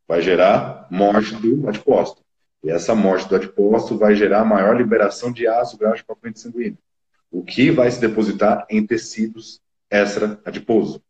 vai 0.07 0.21
gerar 0.21 0.87
morte 0.91 1.35
do 1.35 1.67
adipócito. 1.67 2.21
E 2.63 2.69
essa 2.69 2.93
morte 2.93 3.27
do 3.27 3.35
adipócito 3.35 3.97
vai 3.97 4.15
gerar 4.15 4.45
maior 4.45 4.77
liberação 4.77 5.31
de 5.31 5.47
ácido 5.47 5.79
graxo 5.79 6.05
para 6.05 6.13
a 6.13 6.17
corrente 6.17 6.39
sanguínea 6.39 6.77
o 7.35 7.43
que 7.43 7.69
vai 7.69 7.91
se 7.91 7.99
depositar 7.99 8.65
em 8.69 8.87
tecidos 8.87 9.59
extra-adiposo, 9.91 11.01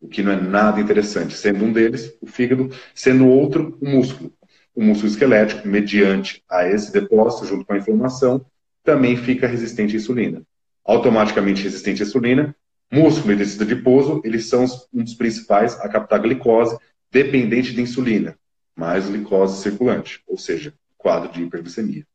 o 0.00 0.08
que 0.08 0.24
não 0.24 0.32
é 0.32 0.40
nada 0.40 0.80
interessante, 0.80 1.36
sendo 1.36 1.64
um 1.64 1.72
deles 1.72 2.16
o 2.20 2.26
fígado, 2.26 2.68
sendo 2.92 3.28
outro 3.28 3.78
o 3.80 3.88
músculo. 3.88 4.32
O 4.74 4.82
músculo 4.82 5.08
esquelético, 5.08 5.68
mediante 5.68 6.42
a 6.50 6.66
esse 6.66 6.92
depósito, 6.92 7.46
junto 7.46 7.64
com 7.64 7.74
a 7.74 7.78
inflamação, 7.78 8.44
também 8.82 9.16
fica 9.16 9.46
resistente 9.46 9.94
à 9.94 9.98
insulina. 9.98 10.42
Automaticamente 10.84 11.62
resistente 11.62 12.02
à 12.02 12.06
insulina, 12.06 12.56
músculo 12.90 13.32
e 13.32 13.36
tecido 13.36 13.64
adiposo, 13.64 14.20
eles 14.24 14.46
são 14.46 14.64
um 14.92 15.02
dos 15.02 15.14
principais 15.14 15.78
a 15.80 15.88
captar 15.88 16.20
glicose 16.20 16.78
dependente 17.10 17.74
de 17.74 17.80
insulina, 17.80 18.38
mais 18.76 19.08
glicose 19.08 19.62
circulante, 19.62 20.22
ou 20.26 20.38
seja, 20.38 20.74
quadro 20.96 21.30
de 21.30 21.42
hiperglicemia. 21.42 22.06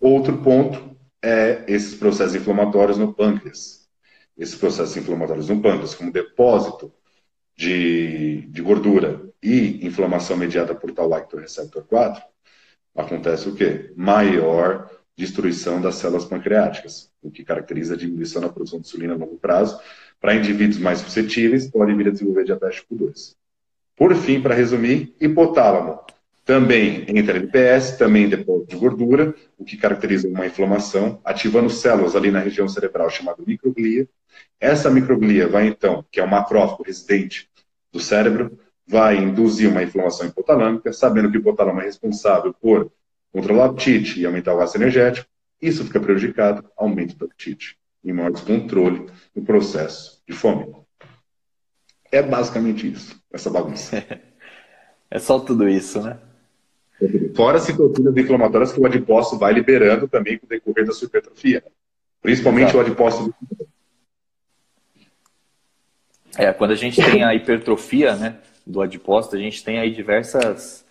Outro 0.00 0.38
ponto 0.42 0.96
é 1.22 1.64
esses 1.66 1.94
processos 1.94 2.34
inflamatórios 2.34 2.98
no 2.98 3.14
pâncreas. 3.14 3.88
Esses 4.36 4.56
processos 4.56 4.96
inflamatórios 4.96 5.48
no 5.48 5.62
pâncreas, 5.62 5.94
como 5.94 6.12
depósito 6.12 6.92
de, 7.56 8.42
de 8.48 8.62
gordura 8.62 9.22
e 9.42 9.86
inflamação 9.86 10.36
mediada 10.36 10.74
por 10.74 10.90
tal 10.92 11.08
lacto 11.08 11.36
receptor 11.36 11.84
4, 11.84 12.22
acontece 12.94 13.48
o 13.48 13.54
quê? 13.54 13.92
Maior 13.96 14.90
destruição 15.16 15.80
das 15.80 15.96
células 15.96 16.24
pancreáticas, 16.24 17.10
o 17.22 17.30
que 17.30 17.44
caracteriza 17.44 17.94
a 17.94 17.96
diminuição 17.96 18.42
da 18.42 18.48
produção 18.48 18.80
de 18.80 18.86
insulina 18.86 19.14
a 19.14 19.16
longo 19.16 19.36
prazo. 19.36 19.78
Para 20.20 20.34
indivíduos 20.34 20.78
mais 20.78 21.00
suscetíveis, 21.00 21.70
pode 21.70 21.94
vir 21.94 22.08
a 22.08 22.10
desenvolver 22.10 22.44
diabetes 22.44 22.80
tipo 22.80 22.94
2. 22.96 23.36
Por 23.96 24.14
fim, 24.16 24.40
para 24.40 24.54
resumir, 24.54 25.14
hipotálamo 25.20 26.00
também 26.44 27.06
entra 27.08 27.38
LPS, 27.38 27.96
também 27.96 28.28
depósito 28.28 28.68
de 28.68 28.76
gordura, 28.76 29.34
o 29.56 29.64
que 29.64 29.78
caracteriza 29.78 30.28
uma 30.28 30.46
inflamação, 30.46 31.18
ativando 31.24 31.70
células 31.70 32.14
ali 32.14 32.30
na 32.30 32.38
região 32.38 32.68
cerebral 32.68 33.08
chamada 33.08 33.42
microglia. 33.46 34.06
Essa 34.60 34.90
microglia 34.90 35.48
vai 35.48 35.66
então, 35.66 36.04
que 36.10 36.20
é 36.20 36.24
um 36.24 36.28
macrófago 36.28 36.82
residente 36.82 37.48
do 37.90 37.98
cérebro, 37.98 38.58
vai 38.86 39.16
induzir 39.16 39.70
uma 39.70 39.82
inflamação 39.82 40.26
hipotalâmica, 40.26 40.92
sabendo 40.92 41.30
que 41.30 41.38
o 41.38 41.40
hipotálamo 41.40 41.80
é 41.80 41.84
responsável 41.84 42.52
por 42.52 42.92
controlar 43.34 43.66
o 43.66 43.70
apetite 43.72 44.20
e 44.20 44.24
aumentar 44.24 44.54
o 44.54 44.58
gasto 44.58 44.76
energético. 44.76 45.28
Isso 45.60 45.84
fica 45.84 45.98
prejudicado, 45.98 46.70
aumento 46.76 47.16
do 47.16 47.24
apetite 47.24 47.76
e 48.04 48.12
maior 48.12 48.30
descontrole 48.30 49.06
no 49.34 49.44
processo 49.44 50.22
de 50.26 50.32
fome. 50.32 50.72
É 52.12 52.22
basicamente 52.22 52.90
isso, 52.90 53.20
essa 53.32 53.50
bagunça. 53.50 54.02
É 55.10 55.18
só 55.20 55.38
tudo 55.38 55.68
isso, 55.68 56.02
né? 56.02 56.18
Fora 57.36 57.58
as 57.58 57.62
citocinas 57.62 58.16
inflamatórias 58.16 58.72
que 58.72 58.80
o 58.80 58.86
adipócito 58.86 59.38
vai 59.38 59.52
liberando 59.52 60.08
também 60.08 60.36
com 60.38 60.46
o 60.46 60.48
decorrer 60.48 60.84
da 60.84 60.92
sua 60.92 61.06
hipertrofia. 61.06 61.62
Principalmente 62.20 62.70
Exato. 62.70 62.78
o 62.78 62.80
adipócito. 62.80 63.34
É, 66.36 66.52
quando 66.52 66.72
a 66.72 66.74
gente 66.74 67.00
tem 67.00 67.22
a 67.22 67.32
hipertrofia 67.32 68.16
né, 68.16 68.38
do 68.66 68.80
adipócito, 68.82 69.36
a 69.36 69.38
gente 69.38 69.62
tem 69.62 69.78
aí 69.78 69.92
diversas, 69.92 70.83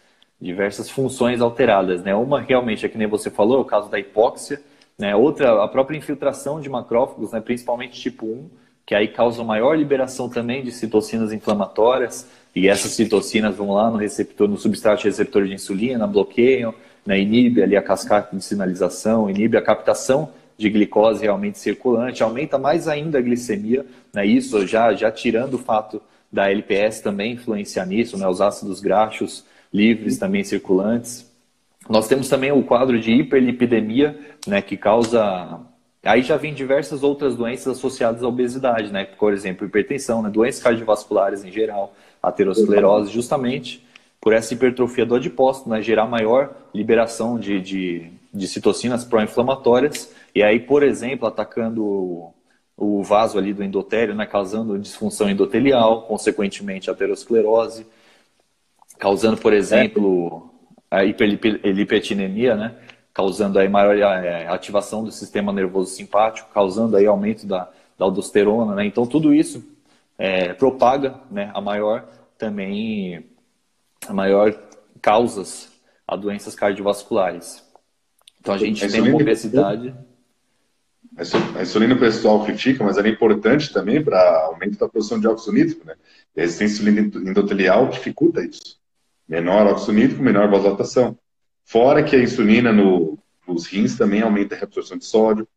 diversas 0.44 0.90
funções 0.90 1.40
alteradas. 1.40 2.04
Né? 2.04 2.14
Uma 2.14 2.42
realmente 2.42 2.86
é 2.86 2.90
que 2.90 2.98
nem 2.98 3.08
você 3.08 3.32
falou, 3.32 3.60
é 3.60 3.62
o 3.62 3.66
caso 3.66 3.90
da 3.90 3.98
hipóxia. 3.98 4.62
Né? 4.98 5.16
Outra, 5.16 5.64
a 5.64 5.68
própria 5.68 5.98
infiltração 5.98 6.60
de 6.60 6.70
macrófagos, 6.70 7.32
né, 7.32 7.40
principalmente 7.40 8.00
tipo 8.00 8.26
1, 8.26 8.50
que 8.86 8.94
aí 8.94 9.08
causa 9.08 9.44
maior 9.44 9.78
liberação 9.78 10.30
também 10.30 10.62
de 10.62 10.72
citocinas 10.72 11.32
inflamatórias. 11.32 12.28
E 12.54 12.68
essas 12.68 12.92
citocinas 12.92 13.56
vão 13.56 13.72
lá 13.72 13.90
no 13.90 13.98
receptor, 13.98 14.48
no 14.48 14.58
substrato 14.58 15.06
receptor 15.06 15.46
de 15.46 15.54
insulina, 15.54 16.06
bloqueiam, 16.06 16.76
né, 17.06 17.20
inibe 17.20 17.64
ali 17.64 17.78
a 17.78 17.82
cascata 17.82 18.36
de 18.36 18.44
sinalização, 18.44 19.30
inibe 19.30 19.58
a 19.58 19.62
captação 19.62 20.30
de 20.56 20.70
glicose 20.70 21.24
realmente 21.24 21.58
circulante, 21.58 22.22
aumenta 22.22 22.60
mais 22.60 22.88
ainda 22.88 23.18
a 23.18 23.22
glicemia, 23.22 23.86
né, 24.14 24.24
isso 24.24 24.68
já, 24.68 24.94
já 24.94 25.12
tirando 25.12 25.56
o 25.56 25.58
fato 25.58 26.00
da 26.32 26.50
LPS 26.50 27.02
também 27.02 27.34
influenciar 27.34 27.88
nisso, 27.88 28.18
né, 28.18 28.28
os 28.28 28.40
ácidos 28.40 28.80
graxos 28.80 29.44
livres 29.74 30.18
também 30.18 30.44
circulantes. 30.44 31.32
Nós 31.90 32.08
temos 32.08 32.30
também 32.30 32.52
o 32.52 32.64
quadro 32.64 33.00
de 33.00 33.12
hiperlipidemia, 33.12 34.18
né, 34.48 34.62
que 34.62 34.78
causa 34.78 35.60
Aí 36.06 36.22
já 36.22 36.36
vem 36.36 36.54
diversas 36.54 37.02
outras 37.02 37.34
doenças 37.34 37.78
associadas 37.78 38.24
à 38.24 38.28
obesidade, 38.28 38.92
né? 38.92 39.06
Por 39.06 39.32
exemplo, 39.32 39.66
hipertensão, 39.66 40.22
né? 40.22 40.30
doenças 40.30 40.62
cardiovasculares 40.62 41.46
em 41.46 41.52
geral, 41.52 41.96
aterosclerose, 42.22 43.10
justamente 43.10 43.82
por 44.20 44.34
essa 44.34 44.54
hipertrofia 44.54 45.06
do 45.06 45.16
adipócito, 45.16 45.70
né? 45.70 45.82
gerar 45.82 46.06
maior 46.06 46.54
liberação 46.74 47.40
de, 47.40 47.62
de, 47.62 48.12
de 48.34 48.48
citocinas 48.50 49.06
pró-inflamatórias, 49.06 50.14
e 50.36 50.44
aí, 50.44 50.60
por 50.60 50.84
exemplo, 50.84 51.26
atacando 51.26 51.86
o, 51.86 52.34
o 52.76 53.02
vaso 53.02 53.38
ali 53.38 53.54
do 53.54 53.64
endotélio, 53.64 54.14
né? 54.14 54.26
causando 54.26 54.78
disfunção 54.78 55.30
endotelial, 55.30 56.02
consequentemente 56.02 56.92
aterosclerose, 56.92 57.86
causando, 59.04 59.36
por 59.36 59.52
exemplo, 59.52 60.50
a 60.90 61.04
hiperlipidemia, 61.04 62.56
né? 62.56 62.76
causando 63.14 63.60
aí 63.60 63.68
maior 63.68 63.98
é, 63.98 64.48
ativação 64.48 65.04
do 65.04 65.12
sistema 65.12 65.52
nervoso 65.52 65.94
simpático, 65.94 66.50
causando 66.54 66.96
aí 66.96 67.06
aumento 67.06 67.46
da, 67.46 67.70
da 68.00 68.06
aldosterona, 68.06 68.74
né? 68.74 68.86
Então 68.86 69.06
tudo 69.06 69.34
isso 69.34 69.62
é, 70.18 70.54
propaga, 70.54 71.20
né, 71.30 71.52
a 71.54 71.60
maior 71.60 72.08
também 72.38 73.26
a 74.08 74.14
maior 74.14 74.58
causas 75.02 75.70
a 76.08 76.16
doenças 76.16 76.56
cardiovasculares. 76.56 77.62
Então 78.40 78.56
a 78.56 78.58
gente 78.58 78.86
a 78.86 78.90
tem 78.90 79.02
uma 79.02 79.16
obesidade. 79.16 79.94
A 81.58 81.62
insulina 81.62 81.94
o 81.94 82.00
pessoal 82.00 82.44
critica, 82.46 82.86
mas 82.86 82.98
ela 82.98 83.08
é 83.08 83.12
importante 83.12 83.72
também 83.74 84.02
para 84.02 84.46
aumento 84.46 84.80
da 84.80 84.88
produção 84.88 85.20
de 85.20 85.28
óxido 85.28 85.52
nítrico, 85.52 85.86
né? 85.86 85.96
E 86.36 86.40
a 86.40 86.44
resistência 86.44 86.90
endotelial 86.90 87.90
dificulta 87.90 88.42
isso. 88.42 88.82
Menor 89.28 89.68
óxido 89.68 89.94
nítrico, 89.94 90.24
menor 90.24 90.50
vasodilatação. 90.50 91.18
Fora 91.64 92.04
que 92.04 92.16
a 92.16 92.22
insulina 92.22 92.72
no, 92.72 93.18
nos 93.48 93.66
rins 93.66 93.98
também 93.98 94.22
aumenta 94.22 94.56
a 94.56 94.58
reabsorção 94.58 94.98
de 94.98 95.06
sódio, 95.06 95.48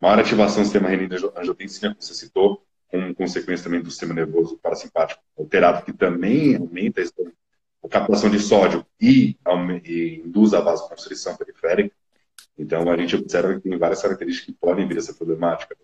maior 0.00 0.18
ativação 0.18 0.62
do 0.62 0.64
sistema 0.64 0.88
renina-angiotensina, 0.88 1.90
como 1.90 2.02
você 2.02 2.14
citou, 2.14 2.64
com 2.88 3.14
consequência 3.14 3.64
também 3.64 3.82
do 3.82 3.90
sistema 3.90 4.14
nervoso 4.14 4.58
parasimpático 4.58 5.22
alterado, 5.38 5.84
que 5.84 5.92
também 5.92 6.56
aumenta 6.56 7.02
a 7.02 7.88
captação 7.88 8.30
de 8.30 8.38
sódio 8.38 8.86
e, 9.00 9.36
e 9.84 10.22
induz 10.24 10.54
a 10.54 10.60
vasoconstrição 10.60 11.36
periférica. 11.36 11.94
Então, 12.56 12.88
a 12.90 12.96
gente 12.96 13.16
observa 13.16 13.54
que 13.54 13.68
tem 13.68 13.76
várias 13.76 14.00
características 14.00 14.46
que 14.46 14.60
podem 14.60 14.86
vir 14.86 14.98
a 14.98 15.02
ser 15.02 15.14
problemática. 15.14 15.76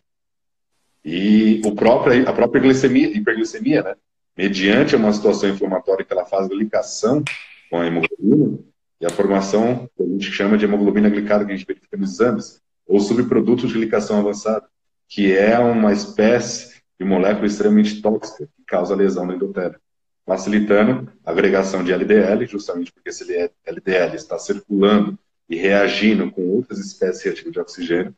E 1.05 1.61
o 1.65 1.75
próprio, 1.75 2.29
a 2.29 2.33
própria 2.33 2.63
glicemia, 2.63 3.09
hiperglicemia, 3.09 3.83
né? 3.83 3.97
Mediante 4.37 4.97
uma 4.97 5.13
situação 5.13 5.49
inflamatória 5.49 6.05
que 6.05 6.13
ela 6.13 6.25
faz 6.25 6.49
glicação 6.49 7.23
com 7.69 7.79
a 7.79 7.87
hemoglobina, 7.87 8.59
e 9.01 9.07
a 9.07 9.11
formação 9.11 9.89
que 9.97 10.03
a 10.03 10.07
gente 10.07 10.31
chama 10.31 10.59
de 10.59 10.67
hemoglobina 10.67 11.09
glicada, 11.09 11.45
que 11.45 11.53
a 11.53 11.57
gente 11.57 11.67
verifica 11.67 11.97
nos 11.97 12.13
exames, 12.13 12.61
ou 12.87 13.01
subproduto 13.01 13.67
de 13.67 13.73
glicação 13.73 14.19
avançada, 14.19 14.67
que 15.09 15.35
é 15.35 15.59
uma 15.59 15.93
espécie 15.93 16.81
de 16.99 17.07
molécula 17.07 17.47
extremamente 17.47 18.03
tóxica 18.03 18.47
que 18.47 18.65
causa 18.67 18.95
lesão 18.95 19.25
no 19.25 19.35
endotélio, 19.35 19.81
facilitando 20.27 21.11
a 21.25 21.31
agregação 21.31 21.83
de 21.83 21.93
LDL, 21.93 22.47
justamente 22.47 22.93
porque 22.93 23.09
esse 23.09 23.25
LDL 23.65 24.15
está 24.15 24.39
circulando 24.39 25.19
e 25.49 25.57
reagindo 25.57 26.31
com 26.31 26.43
outras 26.49 26.79
espécies 26.79 27.23
reativas 27.23 27.53
de 27.53 27.61
oxigênio 27.61 28.15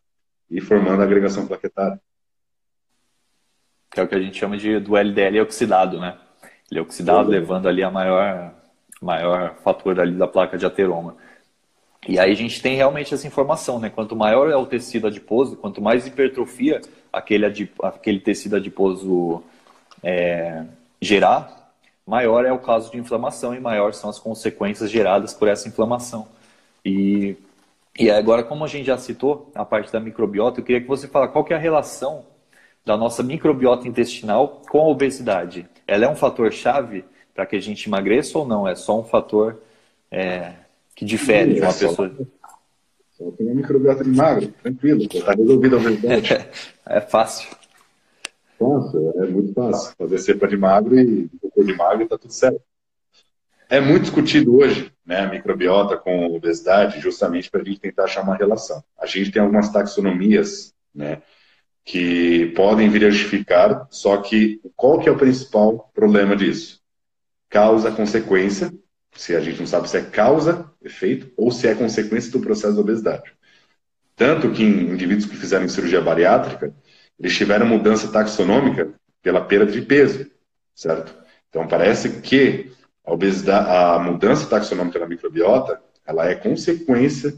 e 0.50 0.60
formando 0.60 1.00
a 1.00 1.04
agregação 1.04 1.46
plaquetária. 1.46 2.00
Que 3.92 4.00
é 4.00 4.02
o 4.02 4.08
que 4.08 4.14
a 4.14 4.20
gente 4.20 4.38
chama 4.38 4.56
de 4.56 4.80
do 4.80 4.96
LDL 4.96 5.40
oxidado, 5.42 6.00
né? 6.00 6.16
Ele 6.70 6.80
é 6.80 6.82
oxidado, 6.82 7.28
levando 7.28 7.68
ali 7.68 7.82
a 7.82 7.90
maior 7.90 8.54
maior 9.00 9.56
fator 9.56 10.00
ali 10.00 10.16
da 10.16 10.26
placa 10.26 10.56
de 10.56 10.64
ateroma. 10.64 11.16
E 12.08 12.18
aí 12.18 12.32
a 12.32 12.34
gente 12.34 12.60
tem 12.60 12.76
realmente 12.76 13.14
essa 13.14 13.26
informação, 13.26 13.78
né? 13.78 13.90
Quanto 13.90 14.16
maior 14.16 14.50
é 14.50 14.56
o 14.56 14.66
tecido 14.66 15.06
adiposo, 15.06 15.56
quanto 15.56 15.80
mais 15.80 16.06
hipertrofia 16.06 16.80
aquele, 17.12 17.46
adip... 17.46 17.72
aquele 17.82 18.18
tecido 18.18 18.56
adiposo 18.56 19.42
é... 20.02 20.64
gerar, 21.00 21.72
maior 22.06 22.44
é 22.44 22.52
o 22.52 22.58
caso 22.58 22.90
de 22.90 22.98
inflamação 22.98 23.54
e 23.54 23.60
maior 23.60 23.92
são 23.94 24.10
as 24.10 24.18
consequências 24.18 24.90
geradas 24.90 25.32
por 25.32 25.46
essa 25.46 25.68
inflamação. 25.68 26.26
E, 26.84 27.36
e 27.96 28.10
agora, 28.10 28.42
como 28.42 28.64
a 28.64 28.68
gente 28.68 28.86
já 28.86 28.98
citou 28.98 29.50
a 29.54 29.64
parte 29.64 29.92
da 29.92 30.00
microbiota, 30.00 30.60
eu 30.60 30.64
queria 30.64 30.80
que 30.80 30.88
você 30.88 31.06
falasse 31.06 31.32
qual 31.32 31.44
que 31.44 31.52
é 31.52 31.56
a 31.56 31.60
relação 31.60 32.24
da 32.84 32.96
nossa 32.96 33.22
microbiota 33.22 33.86
intestinal 33.86 34.62
com 34.68 34.80
a 34.80 34.88
obesidade. 34.88 35.68
Ela 35.86 36.04
é 36.04 36.08
um 36.08 36.16
fator 36.16 36.52
chave 36.52 37.04
para 37.34 37.46
que 37.46 37.56
a 37.56 37.60
gente 37.60 37.88
emagreça 37.88 38.38
ou 38.38 38.46
não? 38.46 38.66
É 38.66 38.74
só 38.74 38.98
um 39.00 39.04
fator 39.04 39.60
é, 40.10 40.52
que 40.94 41.04
difere 41.04 41.54
de 41.54 41.60
uma 41.60 41.70
é 41.70 41.72
pessoa. 41.72 42.12
Só 43.16 43.30
tem 43.32 43.46
uma 43.46 43.54
microbiota 43.54 44.02
de 44.04 44.10
magro, 44.10 44.48
tranquilo, 44.62 45.02
está 45.02 45.32
resolvido 45.32 45.76
a 45.76 45.78
verdade. 45.78 46.32
É, 46.34 46.50
é 46.86 47.00
fácil. 47.00 47.48
Fácil, 48.58 49.12
é 49.16 49.26
muito 49.26 49.52
fácil. 49.52 49.94
Fazer 49.96 50.18
cepa 50.18 50.46
de 50.46 50.56
magro 50.56 50.98
e 50.98 51.28
cocô 51.40 51.64
de 51.64 51.74
magro 51.74 52.04
está 52.04 52.18
tudo 52.18 52.32
certo. 52.32 52.60
É 53.68 53.80
muito 53.80 54.02
discutido 54.02 54.56
hoje 54.56 54.92
né, 55.04 55.20
a 55.20 55.28
microbiota 55.28 55.96
com 55.96 56.26
obesidade, 56.26 57.00
justamente 57.00 57.50
para 57.50 57.62
a 57.62 57.64
gente 57.64 57.80
tentar 57.80 58.04
achar 58.04 58.22
uma 58.22 58.36
relação. 58.36 58.84
A 58.98 59.06
gente 59.06 59.30
tem 59.30 59.40
algumas 59.40 59.70
taxonomias 59.70 60.74
né, 60.94 61.22
que 61.84 62.52
podem 62.54 62.88
vir 62.88 63.04
a 63.04 63.10
justificar, 63.10 63.86
só 63.90 64.16
que 64.18 64.60
qual 64.76 64.98
que 65.00 65.08
é 65.08 65.12
o 65.12 65.18
principal 65.18 65.90
problema 65.94 66.36
disso? 66.36 66.82
causa, 67.52 67.92
consequência, 67.92 68.72
se 69.14 69.36
a 69.36 69.40
gente 69.40 69.60
não 69.60 69.66
sabe 69.66 69.88
se 69.88 69.98
é 69.98 70.00
causa, 70.02 70.72
efeito, 70.82 71.30
ou 71.36 71.52
se 71.52 71.68
é 71.68 71.74
consequência 71.74 72.32
do 72.32 72.40
processo 72.40 72.74
da 72.74 72.80
obesidade. 72.80 73.30
Tanto 74.16 74.50
que 74.50 74.64
em 74.64 74.90
indivíduos 74.90 75.26
que 75.26 75.36
fizeram 75.36 75.68
cirurgia 75.68 76.00
bariátrica, 76.00 76.74
eles 77.20 77.36
tiveram 77.36 77.66
mudança 77.66 78.10
taxonômica 78.10 78.94
pela 79.20 79.42
perda 79.42 79.70
de 79.70 79.82
peso, 79.82 80.30
certo? 80.74 81.14
Então 81.50 81.68
parece 81.68 82.20
que 82.20 82.72
a 83.04 83.12
obesidade, 83.12 83.68
a 83.68 83.98
mudança 83.98 84.48
taxonômica 84.48 84.98
da 84.98 85.06
microbiota, 85.06 85.78
ela 86.06 86.26
é 86.26 86.34
consequência 86.34 87.34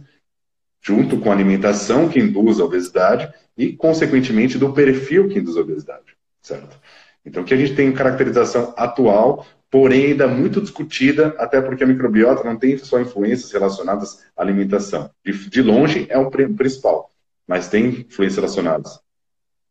junto 0.80 1.18
com 1.18 1.30
a 1.30 1.34
alimentação 1.34 2.08
que 2.08 2.20
induz 2.20 2.60
a 2.60 2.64
obesidade 2.64 3.32
e, 3.56 3.72
consequentemente, 3.72 4.58
do 4.58 4.72
perfil 4.72 5.28
que 5.28 5.38
induz 5.38 5.56
obesidade, 5.56 6.16
certo? 6.40 6.78
Então, 7.24 7.44
que 7.44 7.54
a 7.54 7.56
gente 7.56 7.74
tem 7.74 7.88
em 7.88 7.92
caracterização 7.92 8.74
atual 8.76 9.46
porém 9.74 10.12
ainda 10.12 10.28
muito 10.28 10.60
discutida, 10.60 11.34
até 11.36 11.60
porque 11.60 11.82
a 11.82 11.86
microbiota 11.86 12.44
não 12.44 12.56
tem 12.56 12.78
só 12.78 13.00
influências 13.00 13.50
relacionadas 13.50 14.24
à 14.36 14.40
alimentação. 14.40 15.10
De, 15.24 15.60
longe 15.62 16.06
é 16.08 16.16
o 16.16 16.30
principal, 16.30 17.10
mas 17.44 17.66
tem 17.66 17.86
influências 17.86 18.36
relacionadas 18.36 19.00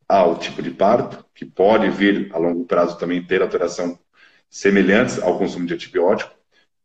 ao 0.06 0.38
tipo 0.38 0.62
de 0.62 0.72
parto, 0.72 1.24
que 1.34 1.46
pode 1.46 1.90
vir 1.90 2.30
a 2.34 2.38
longo 2.38 2.66
prazo 2.66 2.98
também 2.98 3.24
ter 3.24 3.42
alteração 3.42 3.98
semelhantes 4.50 5.24
ao 5.24 5.38
consumo 5.38 5.66
de 5.66 5.74
antibiótico. 5.74 6.36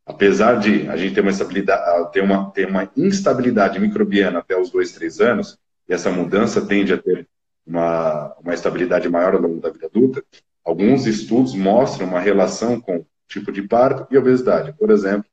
Apesar 0.07 0.61
de 0.61 0.89
a 0.89 0.97
gente 0.97 1.13
ter 1.13 1.21
uma, 1.21 2.05
ter 2.13 2.21
uma, 2.23 2.51
ter 2.53 2.69
uma 2.69 2.89
instabilidade 2.97 3.81
microbiana 3.81 4.39
até 4.39 4.57
os 4.57 4.71
dois, 4.71 4.93
três 4.93 5.21
anos, 5.21 5.59
e 5.89 5.95
essa 5.95 6.11
mudança 6.11 6.61
tende 6.65 6.93
a 6.93 6.99
ter 6.99 7.27
uma, 7.67 8.35
uma 8.41 8.55
estabilidade 8.55 9.09
maior 9.09 9.35
ao 9.35 9.41
longo 9.41 9.61
da 9.61 9.71
vida 9.71 9.87
adulta, 9.87 10.23
Alguns 10.69 11.07
estudos 11.07 11.55
mostram 11.55 12.07
uma 12.07 12.21
relação 12.21 12.79
com 12.79 13.03
tipo 13.27 13.51
de 13.51 13.63
parto 13.63 14.07
e 14.11 14.19
obesidade. 14.19 14.75
Por 14.75 14.91
exemplo, 14.91 15.25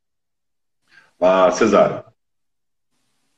a 1.20 1.52
cesárea. 1.52 2.06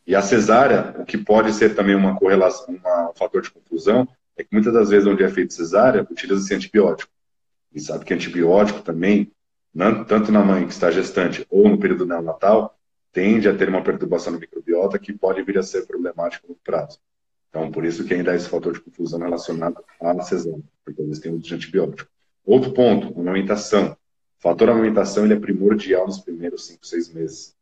E 0.05 0.15
a 0.15 0.21
cesárea, 0.21 0.95
o 0.99 1.03
que 1.03 1.17
pode 1.17 1.51
ser 1.53 1.73
também 1.73 1.95
uma 1.95 2.15
correlação, 2.15 2.75
uma, 2.75 3.09
um 3.09 3.15
fator 3.15 3.41
de 3.41 3.49
confusão, 3.49 4.07
é 4.37 4.43
que 4.43 4.49
muitas 4.51 4.71
das 4.73 4.89
vezes 4.91 5.07
onde 5.07 5.23
é 5.23 5.27
feito 5.27 5.55
cesárea, 5.55 6.05
utiliza-se 6.07 6.53
antibiótico. 6.53 7.11
E 7.73 7.79
sabe 7.79 8.05
que 8.05 8.13
antibiótico 8.13 8.81
também, 8.81 9.31
tanto 10.07 10.31
na 10.31 10.45
mãe 10.45 10.67
que 10.67 10.73
está 10.73 10.91
gestante 10.91 11.47
ou 11.49 11.67
no 11.67 11.79
período 11.79 12.05
neonatal, 12.05 12.76
tende 13.11 13.47
a 13.47 13.55
ter 13.55 13.69
uma 13.69 13.83
perturbação 13.83 14.33
no 14.33 14.39
microbiota 14.39 14.99
que 14.99 15.13
pode 15.13 15.41
vir 15.43 15.57
a 15.57 15.63
ser 15.63 15.85
problemático 15.85 16.47
no 16.47 16.55
prazo. 16.55 16.99
Então, 17.49 17.71
por 17.71 17.85
isso 17.85 18.03
que 18.05 18.13
ainda 18.13 18.31
há 18.31 18.35
esse 18.35 18.49
fator 18.49 18.73
de 18.73 18.81
confusão 18.81 19.19
relacionado 19.19 19.83
à 19.99 20.21
cesárea, 20.21 20.61
porque 20.83 21.01
eles 21.01 21.19
têm 21.19 21.31
uso 21.31 21.43
de 21.43 21.55
antibiótico. 21.55 22.09
Outro 22.45 22.71
ponto, 22.71 23.19
amamentação. 23.19 23.91
O 23.91 24.41
fator 24.41 24.69
amamentação 24.69 25.25
ele 25.25 25.33
é 25.33 25.39
primordial 25.39 26.05
nos 26.05 26.19
primeiros 26.19 26.67
5, 26.67 26.85
6 26.85 27.13
meses. 27.13 27.55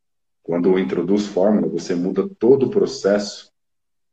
Quando 0.43 0.77
introduz 0.77 1.25
fórmula, 1.25 1.67
você 1.67 1.95
muda 1.95 2.29
todo 2.37 2.67
o 2.67 2.69
processo 2.69 3.51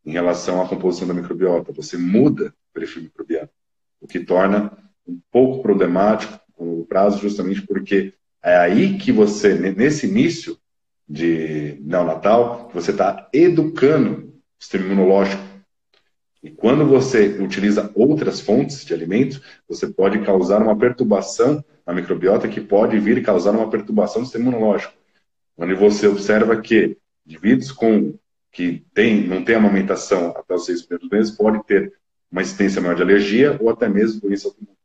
em 0.04 0.12
relação 0.12 0.62
à 0.62 0.68
composição 0.68 1.06
da 1.06 1.14
microbiota. 1.14 1.72
Você 1.72 1.96
muda 1.96 2.54
o 2.70 2.72
perfil 2.72 3.02
microbiano, 3.02 3.48
o 4.00 4.06
que 4.06 4.20
torna 4.20 4.72
um 5.06 5.20
pouco 5.30 5.62
problemático 5.62 6.40
no 6.58 6.86
prazo, 6.86 7.18
justamente 7.18 7.62
porque 7.62 8.14
é 8.42 8.56
aí 8.56 8.98
que 8.98 9.12
você, 9.12 9.54
nesse 9.54 10.06
início, 10.06 10.56
de 11.08 11.78
neonatal, 11.80 12.70
você 12.72 12.90
está 12.90 13.28
educando 13.32 14.28
o 14.58 14.62
sistema 14.62 14.86
imunológico. 14.86 15.42
E 16.42 16.50
quando 16.50 16.86
você 16.86 17.38
utiliza 17.40 17.90
outras 17.94 18.40
fontes 18.40 18.84
de 18.84 18.92
alimentos, 18.92 19.40
você 19.68 19.86
pode 19.86 20.24
causar 20.24 20.60
uma 20.60 20.76
perturbação 20.76 21.64
na 21.86 21.92
microbiota 21.92 22.48
que 22.48 22.60
pode 22.60 22.98
vir 22.98 23.22
causar 23.22 23.52
uma 23.52 23.70
perturbação 23.70 24.22
do 24.22 24.24
sistema 24.24 24.50
imunológico. 24.50 24.94
Onde 25.56 25.74
você 25.74 26.08
observa 26.08 26.60
que 26.60 26.96
indivíduos 27.26 27.70
com 27.70 28.14
que 28.50 28.84
tem, 28.92 29.26
não 29.26 29.44
tem 29.44 29.54
amamentação 29.54 30.30
até 30.36 30.54
os 30.54 30.66
seis 30.66 30.82
primeiros 30.82 31.08
meses 31.10 31.36
pode 31.36 31.64
ter 31.64 31.92
uma 32.30 32.42
existência 32.42 32.80
maior 32.80 32.96
de 32.96 33.02
alergia 33.02 33.56
ou 33.60 33.70
até 33.70 33.88
mesmo 33.88 34.20
doença 34.20 34.48
autoimune. 34.48 34.76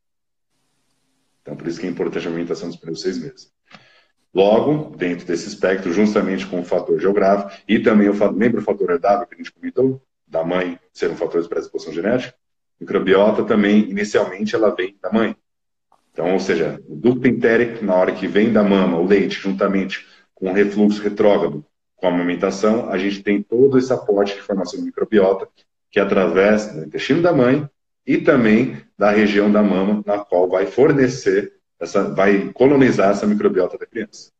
Então, 1.41 1.55
por 1.55 1.67
isso 1.67 1.79
que 1.79 1.87
é 1.87 1.89
importante 1.89 2.27
a 2.27 2.29
amamentação 2.29 2.67
dos 2.67 2.77
primeiros 2.77 3.01
seis 3.01 3.17
meses. 3.17 3.51
Logo, 4.37 4.95
dentro 4.95 5.25
desse 5.25 5.47
espectro, 5.47 5.91
justamente 5.91 6.45
com 6.45 6.59
o 6.59 6.63
fator 6.63 6.99
geográfico 6.99 7.59
e 7.67 7.79
também 7.79 8.07
o 8.07 8.31
lembra 8.37 8.61
o 8.61 8.63
fator 8.63 8.91
herdável 8.91 9.25
que 9.25 9.33
a 9.33 9.37
gente 9.39 9.51
comentou, 9.51 9.99
da 10.27 10.43
mãe 10.43 10.77
ser 10.93 11.09
um 11.09 11.15
fator 11.15 11.41
de 11.41 11.49
predisposição 11.49 11.91
genética? 11.91 12.35
Microbiota 12.79 13.43
também, 13.43 13.89
inicialmente, 13.89 14.53
ela 14.53 14.69
vem 14.69 14.95
da 15.01 15.11
mãe. 15.11 15.35
Então, 16.13 16.33
ou 16.33 16.39
seja, 16.39 16.79
o 16.87 16.95
ducto 16.95 17.27
entérico, 17.27 17.83
na 17.83 17.95
hora 17.95 18.11
que 18.11 18.27
vem 18.27 18.53
da 18.53 18.61
mama, 18.61 18.99
o 18.99 19.07
leite, 19.07 19.41
juntamente 19.41 20.05
com 20.35 20.51
o 20.51 20.53
refluxo 20.53 21.01
retrógrado, 21.01 21.65
com 21.95 22.05
a 22.05 22.11
amamentação, 22.11 22.91
a 22.91 22.97
gente 22.99 23.23
tem 23.23 23.41
todo 23.41 23.79
esse 23.79 23.91
aporte 23.91 24.35
de 24.35 24.41
formação 24.43 24.79
de 24.79 24.85
microbiota, 24.85 25.47
que 25.89 25.99
através 25.99 26.67
do 26.67 26.85
intestino 26.85 27.23
da 27.23 27.33
mãe 27.33 27.67
e 28.05 28.19
também 28.19 28.77
da 28.95 29.09
região 29.09 29.51
da 29.51 29.63
mama, 29.63 30.03
na 30.05 30.19
qual 30.19 30.47
vai 30.47 30.67
fornecer 30.67 31.56
essa, 31.79 32.03
vai 32.03 32.51
colonizar 32.53 33.11
essa 33.11 33.25
microbiota 33.25 33.77
da 33.77 33.85
criança. 33.85 34.31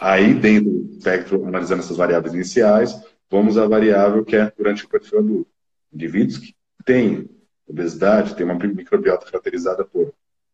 Aí, 0.00 0.32
dentro 0.32 0.70
do 0.70 0.92
espectro, 0.92 1.44
analisando 1.46 1.82
essas 1.82 1.96
variáveis 1.96 2.32
iniciais, 2.32 2.98
vamos 3.30 3.58
à 3.58 3.66
variável 3.66 4.24
que 4.24 4.36
é 4.36 4.50
durante 4.56 4.84
o 4.84 4.88
perfil 4.88 5.18
adulto. 5.18 5.50
Indivíduos 5.92 6.38
que 6.38 6.54
têm 6.84 7.28
obesidade, 7.66 8.34
têm 8.34 8.44
uma 8.44 8.54
microbiota 8.54 9.26
caracterizada 9.26 9.84
por 9.84 10.12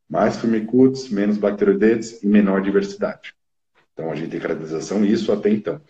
mais 0.09 0.37
firmicutes, 0.37 1.09
menos 1.09 1.39
bacteroidetes 1.39 2.22
e 2.22 2.27
menor 2.27 2.61
diversidade. 2.62 3.35
Então, 3.93 4.11
a 4.11 4.14
gente 4.14 4.31
tem 4.31 4.41
caracterização 4.41 5.05
isso 5.05 5.33
até 5.33 5.51
então. 5.51 5.81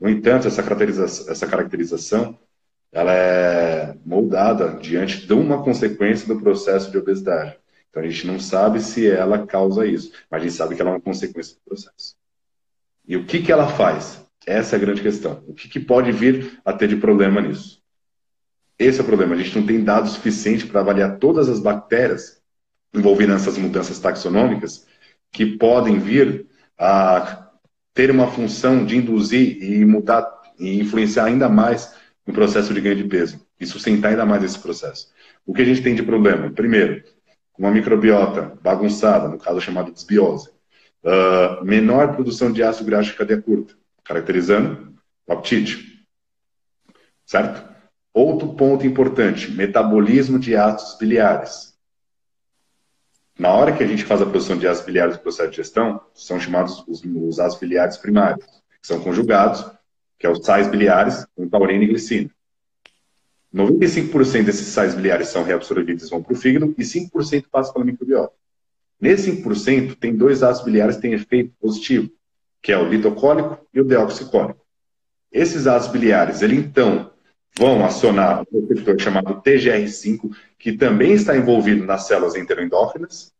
No 0.00 0.08
entanto, 0.08 0.48
essa 0.48 0.62
caracterização, 0.62 1.30
essa 1.30 1.46
caracterização 1.46 2.38
ela 2.90 3.14
é 3.14 3.96
moldada 4.04 4.76
diante 4.76 5.26
de 5.26 5.32
uma 5.32 5.62
consequência 5.64 6.28
do 6.28 6.40
processo 6.40 6.90
de 6.90 6.98
obesidade. 6.98 7.56
Então 7.92 8.02
a 8.02 8.08
gente 8.08 8.26
não 8.26 8.40
sabe 8.40 8.80
se 8.80 9.06
ela 9.06 9.46
causa 9.46 9.86
isso, 9.86 10.12
mas 10.30 10.40
a 10.40 10.44
gente 10.46 10.56
sabe 10.56 10.74
que 10.74 10.80
ela 10.80 10.92
é 10.92 10.94
uma 10.94 11.00
consequência 11.00 11.54
do 11.56 11.60
processo. 11.60 12.16
E 13.06 13.18
o 13.18 13.26
que, 13.26 13.42
que 13.42 13.52
ela 13.52 13.68
faz? 13.68 14.26
Essa 14.46 14.76
é 14.76 14.78
a 14.78 14.80
grande 14.80 15.02
questão. 15.02 15.44
O 15.46 15.52
que, 15.52 15.68
que 15.68 15.78
pode 15.78 16.10
vir 16.10 16.58
a 16.64 16.72
ter 16.72 16.88
de 16.88 16.96
problema 16.96 17.42
nisso? 17.42 17.82
Esse 18.78 19.00
é 19.00 19.02
o 19.02 19.06
problema. 19.06 19.34
A 19.34 19.38
gente 19.38 19.58
não 19.58 19.66
tem 19.66 19.84
dados 19.84 20.12
suficientes 20.12 20.64
para 20.64 20.80
avaliar 20.80 21.18
todas 21.18 21.50
as 21.50 21.60
bactérias 21.60 22.40
envolvidas 22.94 23.34
nessas 23.34 23.58
mudanças 23.58 23.98
taxonômicas 23.98 24.86
que 25.30 25.44
podem 25.44 25.98
vir 25.98 26.46
a 26.78 27.50
ter 27.92 28.10
uma 28.10 28.26
função 28.26 28.86
de 28.86 28.96
induzir 28.96 29.62
e 29.62 29.84
mudar 29.84 30.40
e 30.58 30.80
influenciar 30.80 31.26
ainda 31.26 31.48
mais 31.48 31.94
no 32.26 32.32
processo 32.32 32.72
de 32.72 32.80
ganho 32.80 32.96
de 32.96 33.04
peso 33.04 33.44
e 33.60 33.66
sustentar 33.66 34.10
ainda 34.10 34.24
mais 34.24 34.42
esse 34.42 34.58
processo. 34.58 35.12
O 35.44 35.52
que 35.52 35.60
a 35.60 35.64
gente 35.64 35.82
tem 35.82 35.94
de 35.94 36.02
problema? 36.02 36.50
Primeiro, 36.50 37.02
uma 37.58 37.70
microbiota 37.70 38.58
bagunçada, 38.62 39.28
no 39.28 39.38
caso 39.38 39.60
chamado 39.60 39.92
desbiose. 39.92 40.50
Uh, 41.04 41.64
menor 41.64 42.14
produção 42.14 42.52
de 42.52 42.62
ácido 42.62 42.86
graxo 42.86 43.10
de 43.10 43.16
cadeia 43.16 43.42
curta, 43.42 43.74
caracterizando 44.04 44.94
o 45.26 45.32
apetite. 45.32 46.06
Certo? 47.26 47.70
Outro 48.14 48.54
ponto 48.54 48.86
importante, 48.86 49.50
metabolismo 49.50 50.38
de 50.38 50.54
ácidos 50.54 50.96
biliares. 50.98 51.72
Na 53.38 53.50
hora 53.50 53.72
que 53.72 53.82
a 53.82 53.86
gente 53.86 54.04
faz 54.04 54.20
a 54.20 54.26
produção 54.26 54.58
de 54.58 54.68
ácidos 54.68 54.86
biliares 54.86 55.16
no 55.16 55.22
processo 55.22 55.50
de 55.50 55.56
digestão, 55.56 56.00
são 56.14 56.38
chamados 56.38 56.84
os, 56.86 57.02
os 57.04 57.40
ácidos 57.40 57.60
biliares 57.60 57.96
primários, 57.96 58.44
que 58.80 58.86
são 58.86 59.00
conjugados, 59.00 59.64
que 60.18 60.26
é 60.26 60.30
os 60.30 60.44
sais 60.44 60.68
biliares 60.68 61.26
com 61.34 61.48
taurina 61.48 61.84
e 61.84 61.88
glicina. 61.88 62.30
95% 63.54 64.44
desses 64.44 64.68
sais 64.68 64.94
biliares 64.94 65.28
são 65.28 65.44
reabsorvidos 65.44 66.06
e 66.06 66.10
vão 66.10 66.22
para 66.22 66.32
o 66.32 66.36
fígado 66.36 66.74
e 66.78 66.82
5% 66.82 67.44
passam 67.50 67.74
pela 67.74 67.84
microbiota. 67.84 68.32
Nesse 69.00 69.30
5%, 69.32 69.96
tem 69.96 70.16
dois 70.16 70.42
ácidos 70.42 70.64
biliares 70.64 70.96
que 70.96 71.02
têm 71.02 71.12
efeito 71.12 71.52
positivo, 71.60 72.10
que 72.62 72.72
é 72.72 72.78
o 72.78 72.88
litocólico 72.88 73.58
e 73.74 73.80
o 73.80 73.84
deoxicólico. 73.84 74.64
Esses 75.30 75.66
ácidos 75.66 75.92
biliares, 75.92 76.40
ele 76.40 76.56
então 76.56 77.10
vão 77.58 77.84
acionar 77.84 78.44
um 78.50 78.66
receptor 78.66 78.98
chamado 79.00 79.42
TGR5, 79.42 80.34
que 80.58 80.72
também 80.72 81.12
está 81.12 81.36
envolvido 81.36 81.84
nas 81.84 82.06
células 82.06 82.36
enteroendócrinas, 82.36 83.32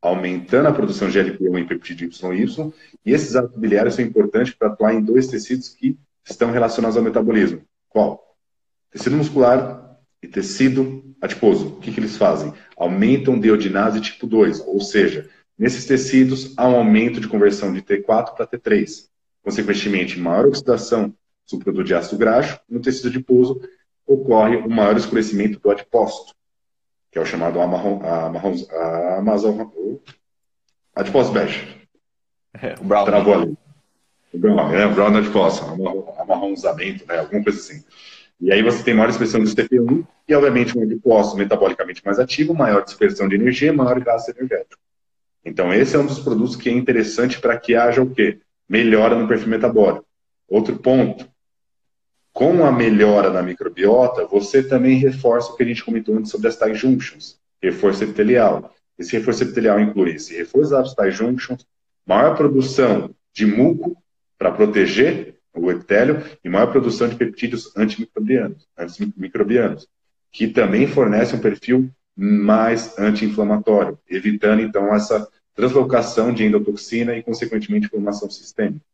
aumentando 0.00 0.68
a 0.68 0.72
produção 0.72 1.08
de 1.08 1.18
GLP-1 1.18 1.60
e 1.60 1.64
peptídeo 1.66 2.10
YY, 2.10 2.72
e 3.04 3.12
esses 3.12 3.36
ácidos 3.36 3.58
biliares 3.58 3.94
são 3.94 4.04
importantes 4.04 4.54
para 4.54 4.68
atuar 4.68 4.94
em 4.94 5.02
dois 5.02 5.28
tecidos 5.28 5.68
que 5.68 5.96
estão 6.24 6.50
relacionados 6.50 6.96
ao 6.96 7.02
metabolismo. 7.02 7.62
Qual? 7.88 8.27
Tecido 8.98 9.16
muscular 9.16 9.96
e 10.20 10.26
tecido 10.26 11.14
adiposo. 11.20 11.68
O 11.68 11.80
que, 11.80 11.92
que 11.92 12.00
eles 12.00 12.16
fazem? 12.16 12.52
Aumentam 12.76 13.38
deodinase 13.38 14.00
tipo 14.00 14.26
2, 14.26 14.66
ou 14.66 14.80
seja, 14.80 15.30
nesses 15.56 15.84
tecidos 15.84 16.52
há 16.56 16.66
um 16.66 16.74
aumento 16.74 17.20
de 17.20 17.28
conversão 17.28 17.72
de 17.72 17.80
T4 17.80 18.34
para 18.34 18.44
T3. 18.44 19.06
Consequentemente, 19.40 20.18
maior 20.18 20.46
oxidação 20.46 21.14
do 21.48 21.58
produto 21.60 21.86
de 21.86 21.94
ácido 21.94 22.18
graxo, 22.18 22.58
no 22.68 22.80
tecido 22.80 23.06
adiposo 23.06 23.60
ocorre 24.04 24.56
um 24.56 24.68
maior 24.68 24.96
escurecimento 24.96 25.60
do 25.60 25.70
adipócito, 25.70 26.34
que 27.12 27.18
é 27.18 27.22
o 27.22 27.26
chamado 27.26 27.60
amarron, 27.60 28.04
amarron, 28.04 28.54
amazon, 29.16 29.68
adipócito 30.92 31.34
bege. 31.34 31.88
É, 32.60 32.74
o 32.80 32.84
brown. 32.84 33.04
Travou 33.04 33.34
ali. 33.34 33.58
O 34.34 34.38
brown, 34.38 34.72
é, 34.72 34.88
brown 34.88 35.16
adipócito, 35.16 35.66
amarronzamento, 36.18 37.06
né, 37.06 37.20
alguma 37.20 37.44
coisa 37.44 37.60
assim. 37.60 37.84
E 38.40 38.52
aí 38.52 38.62
você 38.62 38.84
tem 38.84 38.94
maior 38.94 39.10
expressão 39.10 39.42
de 39.42 39.54
TP1 39.54 40.06
e, 40.28 40.34
obviamente, 40.34 40.78
um 40.78 40.82
adipócito 40.82 41.36
metabolicamente 41.36 42.04
mais 42.04 42.18
ativo, 42.18 42.54
maior 42.54 42.84
dispersão 42.84 43.28
de 43.28 43.34
energia, 43.34 43.72
maior 43.72 43.98
gasto 44.00 44.28
energético. 44.28 44.80
Então, 45.44 45.72
esse 45.72 45.96
é 45.96 45.98
um 45.98 46.06
dos 46.06 46.20
produtos 46.20 46.54
que 46.54 46.68
é 46.68 46.72
interessante 46.72 47.40
para 47.40 47.58
que 47.58 47.74
haja 47.74 48.00
o 48.00 48.10
quê? 48.10 48.38
Melhora 48.68 49.16
no 49.16 49.26
perfil 49.26 49.48
metabólico. 49.48 50.06
Outro 50.48 50.76
ponto, 50.76 51.28
com 52.32 52.64
a 52.64 52.70
melhora 52.70 53.30
na 53.30 53.42
microbiota, 53.42 54.24
você 54.26 54.62
também 54.62 54.98
reforça 54.98 55.50
o 55.50 55.56
que 55.56 55.62
a 55.64 55.66
gente 55.66 55.84
comentou 55.84 56.16
antes 56.16 56.30
sobre 56.30 56.46
as 56.46 56.56
tie 56.56 56.74
junctions, 56.74 57.40
reforço 57.60 58.04
epitelial. 58.04 58.72
Esse 58.96 59.16
reforço 59.16 59.42
epitelial 59.42 59.80
inclui 59.80 60.12
esse 60.12 60.36
reforço 60.36 60.70
das 60.70 60.94
tie 60.94 61.10
junctions, 61.10 61.66
maior 62.06 62.36
produção 62.36 63.12
de 63.32 63.46
muco 63.46 63.96
para 64.38 64.52
proteger 64.52 65.37
o 65.58 65.70
epitélio, 65.70 66.22
e 66.44 66.48
maior 66.48 66.70
produção 66.70 67.08
de 67.08 67.16
peptídeos 67.16 67.74
antimicrobianos, 67.76 68.66
antimicrobianos, 68.76 69.88
que 70.30 70.48
também 70.48 70.86
fornece 70.86 71.34
um 71.34 71.40
perfil 71.40 71.90
mais 72.16 72.98
anti-inflamatório, 72.98 73.98
evitando 74.08 74.60
então 74.60 74.94
essa 74.94 75.28
translocação 75.54 76.32
de 76.32 76.44
endotoxina 76.44 77.16
e, 77.16 77.22
consequentemente, 77.22 77.86
inflamação 77.86 78.30
sistêmica. 78.30 78.84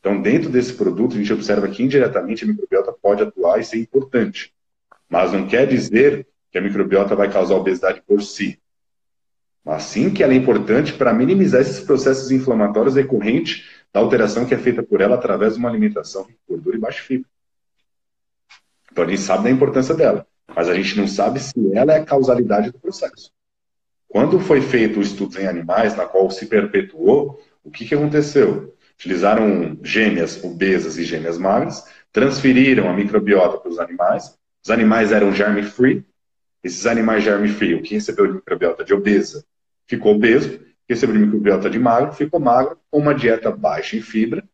Então, 0.00 0.20
dentro 0.20 0.50
desse 0.50 0.72
produto, 0.72 1.14
a 1.14 1.18
gente 1.18 1.32
observa 1.32 1.68
que 1.68 1.82
indiretamente 1.82 2.44
a 2.44 2.46
microbiota 2.46 2.92
pode 2.92 3.22
atuar 3.22 3.58
e 3.58 3.64
ser 3.64 3.78
importante, 3.78 4.52
mas 5.08 5.32
não 5.32 5.46
quer 5.46 5.66
dizer 5.66 6.26
que 6.50 6.58
a 6.58 6.60
microbiota 6.60 7.16
vai 7.16 7.30
causar 7.30 7.56
obesidade 7.56 8.02
por 8.06 8.22
si, 8.22 8.58
mas 9.64 9.82
sim 9.82 10.10
que 10.10 10.22
ela 10.22 10.32
é 10.32 10.36
importante 10.36 10.92
para 10.92 11.12
minimizar 11.12 11.60
esses 11.60 11.80
processos 11.80 12.30
inflamatórios 12.30 12.94
decorrentes 12.94 13.64
da 13.92 14.00
alteração 14.00 14.46
que 14.46 14.54
é 14.54 14.58
feita 14.58 14.82
por 14.82 15.00
ela 15.00 15.16
através 15.16 15.54
de 15.54 15.58
uma 15.58 15.68
alimentação 15.68 16.26
de 16.26 16.36
gordura 16.48 16.76
e 16.76 16.80
baixa 16.80 17.02
fibra. 17.02 17.28
Então 18.90 19.04
a 19.04 19.08
gente 19.08 19.20
sabe 19.20 19.44
da 19.44 19.50
importância 19.50 19.94
dela, 19.94 20.26
mas 20.54 20.68
a 20.68 20.74
gente 20.74 20.96
não 20.96 21.06
sabe 21.06 21.40
se 21.40 21.54
ela 21.74 21.92
é 21.92 21.98
a 21.98 22.04
causalidade 22.04 22.70
do 22.70 22.78
processo. 22.78 23.30
Quando 24.08 24.40
foi 24.40 24.60
feito 24.60 24.98
o 24.98 25.02
estudo 25.02 25.38
em 25.40 25.46
animais, 25.46 25.96
na 25.96 26.06
qual 26.06 26.30
se 26.30 26.46
perpetuou, 26.46 27.40
o 27.62 27.70
que, 27.70 27.84
que 27.84 27.94
aconteceu? 27.94 28.74
Utilizaram 28.94 29.78
gêmeas 29.82 30.42
obesas 30.42 30.96
e 30.96 31.04
gêmeas 31.04 31.36
magras, 31.36 31.84
transferiram 32.12 32.88
a 32.88 32.94
microbiota 32.94 33.58
para 33.58 33.70
os 33.70 33.78
animais, 33.78 34.38
os 34.64 34.70
animais 34.70 35.12
eram 35.12 35.32
germe-free, 35.32 36.04
esses 36.62 36.86
animais 36.86 37.22
germe-free, 37.22 37.74
o 37.74 37.82
que 37.82 37.94
recebeu 37.94 38.26
de 38.26 38.32
microbiota 38.34 38.84
de 38.84 38.94
obesa 38.94 39.44
ficou 39.86 40.14
obeso, 40.14 40.60
recebeu 40.88 41.16
microbiota 41.16 41.68
de 41.68 41.78
magro, 41.78 42.12
ficou 42.12 42.40
magro, 42.40 42.78
com 42.90 42.98
uma 42.98 43.14
dieta 43.14 43.50
baixa 43.50 43.96
em 43.96 44.00
fibra, 44.00 44.44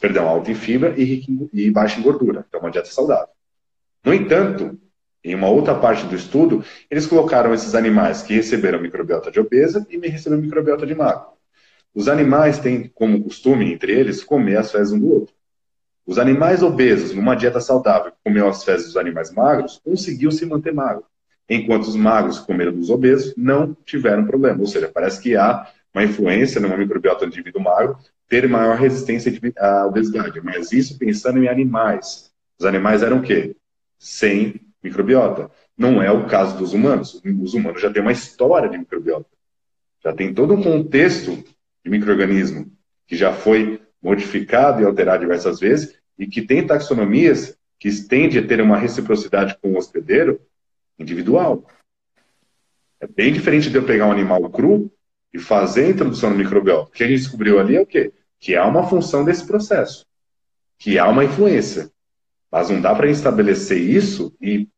perdão, 0.00 0.26
alta 0.28 0.50
em 0.50 0.54
fibra 0.54 0.94
e, 0.96 1.04
rica 1.04 1.30
em, 1.30 1.48
e 1.52 1.70
baixa 1.70 1.98
em 1.98 2.02
gordura. 2.02 2.44
Então, 2.48 2.60
uma 2.60 2.70
dieta 2.70 2.88
saudável. 2.88 3.28
No 4.04 4.14
entanto, 4.14 4.78
em 5.22 5.34
uma 5.34 5.48
outra 5.48 5.74
parte 5.74 6.06
do 6.06 6.14
estudo, 6.14 6.64
eles 6.90 7.06
colocaram 7.06 7.52
esses 7.52 7.74
animais 7.74 8.22
que 8.22 8.34
receberam 8.34 8.80
microbiota 8.80 9.30
de 9.30 9.40
obesa 9.40 9.86
e 9.90 9.98
receberam 10.08 10.40
microbiota 10.40 10.86
de 10.86 10.94
magro. 10.94 11.30
Os 11.92 12.08
animais 12.08 12.58
têm 12.58 12.88
como 12.94 13.24
costume, 13.24 13.72
entre 13.72 13.92
eles, 13.92 14.22
comer 14.22 14.58
as 14.58 14.70
fezes 14.70 14.92
um 14.92 14.98
do 14.98 15.10
outro. 15.12 15.34
Os 16.06 16.18
animais 16.18 16.62
obesos, 16.62 17.12
numa 17.12 17.34
dieta 17.34 17.60
saudável, 17.60 18.12
comeu 18.22 18.48
as 18.48 18.62
fezes 18.62 18.86
dos 18.86 18.96
animais 18.96 19.32
magros, 19.32 19.80
conseguiu 19.82 20.30
se 20.30 20.46
manter 20.46 20.72
magro. 20.72 21.04
Enquanto 21.48 21.84
os 21.84 21.96
magros 21.96 22.40
que 22.40 22.46
comeram 22.46 22.72
dos 22.72 22.90
obesos 22.90 23.34
não 23.36 23.74
tiveram 23.84 24.26
problema. 24.26 24.60
Ou 24.60 24.66
seja, 24.66 24.90
parece 24.92 25.20
que 25.20 25.36
há 25.36 25.70
uma 25.94 26.04
influência 26.04 26.60
numa 26.60 26.76
microbiota 26.76 27.24
do 27.24 27.32
indivíduo 27.32 27.62
magro 27.62 27.96
ter 28.28 28.48
maior 28.48 28.76
resistência 28.76 29.32
à 29.58 29.86
obesidade. 29.86 30.40
Mas 30.42 30.72
isso 30.72 30.98
pensando 30.98 31.42
em 31.42 31.48
animais. 31.48 32.32
Os 32.58 32.66
animais 32.66 33.02
eram 33.02 33.18
o 33.18 33.22
quê? 33.22 33.54
Sem 33.98 34.60
microbiota. 34.82 35.50
Não 35.78 36.02
é 36.02 36.10
o 36.10 36.26
caso 36.26 36.56
dos 36.56 36.72
humanos. 36.72 37.20
Os 37.40 37.54
humanos 37.54 37.80
já 37.80 37.92
têm 37.92 38.02
uma 38.02 38.12
história 38.12 38.68
de 38.68 38.78
microbiota. 38.78 39.28
Já 40.02 40.12
tem 40.12 40.34
todo 40.34 40.54
um 40.54 40.62
contexto 40.62 41.44
de 41.84 41.90
microorganismo 41.90 42.70
que 43.06 43.16
já 43.16 43.32
foi 43.32 43.80
modificado 44.02 44.80
e 44.80 44.84
alterado 44.84 45.20
diversas 45.20 45.60
vezes 45.60 45.96
e 46.18 46.26
que 46.26 46.42
tem 46.42 46.66
taxonomias 46.66 47.56
que 47.78 47.90
tende 48.02 48.38
a 48.38 48.46
ter 48.46 48.60
uma 48.60 48.76
reciprocidade 48.76 49.56
com 49.60 49.72
o 49.72 49.76
hospedeiro 49.76 50.40
individual. 50.98 51.66
É 53.00 53.06
bem 53.06 53.32
diferente 53.32 53.70
de 53.70 53.76
eu 53.76 53.84
pegar 53.84 54.06
um 54.06 54.12
animal 54.12 54.48
cru 54.50 54.90
e 55.32 55.38
fazer 55.38 55.84
a 55.84 55.90
introdução 55.90 56.30
no 56.30 56.36
microbiota. 56.36 56.88
O 56.88 56.92
que 56.92 57.04
a 57.04 57.06
gente 57.06 57.20
descobriu 57.20 57.58
ali 57.58 57.76
é 57.76 57.80
o 57.80 57.86
quê? 57.86 58.12
Que 58.38 58.56
há 58.56 58.66
uma 58.66 58.88
função 58.88 59.24
desse 59.24 59.46
processo, 59.46 60.06
que 60.78 60.98
há 60.98 61.08
uma 61.08 61.24
influência. 61.24 61.90
Mas 62.50 62.70
não 62.70 62.80
dá 62.80 62.94
para 62.94 63.10
estabelecer 63.10 63.78
isso 63.78 64.34
e 64.40 64.68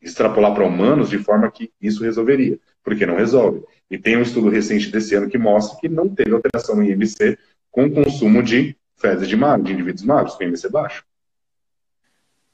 extrapolar 0.00 0.54
para 0.54 0.66
humanos 0.66 1.10
de 1.10 1.18
forma 1.18 1.50
que 1.50 1.72
isso 1.80 2.04
resolveria, 2.04 2.58
porque 2.82 3.06
não 3.06 3.16
resolve. 3.16 3.64
E 3.90 3.98
tem 3.98 4.16
um 4.16 4.22
estudo 4.22 4.48
recente 4.48 4.90
desse 4.90 5.14
ano 5.14 5.28
que 5.28 5.38
mostra 5.38 5.78
que 5.80 5.88
não 5.88 6.08
teve 6.08 6.32
alteração 6.32 6.76
no 6.76 6.84
IMC 6.84 7.38
com 7.70 7.86
o 7.86 7.90
consumo 7.90 8.42
de 8.42 8.76
fezes 8.96 9.26
de 9.26 9.36
magro, 9.36 9.64
de 9.64 9.72
indivíduos 9.72 10.04
magros, 10.04 10.36
com 10.36 10.44
IMC 10.44 10.68
baixo. 10.68 11.04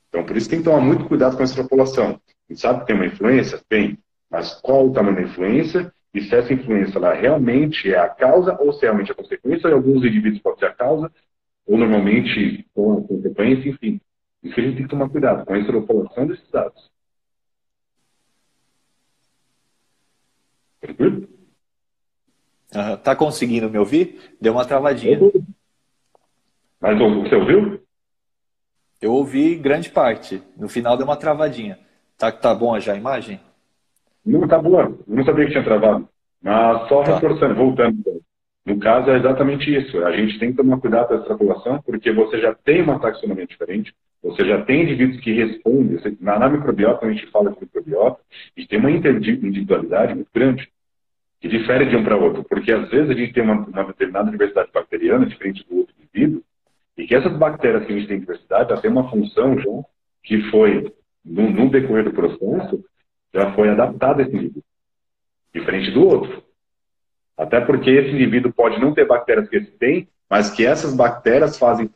Então, 0.08 0.24
por 0.24 0.36
isso 0.36 0.48
tem 0.48 0.58
que 0.58 0.64
tomar 0.64 0.80
muito 0.80 1.04
cuidado 1.06 1.36
com 1.36 1.42
a 1.42 1.44
extrapolação. 1.44 2.20
A 2.50 2.52
gente 2.52 2.62
sabe 2.62 2.80
que 2.80 2.86
tem 2.86 2.96
uma 2.96 3.06
influência? 3.06 3.60
Tem. 3.68 3.96
Mas 4.28 4.54
qual 4.54 4.88
o 4.88 4.92
tamanho 4.92 5.14
da 5.14 5.22
influência? 5.22 5.94
E 6.12 6.20
se 6.20 6.34
essa 6.34 6.52
influência 6.52 6.98
ela 6.98 7.14
realmente 7.14 7.88
é 7.94 7.96
a 7.96 8.08
causa 8.08 8.56
ou 8.60 8.72
se 8.72 8.82
realmente 8.82 9.10
é 9.10 9.12
a 9.12 9.16
consequência? 9.16 9.68
Em 9.68 9.72
alguns 9.72 10.04
indivíduos 10.04 10.42
pode 10.42 10.58
ser 10.58 10.66
a 10.66 10.74
causa, 10.74 11.12
ou 11.64 11.78
normalmente 11.78 12.66
com 12.74 12.94
a 12.94 13.02
consequência, 13.02 13.68
enfim. 13.70 14.00
Isso 14.42 14.58
a 14.58 14.62
gente 14.64 14.74
tem 14.74 14.82
que 14.82 14.90
tomar 14.90 15.08
cuidado 15.08 15.46
com 15.46 15.52
a 15.52 15.58
extrapolação 15.60 16.26
desses 16.26 16.50
dados. 16.50 16.90
Tranquilo? 20.80 21.28
Uhum. 22.74 22.96
Tá 22.96 23.14
conseguindo 23.14 23.70
me 23.70 23.78
ouvir? 23.78 24.36
Deu 24.40 24.54
uma 24.54 24.64
travadinha. 24.64 25.20
Mas 26.80 26.98
você 26.98 27.36
ouviu? 27.36 27.80
Eu 29.00 29.12
ouvi 29.12 29.54
grande 29.54 29.88
parte. 29.88 30.42
No 30.56 30.68
final 30.68 30.96
deu 30.96 31.06
uma 31.06 31.16
travadinha. 31.16 31.78
Tá, 32.20 32.30
tá 32.30 32.54
bom 32.54 32.78
já 32.78 32.92
a 32.92 32.96
imagem? 32.96 33.40
Não, 34.26 34.46
tá 34.46 34.58
boa. 34.58 34.94
Não 35.08 35.24
sabia 35.24 35.46
que 35.46 35.52
tinha 35.52 35.64
travado. 35.64 36.06
Mas 36.42 36.86
só 36.86 37.02
tá. 37.02 37.14
reforçando, 37.14 37.54
voltando. 37.54 38.20
No 38.66 38.78
caso, 38.78 39.10
é 39.10 39.16
exatamente 39.16 39.74
isso. 39.74 40.04
A 40.04 40.12
gente 40.12 40.38
tem 40.38 40.50
que 40.50 40.58
tomar 40.58 40.78
cuidado 40.78 41.08
com 41.08 41.14
a 41.14 41.16
extrapolação, 41.16 41.80
porque 41.80 42.12
você 42.12 42.38
já 42.38 42.54
tem 42.54 42.82
uma 42.82 43.00
taxonomia 43.00 43.46
diferente, 43.46 43.94
você 44.22 44.44
já 44.44 44.60
tem 44.62 44.82
indivíduos 44.82 45.18
que 45.20 45.32
respondem. 45.32 45.98
Na, 46.20 46.38
na 46.38 46.50
microbiota, 46.50 47.06
a 47.06 47.10
gente 47.10 47.26
fala 47.30 47.52
de 47.52 47.60
microbiota, 47.62 48.20
e 48.54 48.66
tem 48.66 48.78
uma 48.78 48.90
individualidade 48.90 50.14
muito 50.14 50.28
grande 50.32 50.68
que 51.40 51.48
difere 51.48 51.86
de 51.86 51.96
um 51.96 52.04
para 52.04 52.18
outro, 52.18 52.44
porque 52.44 52.70
às 52.70 52.86
vezes 52.90 53.08
a 53.08 53.14
gente 53.14 53.32
tem 53.32 53.42
uma, 53.42 53.66
uma, 53.66 53.84
determinada 53.84 54.30
diversidade 54.30 54.70
bacteriana 54.74 55.24
diferente 55.24 55.66
do 55.66 55.78
outro 55.78 55.94
indivíduo, 55.98 56.42
e 56.98 57.06
que 57.06 57.14
essas 57.14 57.34
bactérias 57.38 57.86
que 57.86 57.92
a 57.94 57.96
gente 57.96 58.08
tem 58.08 58.20
diversidade, 58.20 58.68
elas 58.68 58.82
têm 58.82 58.90
uma 58.90 59.08
função 59.08 59.58
já 59.58 59.70
que 60.22 60.42
foi, 60.50 60.92
no, 61.24 61.50
no 61.50 61.70
decorrer 61.70 62.04
do 62.04 62.12
processo, 62.12 62.84
já 63.32 63.52
foi 63.54 63.68
adaptada 63.68 64.22
a 64.22 64.26
esse 64.26 64.34
indivíduo, 64.34 64.62
diferente 65.54 65.90
do 65.90 66.06
outro. 66.06 66.42
Até 67.36 67.60
porque 67.60 67.90
esse 67.90 68.10
indivíduo 68.10 68.52
pode 68.52 68.78
não 68.80 68.92
ter 68.92 69.06
bactérias 69.06 69.48
que 69.48 69.56
esse 69.56 69.70
tem, 69.72 70.08
mas 70.28 70.50
que 70.50 70.64
essas 70.64 70.94
bactérias 70.94 71.58
fazem, 71.58 71.90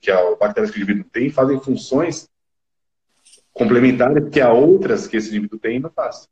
que 0.00 0.10
as 0.10 0.38
bactérias 0.38 0.70
que 0.70 0.78
o 0.78 0.82
indivíduo 0.82 1.10
tem, 1.12 1.30
fazem 1.30 1.60
funções 1.60 2.28
complementares 3.52 4.28
que 4.30 4.40
há 4.40 4.52
outras 4.52 5.06
que 5.06 5.16
esse 5.16 5.28
indivíduo 5.28 5.58
tem 5.58 5.80
não 5.80 5.90
faz. 5.90 6.28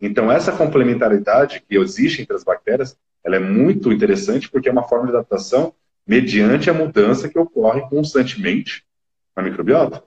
Então, 0.00 0.32
essa 0.32 0.52
complementaridade 0.52 1.62
que 1.68 1.76
existe 1.76 2.22
entre 2.22 2.34
as 2.34 2.44
bactérias, 2.44 2.96
ela 3.22 3.36
é 3.36 3.40
muito 3.40 3.92
interessante 3.92 4.48
porque 4.48 4.68
é 4.68 4.72
uma 4.72 4.88
forma 4.88 5.06
de 5.06 5.12
adaptação 5.12 5.74
mediante 6.06 6.70
a 6.70 6.74
mudança 6.74 7.28
que 7.28 7.38
ocorre 7.38 7.82
constantemente 7.88 8.84
na 9.36 9.42
microbiota. 9.42 10.02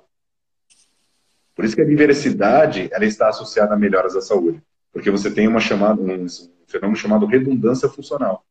Por 1.56 1.66
isso 1.66 1.76
que 1.76 1.82
a 1.82 1.86
diversidade 1.86 2.90
ela 2.92 3.06
está 3.06 3.30
associada 3.30 3.74
a 3.74 3.78
melhoras 3.78 4.14
da 4.14 4.22
saúde, 4.22 4.62
porque 4.92 5.12
você 5.12 5.30
tem 5.32 5.48
uma 5.48 5.60
chamada, 5.60 6.02
um 6.02 6.28
fenômeno 6.68 6.96
chamado 6.96 7.26
redundância 7.26 7.88
funcional, 7.90 8.44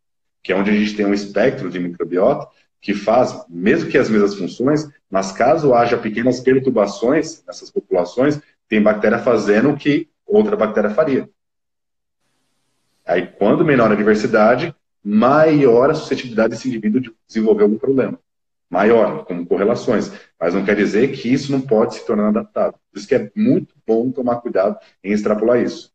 que 0.42 0.52
é 0.52 0.56
onde 0.56 0.70
a 0.70 0.74
gente 0.74 0.96
tem 0.96 1.06
um 1.06 1.14
espectro 1.14 1.70
de 1.70 1.78
microbiota 1.78 2.48
que 2.80 2.94
faz, 2.94 3.44
mesmo 3.48 3.88
que 3.88 3.96
as 3.96 4.10
mesmas 4.10 4.34
funções, 4.34 4.88
mas 5.08 5.30
caso 5.30 5.72
haja 5.72 5.96
pequenas 5.96 6.40
perturbações 6.40 7.44
nessas 7.46 7.70
populações, 7.70 8.40
tem 8.68 8.82
bactéria 8.82 9.20
fazendo 9.20 9.70
o 9.70 9.76
que 9.76 10.08
outra 10.26 10.56
bactéria 10.56 10.90
faria. 10.90 11.28
Aí, 13.06 13.26
quando 13.26 13.64
menor 13.64 13.92
a 13.92 13.94
diversidade, 13.94 14.74
maior 15.04 15.90
a 15.90 15.94
suscetibilidade 15.94 16.50
desse 16.50 16.68
indivíduo 16.68 17.00
de 17.00 17.12
desenvolver 17.26 17.64
algum 17.64 17.78
problema. 17.78 18.18
Maior, 18.70 19.24
como 19.24 19.46
correlações. 19.46 20.10
Mas 20.42 20.54
não 20.54 20.64
quer 20.64 20.74
dizer 20.74 21.12
que 21.12 21.32
isso 21.32 21.52
não 21.52 21.60
pode 21.60 21.94
se 21.94 22.04
tornar 22.04 22.28
adaptado. 22.28 22.72
Por 22.90 22.98
isso 22.98 23.06
que 23.06 23.14
é 23.14 23.30
muito 23.36 23.74
bom 23.86 24.10
tomar 24.10 24.40
cuidado 24.40 24.76
em 25.04 25.12
extrapolar 25.12 25.62
isso. 25.62 25.92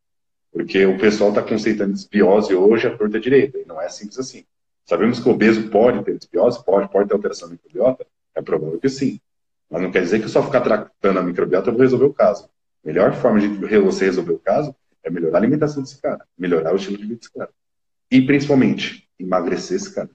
Porque 0.54 0.86
o 0.86 0.98
pessoal 0.98 1.32
está 1.32 1.44
conceitando 1.44 1.92
desbiose 1.92 2.56
hoje 2.56 2.88
à 2.88 2.96
torta 2.96 3.20
direita. 3.20 3.58
E 3.58 3.66
não 3.66 3.82
é 3.82 3.90
simples 3.90 4.18
assim. 4.18 4.46
Sabemos 4.86 5.20
que 5.20 5.28
o 5.28 5.34
obeso 5.34 5.70
pode 5.70 6.02
ter 6.06 6.18
desbiose? 6.18 6.64
Pode. 6.64 6.90
Pode 6.90 7.10
ter 7.10 7.16
alteração 7.16 7.50
microbiota? 7.50 8.08
É 8.34 8.42
provável 8.42 8.80
que 8.80 8.88
sim. 8.88 9.20
Mas 9.70 9.82
não 9.82 9.92
quer 9.92 10.04
dizer 10.04 10.22
que 10.22 10.30
só 10.30 10.42
ficar 10.42 10.62
tratando 10.62 11.20
a 11.20 11.24
microbiota 11.24 11.70
eu 11.70 11.74
vou 11.74 11.82
resolver 11.82 12.06
o 12.06 12.14
caso 12.14 12.50
melhor 12.88 13.14
forma 13.14 13.42
de 13.42 13.50
você 13.50 14.06
resolver 14.06 14.32
o 14.32 14.40
caso 14.40 14.74
é 15.04 15.10
melhorar 15.10 15.40
a 15.40 15.42
alimentação 15.42 15.84
desse 15.84 16.02
cara, 16.02 16.26
melhorar 16.38 16.72
o 16.72 16.78
estilo 16.78 16.98
de 16.98 17.04
vida 17.04 17.16
desse 17.16 17.34
cara. 17.34 17.50
E, 18.10 18.22
principalmente, 18.22 19.10
emagrecer 19.20 19.76
esse 19.76 19.94
cara. 19.94 20.10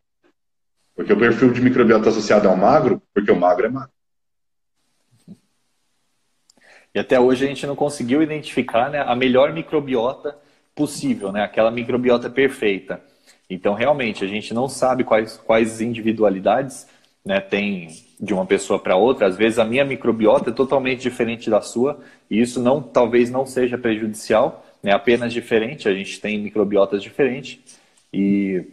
Porque 0.95 1.13
o 1.13 1.19
perfil 1.19 1.53
de 1.53 1.61
microbiota 1.61 2.09
associado 2.09 2.49
ao 2.49 2.57
magro, 2.57 3.03
porque 3.13 3.31
o 3.31 3.39
magro 3.39 3.67
é 3.67 3.69
magro. 3.69 3.93
E 6.95 6.99
até 6.99 7.19
hoje 7.19 7.45
a 7.45 7.49
gente 7.49 7.67
não 7.67 7.75
conseguiu 7.75 8.23
identificar 8.23 8.91
né, 8.91 9.01
a 9.01 9.15
melhor 9.17 9.53
microbiota 9.53 10.37
possível, 10.75 11.33
né, 11.33 11.43
aquela 11.43 11.71
microbiota 11.71 12.29
perfeita. 12.29 13.01
Então, 13.49 13.75
realmente, 13.75 14.25
a 14.25 14.29
gente 14.29 14.55
não 14.55 14.69
sabe 14.69 15.05
quais, 15.05 15.37
quais 15.37 15.81
individualidades 15.81 16.87
né, 17.25 17.41
tem 17.41 17.89
de 18.21 18.33
uma 18.33 18.47
pessoa 18.47 18.79
para 18.79 18.97
outra. 18.97 19.27
Às 19.27 19.37
vezes 19.37 19.59
a 19.59 19.65
minha 19.65 19.85
microbiota 19.85 20.51
é 20.51 20.53
totalmente 20.53 21.01
diferente 21.01 21.51
da 21.51 21.61
sua 21.61 22.01
e 22.31 22.41
isso 22.41 22.61
não, 22.61 22.83
talvez 22.83 23.31
não 23.31 23.45
seja 23.47 23.77
prejudicial, 23.79 24.65
né, 24.83 24.93
apenas 24.93 25.33
diferente. 25.33 25.89
A 25.89 25.95
gente 25.95 26.21
tem 26.21 26.39
microbiotas 26.39 27.03
diferentes 27.03 27.59
e, 28.13 28.65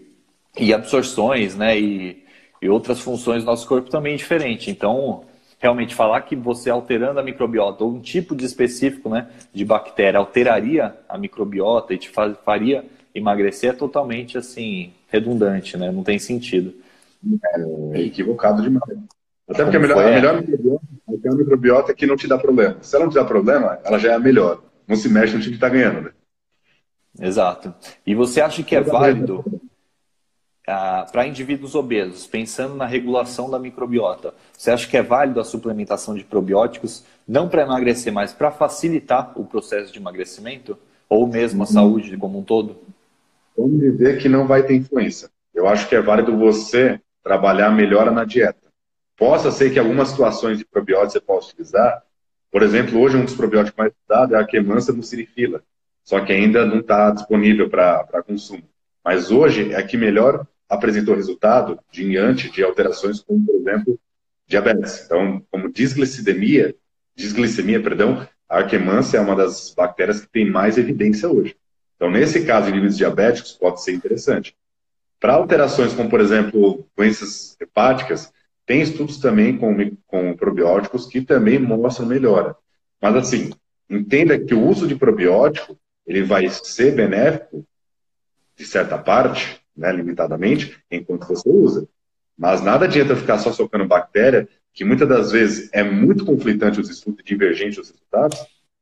e 0.58 0.74
absorções, 0.74 1.56
né, 1.56 1.80
e, 1.80 2.24
e 2.62 2.70
outras 2.70 3.00
funções 3.00 3.44
do 3.44 3.48
nosso 3.48 3.68
corpo 3.68 3.90
também 3.90 4.16
diferente. 4.16 4.72
Então, 4.72 5.24
realmente 5.60 5.94
falar 5.94 6.22
que 6.22 6.36
você 6.36 6.70
alterando 6.70 7.20
a 7.20 7.24
microbiota 7.24 7.84
ou 7.84 7.94
um 7.94 8.00
tipo 8.00 8.36
de 8.36 8.46
específico, 8.46 9.10
né, 9.10 9.28
de 9.54 9.66
bactéria 9.66 10.18
alteraria 10.18 10.96
a 11.08 11.18
microbiota 11.18 11.94
e 11.94 11.98
te 11.98 12.10
faria 12.44 12.86
emagrecer 13.14 13.72
é 13.72 13.74
totalmente 13.74 14.38
assim 14.38 14.94
redundante, 15.10 15.76
né? 15.78 15.92
Não 15.92 16.04
tem 16.04 16.18
sentido. 16.18 16.74
É 17.94 18.02
equivocado 18.02 18.62
demais. 18.62 18.98
Até 19.48 19.64
porque 19.64 19.78
a 19.78 19.80
melhor, 19.80 20.06
a 20.06 20.12
melhor 20.12 20.42
microbiota 20.42 20.82
é 21.10 21.30
uma 21.30 21.38
microbiota 21.38 21.94
que 21.94 22.06
não 22.06 22.16
te 22.16 22.28
dá 22.28 22.38
problema. 22.38 22.78
Se 22.82 22.96
ela 22.96 23.06
não 23.06 23.12
te 23.12 23.16
dá 23.16 23.26
problema, 23.26 23.80
ela 23.84 23.98
já 23.98 24.12
é 24.12 24.16
a 24.16 24.20
melhor. 24.20 24.62
Não 24.88 24.96
se 24.96 25.10
mexe 25.10 25.34
no 25.34 25.40
time 25.40 25.52
que 25.52 25.58
está 25.58 25.70
ganhando. 25.70 26.02
Né? 26.02 26.12
Exato. 27.20 27.74
E 28.06 28.16
você 28.16 28.42
acha 28.42 28.64
que 28.64 28.76
é 28.76 28.82
válido 28.82 29.44
ah, 30.70 31.08
para 31.12 31.26
indivíduos 31.26 31.74
obesos, 31.74 32.28
pensando 32.28 32.76
na 32.76 32.86
regulação 32.86 33.50
da 33.50 33.58
microbiota, 33.58 34.34
você 34.56 34.70
acha 34.70 34.88
que 34.88 34.96
é 34.96 35.02
válido 35.02 35.40
a 35.40 35.44
suplementação 35.44 36.14
de 36.14 36.24
probióticos, 36.24 37.04
não 37.28 37.50
para 37.50 37.64
emagrecer, 37.64 38.14
mas 38.14 38.34
para 38.34 38.52
facilitar 38.52 39.34
o 39.36 39.46
processo 39.46 39.92
de 39.92 40.00
emagrecimento? 40.00 40.78
Ou 41.10 41.26
mesmo 41.26 41.64
a 41.64 41.66
uhum. 41.66 41.72
saúde 41.74 42.16
como 42.18 42.38
um 42.38 42.44
todo? 42.44 42.78
Vamos 43.58 43.80
dizer 43.80 44.20
que 44.20 44.30
não 44.30 44.46
vai 44.46 44.62
ter 44.62 44.76
influência. 44.76 45.30
Eu 45.54 45.68
acho 45.68 45.90
que 45.90 45.96
é 45.96 46.02
válido 46.02 46.38
você 46.38 47.02
trabalhar 47.24 47.72
melhora 47.72 48.12
na 48.12 48.24
dieta. 48.24 48.70
Possa 49.18 49.52
ser 49.52 49.74
que 49.74 49.80
algumas 49.80 50.10
situações 50.10 50.60
de 50.60 50.66
probióticos 50.66 51.14
você 51.14 51.20
possa 51.20 51.50
utilizar. 51.50 52.04
Por 52.52 52.62
exemplo, 52.62 53.00
hoje 53.00 53.18
um 53.18 53.26
dos 53.26 53.34
probióticos 53.36 53.78
mais 53.78 53.92
usados 54.08 54.36
é 54.36 54.40
a 54.40 54.46
quemança 54.46 54.94
mucirifila, 54.94 55.64
só 56.04 56.20
que 56.20 56.32
ainda 56.32 56.66
não 56.66 56.80
está 56.80 57.12
disponível 57.12 57.70
para 57.70 58.24
consumo. 58.26 58.64
Mas 59.04 59.32
hoje 59.32 59.74
é 59.74 59.78
a 59.78 59.84
que 59.84 59.98
melhor 59.98 60.46
apresentou 60.70 61.16
resultado 61.16 61.80
diante 61.92 62.52
de 62.52 62.64
alterações 62.64 63.20
como, 63.20 63.44
por 63.44 63.56
exemplo, 63.56 64.00
diabetes. 64.46 65.04
Então, 65.06 65.44
como 65.50 65.72
disglicemia, 65.72 66.76
disglicemia, 67.16 67.82
perdão, 67.82 68.28
a 68.48 68.58
arquemância 68.58 69.18
é 69.18 69.22
uma 69.22 69.36
das 69.36 69.74
bactérias 69.74 70.22
que 70.22 70.30
tem 70.30 70.50
mais 70.50 70.78
evidência 70.78 71.30
hoje. 71.30 71.56
Então, 71.96 72.10
nesse 72.10 72.46
caso, 72.46 72.72
níveis 72.72 72.96
diabéticos, 72.96 73.54
pode 73.54 73.84
ser 73.84 73.94
interessante. 73.94 74.56
Para 75.20 75.34
alterações 75.34 75.94
como, 75.94 76.10
por 76.10 76.22
exemplo, 76.22 76.88
doenças 76.96 77.58
hepáticas, 77.60 78.32
tem 78.66 78.82
estudos 78.82 79.18
também 79.18 79.58
com, 79.58 79.76
com 80.08 80.38
probióticos 80.38 81.08
que 81.08 81.22
também 81.22 81.60
mostram 81.60 82.06
melhora. 82.06 82.56
Mas, 83.02 83.16
assim, 83.16 83.52
entenda 83.90 84.40
que 84.40 84.54
o 84.54 84.66
uso 84.66 84.88
de 84.88 84.96
probiótico 84.96 85.78
ele 86.06 86.24
vai 86.24 86.48
ser 86.50 86.96
benéfico, 86.96 87.66
de 88.56 88.66
certa 88.66 88.98
parte, 88.98 89.59
né, 89.80 89.92
limitadamente, 89.94 90.78
enquanto 90.92 91.26
você 91.28 91.50
usa. 91.50 91.88
Mas 92.38 92.62
nada 92.62 92.86
adianta 92.86 93.16
ficar 93.16 93.38
só 93.38 93.52
socando 93.52 93.88
bactéria, 93.88 94.48
que 94.74 94.84
muitas 94.84 95.08
das 95.08 95.32
vezes 95.32 95.70
é 95.74 95.84
muito 95.84 96.26
conflitante 96.26 96.80
os 96.80 96.90
estudos, 96.90 97.24
divergentes 97.24 97.80
os 97.80 97.90
resultados, 97.90 98.38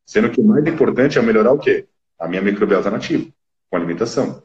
sendo 0.06 0.30
que 0.30 0.42
o 0.42 0.44
mais 0.44 0.66
importante 0.66 1.18
é 1.18 1.22
melhorar 1.22 1.52
o 1.52 1.60
quê? 1.60 1.86
A 2.20 2.28
minha 2.28 2.42
microbiota 2.42 2.90
nativa, 2.90 3.28
com 3.70 3.78
alimentação. 3.78 4.44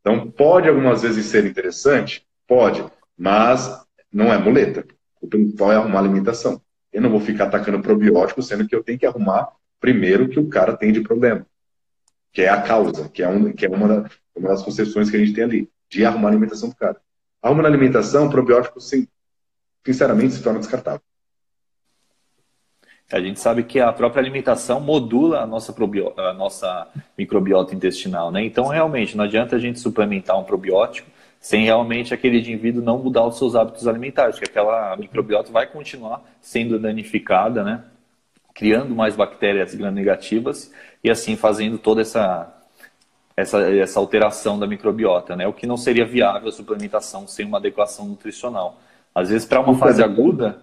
Então, 0.00 0.30
pode 0.30 0.68
algumas 0.68 1.02
vezes 1.02 1.26
ser 1.26 1.44
interessante? 1.44 2.26
Pode, 2.46 2.84
mas 3.18 3.84
não 4.12 4.32
é 4.32 4.38
muleta. 4.38 4.84
O 5.20 5.28
principal 5.28 5.72
é 5.72 5.76
arrumar 5.76 5.98
alimentação. 5.98 6.60
Eu 6.92 7.02
não 7.02 7.10
vou 7.10 7.20
ficar 7.20 7.44
atacando 7.44 7.82
probiótico, 7.82 8.42
sendo 8.42 8.66
que 8.66 8.74
eu 8.74 8.82
tenho 8.82 8.98
que 8.98 9.06
arrumar 9.06 9.48
primeiro 9.78 10.24
o 10.24 10.28
que 10.28 10.40
o 10.40 10.48
cara 10.48 10.76
tem 10.76 10.92
de 10.92 11.00
problema 11.00 11.46
que 12.32 12.42
é 12.42 12.48
a 12.48 12.62
causa, 12.62 13.08
que 13.08 13.22
é, 13.22 13.28
um, 13.28 13.52
que 13.52 13.66
é 13.66 13.68
uma, 13.68 14.08
uma 14.34 14.48
das 14.48 14.62
concepções 14.62 15.10
que 15.10 15.16
a 15.16 15.18
gente 15.18 15.32
tem 15.32 15.44
ali, 15.44 15.70
de 15.90 16.04
arrumar 16.04 16.28
a 16.28 16.30
alimentação 16.30 16.68
do 16.68 16.74
cara. 16.74 17.00
Arruma 17.42 17.62
na 17.62 17.68
alimentação, 17.68 18.30
probiótico, 18.30 18.80
sim, 18.80 19.08
sinceramente, 19.84 20.34
se 20.34 20.42
torna 20.42 20.60
descartável. 20.60 21.02
A 23.12 23.20
gente 23.20 23.40
sabe 23.40 23.64
que 23.64 23.80
a 23.80 23.92
própria 23.92 24.20
alimentação 24.22 24.80
modula 24.80 25.40
a 25.40 25.46
nossa, 25.46 25.74
a 26.16 26.32
nossa 26.32 26.86
microbiota 27.18 27.74
intestinal, 27.74 28.30
né? 28.30 28.44
Então, 28.44 28.68
realmente, 28.68 29.16
não 29.16 29.24
adianta 29.24 29.56
a 29.56 29.58
gente 29.58 29.80
suplementar 29.80 30.38
um 30.38 30.44
probiótico 30.44 31.10
sem 31.40 31.64
realmente 31.64 32.12
aquele 32.12 32.38
indivíduo 32.38 32.84
não 32.84 32.98
mudar 32.98 33.26
os 33.26 33.38
seus 33.38 33.56
hábitos 33.56 33.88
alimentares, 33.88 34.36
porque 34.36 34.50
aquela 34.50 34.94
microbiota 34.96 35.50
vai 35.50 35.66
continuar 35.66 36.22
sendo 36.40 36.78
danificada, 36.78 37.64
né? 37.64 37.82
Criando 38.54 38.94
mais 38.94 39.16
bactérias 39.16 39.74
gram-negativas 39.74 40.70
e 41.02 41.10
assim 41.10 41.34
fazendo 41.34 41.78
toda 41.78 42.02
essa, 42.02 42.59
essa, 43.40 43.58
essa 43.70 43.98
alteração 43.98 44.58
da 44.58 44.66
microbiota, 44.66 45.36
né? 45.36 45.46
O 45.46 45.52
que 45.52 45.66
não 45.66 45.76
seria 45.76 46.06
viável 46.06 46.48
a 46.48 46.52
suplementação 46.52 47.26
sem 47.26 47.46
uma 47.46 47.58
adequação 47.58 48.06
nutricional. 48.06 48.80
Às 49.14 49.28
vezes, 49.30 49.46
para 49.46 49.60
uma 49.60 49.76
fase 49.76 50.02
aguda, 50.02 50.62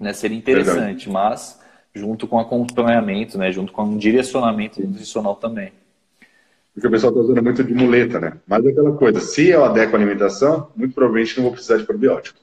né, 0.00 0.12
seria 0.12 0.36
interessante, 0.36 1.10
mas 1.10 1.60
junto 1.94 2.26
com 2.26 2.38
acompanhamento, 2.38 3.36
né, 3.36 3.52
junto 3.52 3.72
com 3.72 3.82
um 3.82 3.98
direcionamento 3.98 4.80
nutricional 4.80 5.36
também. 5.36 5.72
Porque 6.74 6.88
o 6.88 6.90
pessoal 6.90 7.12
está 7.12 7.22
usando 7.22 7.42
muito 7.42 7.62
de 7.62 7.74
muleta, 7.74 8.18
né? 8.18 8.38
Mas 8.46 8.64
é 8.64 8.70
aquela 8.70 8.92
coisa, 8.92 9.20
se 9.20 9.48
eu 9.48 9.62
adequo 9.62 9.94
a 9.94 9.98
alimentação, 9.98 10.70
muito 10.74 10.94
provavelmente 10.94 11.36
não 11.36 11.44
vou 11.44 11.52
precisar 11.52 11.76
de 11.76 11.84
probiótico. 11.84 12.38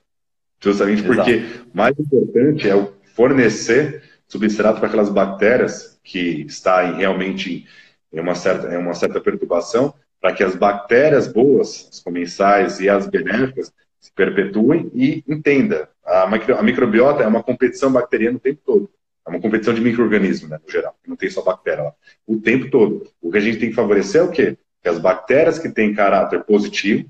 Justamente 0.61 1.03
Exato. 1.03 1.15
porque 1.15 1.45
mais 1.73 1.97
importante 1.97 2.69
é 2.69 2.75
o 2.75 2.93
fornecer 3.15 4.03
substrato 4.27 4.79
para 4.79 4.87
aquelas 4.87 5.09
bactérias 5.09 5.99
que 6.03 6.45
está 6.47 6.81
realmente 6.91 7.65
em 8.11 8.19
uma 8.19 8.35
certa, 8.35 8.73
em 8.73 8.77
uma 8.77 8.93
certa 8.93 9.19
perturbação, 9.19 9.93
para 10.19 10.33
que 10.33 10.43
as 10.43 10.55
bactérias 10.55 11.27
boas, 11.27 11.87
as 11.91 11.99
comensais 11.99 12.79
e 12.79 12.89
as 12.89 13.07
benéficas, 13.07 13.71
se 13.99 14.11
perpetuem 14.13 14.89
e 14.93 15.23
entenda. 15.27 15.89
A, 16.03 16.27
micro, 16.27 16.57
a 16.57 16.63
microbiota 16.63 17.23
é 17.23 17.27
uma 17.27 17.43
competição 17.43 17.91
bacteriana 17.91 18.37
o 18.37 18.39
tempo 18.39 18.61
todo. 18.65 18.89
É 19.25 19.29
uma 19.29 19.39
competição 19.39 19.73
de 19.73 19.81
micro-organismos, 19.81 20.49
né, 20.49 20.59
no 20.63 20.71
geral. 20.71 20.95
Não 21.05 21.15
tem 21.15 21.29
só 21.29 21.41
bactéria 21.41 21.83
lá. 21.83 21.93
O 22.25 22.39
tempo 22.39 22.69
todo. 22.69 23.07
O 23.21 23.31
que 23.31 23.37
a 23.37 23.41
gente 23.41 23.59
tem 23.59 23.69
que 23.69 23.75
favorecer 23.75 24.21
é 24.21 24.23
o 24.23 24.31
quê? 24.31 24.57
Que 24.81 24.89
as 24.89 24.97
bactérias 24.97 25.59
que 25.59 25.69
têm 25.69 25.93
caráter 25.93 26.43
positivo 26.43 27.09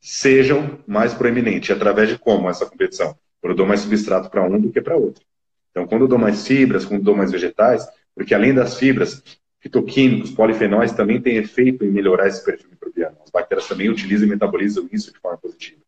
sejam 0.00 0.78
mais 0.86 1.14
proeminentes. 1.14 1.70
Através 1.70 2.08
de 2.08 2.18
como 2.18 2.50
essa 2.50 2.66
competição? 2.66 3.16
Quando 3.40 3.52
eu 3.52 3.56
dou 3.56 3.66
mais 3.66 3.80
substrato 3.80 4.30
para 4.30 4.42
um 4.42 4.58
do 4.58 4.72
que 4.72 4.80
para 4.80 4.96
outro. 4.96 5.22
Então, 5.70 5.86
quando 5.86 6.02
eu 6.02 6.08
dou 6.08 6.18
mais 6.18 6.46
fibras, 6.46 6.84
quando 6.84 7.00
eu 7.00 7.04
dou 7.04 7.16
mais 7.16 7.30
vegetais, 7.30 7.86
porque 8.14 8.34
além 8.34 8.54
das 8.54 8.78
fibras, 8.78 9.22
fitoquímicos, 9.66 10.30
polifenóis 10.30 10.92
também 10.92 11.20
têm 11.20 11.36
efeito 11.36 11.84
em 11.84 11.90
melhorar 11.90 12.28
esse 12.28 12.44
perfil 12.44 12.70
microbiano. 12.70 13.16
As 13.24 13.30
bactérias 13.30 13.66
também 13.66 13.90
utilizam 13.90 14.26
e 14.26 14.30
metabolizam 14.30 14.88
isso 14.92 15.12
de 15.12 15.18
forma 15.18 15.38
positiva. 15.38 15.80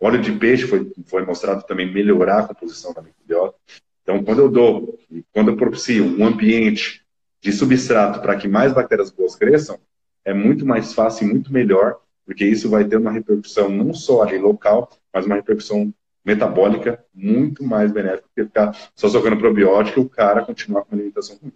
O 0.00 0.06
óleo 0.06 0.20
de 0.20 0.32
peixe 0.32 0.66
foi, 0.66 0.90
foi 1.04 1.24
mostrado 1.24 1.62
também 1.64 1.92
melhorar 1.92 2.40
a 2.40 2.48
composição 2.48 2.94
da 2.94 3.02
microbiota. 3.02 3.56
Então, 4.02 4.24
quando 4.24 4.38
eu 4.40 4.48
dou, 4.48 4.98
quando 5.32 5.50
eu 5.50 5.56
propicio 5.56 6.04
um 6.04 6.26
ambiente 6.26 7.04
de 7.40 7.52
substrato 7.52 8.20
para 8.20 8.36
que 8.36 8.48
mais 8.48 8.72
bactérias 8.72 9.10
boas 9.10 9.36
cresçam, 9.36 9.78
é 10.24 10.32
muito 10.32 10.64
mais 10.64 10.94
fácil 10.94 11.26
e 11.26 11.30
muito 11.30 11.52
melhor, 11.52 12.00
porque 12.24 12.44
isso 12.44 12.70
vai 12.70 12.84
ter 12.84 12.96
uma 12.96 13.10
repercussão 13.10 13.68
não 13.68 13.92
só 13.92 14.22
ali 14.22 14.38
local, 14.38 14.90
mas 15.12 15.26
uma 15.26 15.36
repercussão 15.36 15.92
metabólica 16.24 17.04
muito 17.14 17.62
mais 17.62 17.92
benéfica 17.92 18.22
do 18.22 18.34
que 18.34 18.44
ficar 18.44 18.90
só 18.94 19.08
socando 19.08 19.36
probiótico 19.36 20.00
e 20.00 20.02
o 20.02 20.08
cara 20.08 20.44
continuar 20.44 20.82
com 20.82 20.92
uma 20.92 20.98
alimentação 20.98 21.36
ruim. 21.36 21.52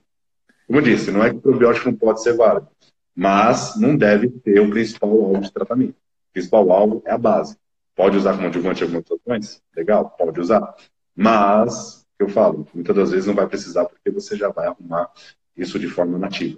Como 0.70 0.80
disse, 0.82 1.10
não 1.10 1.24
é 1.24 1.30
que 1.30 1.36
o 1.36 1.40
probiótico 1.40 1.90
não 1.90 1.96
pode 1.96 2.22
ser 2.22 2.36
válido, 2.36 2.68
mas 3.12 3.74
não 3.76 3.96
deve 3.96 4.28
ter 4.28 4.60
o 4.60 4.70
principal 4.70 5.10
alvo 5.10 5.40
de 5.40 5.52
tratamento. 5.52 5.96
O 5.96 6.32
principal 6.32 6.70
alvo 6.70 7.02
é 7.04 7.10
a 7.10 7.18
base. 7.18 7.56
Pode 7.96 8.16
usar 8.16 8.34
como 8.34 8.46
adjuvante 8.46 8.84
algumas 8.84 9.02
situações? 9.02 9.60
Legal, 9.76 10.14
pode 10.16 10.38
usar. 10.38 10.76
Mas, 11.12 12.06
eu 12.20 12.28
falo, 12.28 12.68
muitas 12.72 12.94
das 12.94 13.10
vezes 13.10 13.26
não 13.26 13.34
vai 13.34 13.48
precisar 13.48 13.84
porque 13.84 14.12
você 14.12 14.36
já 14.36 14.48
vai 14.48 14.68
arrumar 14.68 15.10
isso 15.56 15.76
de 15.76 15.88
forma 15.88 16.16
nativa. 16.16 16.56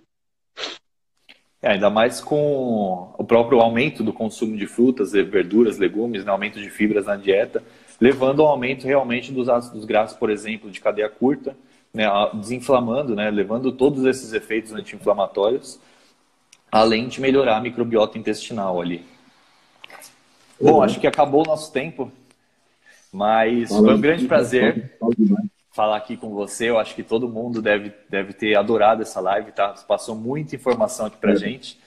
É, 1.63 1.71
ainda 1.71 1.89
mais 1.89 2.21
com 2.21 3.15
o 3.17 3.25
próprio 3.25 3.61
aumento 3.61 4.05
do 4.05 4.13
consumo 4.13 4.59
de 4.59 4.67
frutas, 4.67 5.13
verduras, 5.13 5.79
legumes, 5.79 6.23
né, 6.23 6.31
aumento 6.31 6.61
de 6.61 6.69
fibras 6.69 7.07
na 7.07 7.17
dieta, 7.17 7.65
levando 7.99 8.43
ao 8.43 8.49
aumento 8.49 8.87
realmente 8.87 9.33
dos 9.33 9.49
ácidos 9.49 9.87
graxos, 9.87 10.19
por 10.19 10.29
exemplo, 10.29 10.71
de 10.71 10.83
cadeia 10.83 11.09
curta, 11.09 11.57
né, 11.93 12.07
desinflamando, 12.35 13.15
né, 13.15 13.31
levando 13.31 13.73
todos 13.73 14.05
esses 14.05 14.33
efeitos 14.33 14.73
anti-inflamatórios, 14.73 15.79
além 16.71 17.09
de 17.09 17.21
melhorar 17.21 17.59
a 17.59 17.61
microbiota 17.61 18.19
intestinal 18.19 18.81
ali. 18.81 19.05
Bom, 20.61 20.75
uhum. 20.75 20.83
acho 20.83 21.01
que 21.01 21.07
acabou 21.07 21.43
o 21.43 21.49
nosso 21.49 21.73
tempo, 21.73 22.11
mas 23.13 23.69
foi 23.69 23.95
um 23.95 24.01
grande 24.01 24.27
prazer 24.27 24.97
falar 25.73 25.97
aqui 25.97 26.17
com 26.17 26.31
você. 26.31 26.71
Eu 26.71 26.79
acho 26.79 26.95
que 26.95 27.03
todo 27.03 27.29
mundo 27.29 27.61
deve, 27.61 27.93
deve 28.09 28.33
ter 28.33 28.55
adorado 28.57 29.03
essa 29.03 29.21
live, 29.21 29.53
tá? 29.53 29.69
Passou 29.87 30.15
muita 30.15 30.55
informação 30.55 31.07
aqui 31.07 31.17
pra 31.17 31.33
é. 31.33 31.37
gente. 31.37 31.79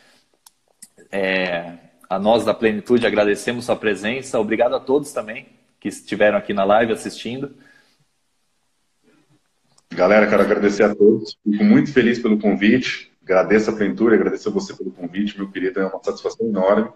É, 1.11 1.73
a 2.09 2.19
nós 2.19 2.43
da 2.43 2.53
Plenitude 2.53 3.07
agradecemos 3.07 3.65
sua 3.65 3.75
presença. 3.75 4.39
Obrigado 4.39 4.75
a 4.75 4.79
todos 4.79 5.11
também 5.11 5.47
que 5.79 5.87
estiveram 5.87 6.37
aqui 6.37 6.53
na 6.53 6.63
live 6.63 6.91
assistindo. 6.91 7.55
Galera, 9.93 10.27
quero 10.27 10.43
agradecer 10.43 10.83
a 10.83 10.95
todos. 10.95 11.37
Fico 11.43 11.63
muito 11.63 11.91
feliz 11.91 12.19
pelo 12.19 12.39
convite. 12.39 13.11
Agradeço 13.23 13.71
a 13.71 13.73
Plentura, 13.73 14.15
agradeço 14.15 14.49
a 14.49 14.51
você 14.51 14.73
pelo 14.73 14.91
convite, 14.91 15.37
meu 15.37 15.49
querido. 15.49 15.79
É 15.79 15.85
uma 15.85 16.03
satisfação 16.03 16.47
enorme. 16.47 16.89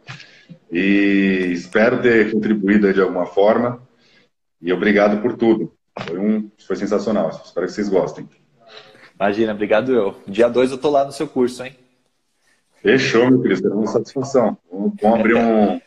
E 0.72 1.50
espero 1.52 2.02
ter 2.02 2.32
contribuído 2.32 2.94
de 2.94 3.02
alguma 3.02 3.26
forma. 3.26 3.82
E 4.62 4.72
obrigado 4.72 5.22
por 5.22 5.36
tudo. 5.36 5.74
Foi, 6.00 6.18
um, 6.18 6.50
foi 6.66 6.76
sensacional. 6.76 7.30
Espero 7.30 7.66
que 7.66 7.74
vocês 7.74 7.90
gostem. 7.90 8.30
Imagina, 9.20 9.54
obrigado 9.54 9.94
eu. 9.94 10.16
Dia 10.28 10.48
2 10.48 10.72
eu 10.72 10.78
tô 10.78 10.90
lá 10.90 11.04
no 11.04 11.12
seu 11.12 11.28
curso, 11.28 11.64
hein? 11.64 11.76
Fechou, 12.82 13.30
meu 13.30 13.42
querido. 13.42 13.62
Será 13.62 13.76
uma 13.76 13.88
satisfação. 13.88 14.58
Vamos, 14.72 14.94
vamos 15.02 15.20
abrir 15.20 15.36
um, 15.36 15.82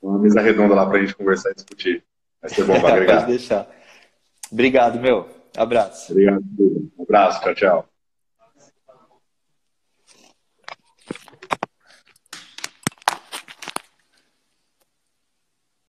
uma 0.00 0.18
mesa 0.18 0.40
redonda 0.40 0.74
lá 0.74 0.86
para 0.86 0.98
a 0.98 1.00
gente 1.00 1.16
conversar 1.16 1.50
e 1.50 1.54
discutir. 1.54 2.04
Vai 2.40 2.50
ser 2.50 2.64
bom 2.64 2.80
para 2.80 2.94
agregar. 2.94 3.20
Pode 3.26 3.36
deixar. 3.36 3.68
Obrigado, 4.52 5.00
meu. 5.00 5.33
Abbraccio. 5.56 6.12
Arrivederci. 6.12 6.92
Abbraccio, 6.98 7.54
ciao. 7.54 7.93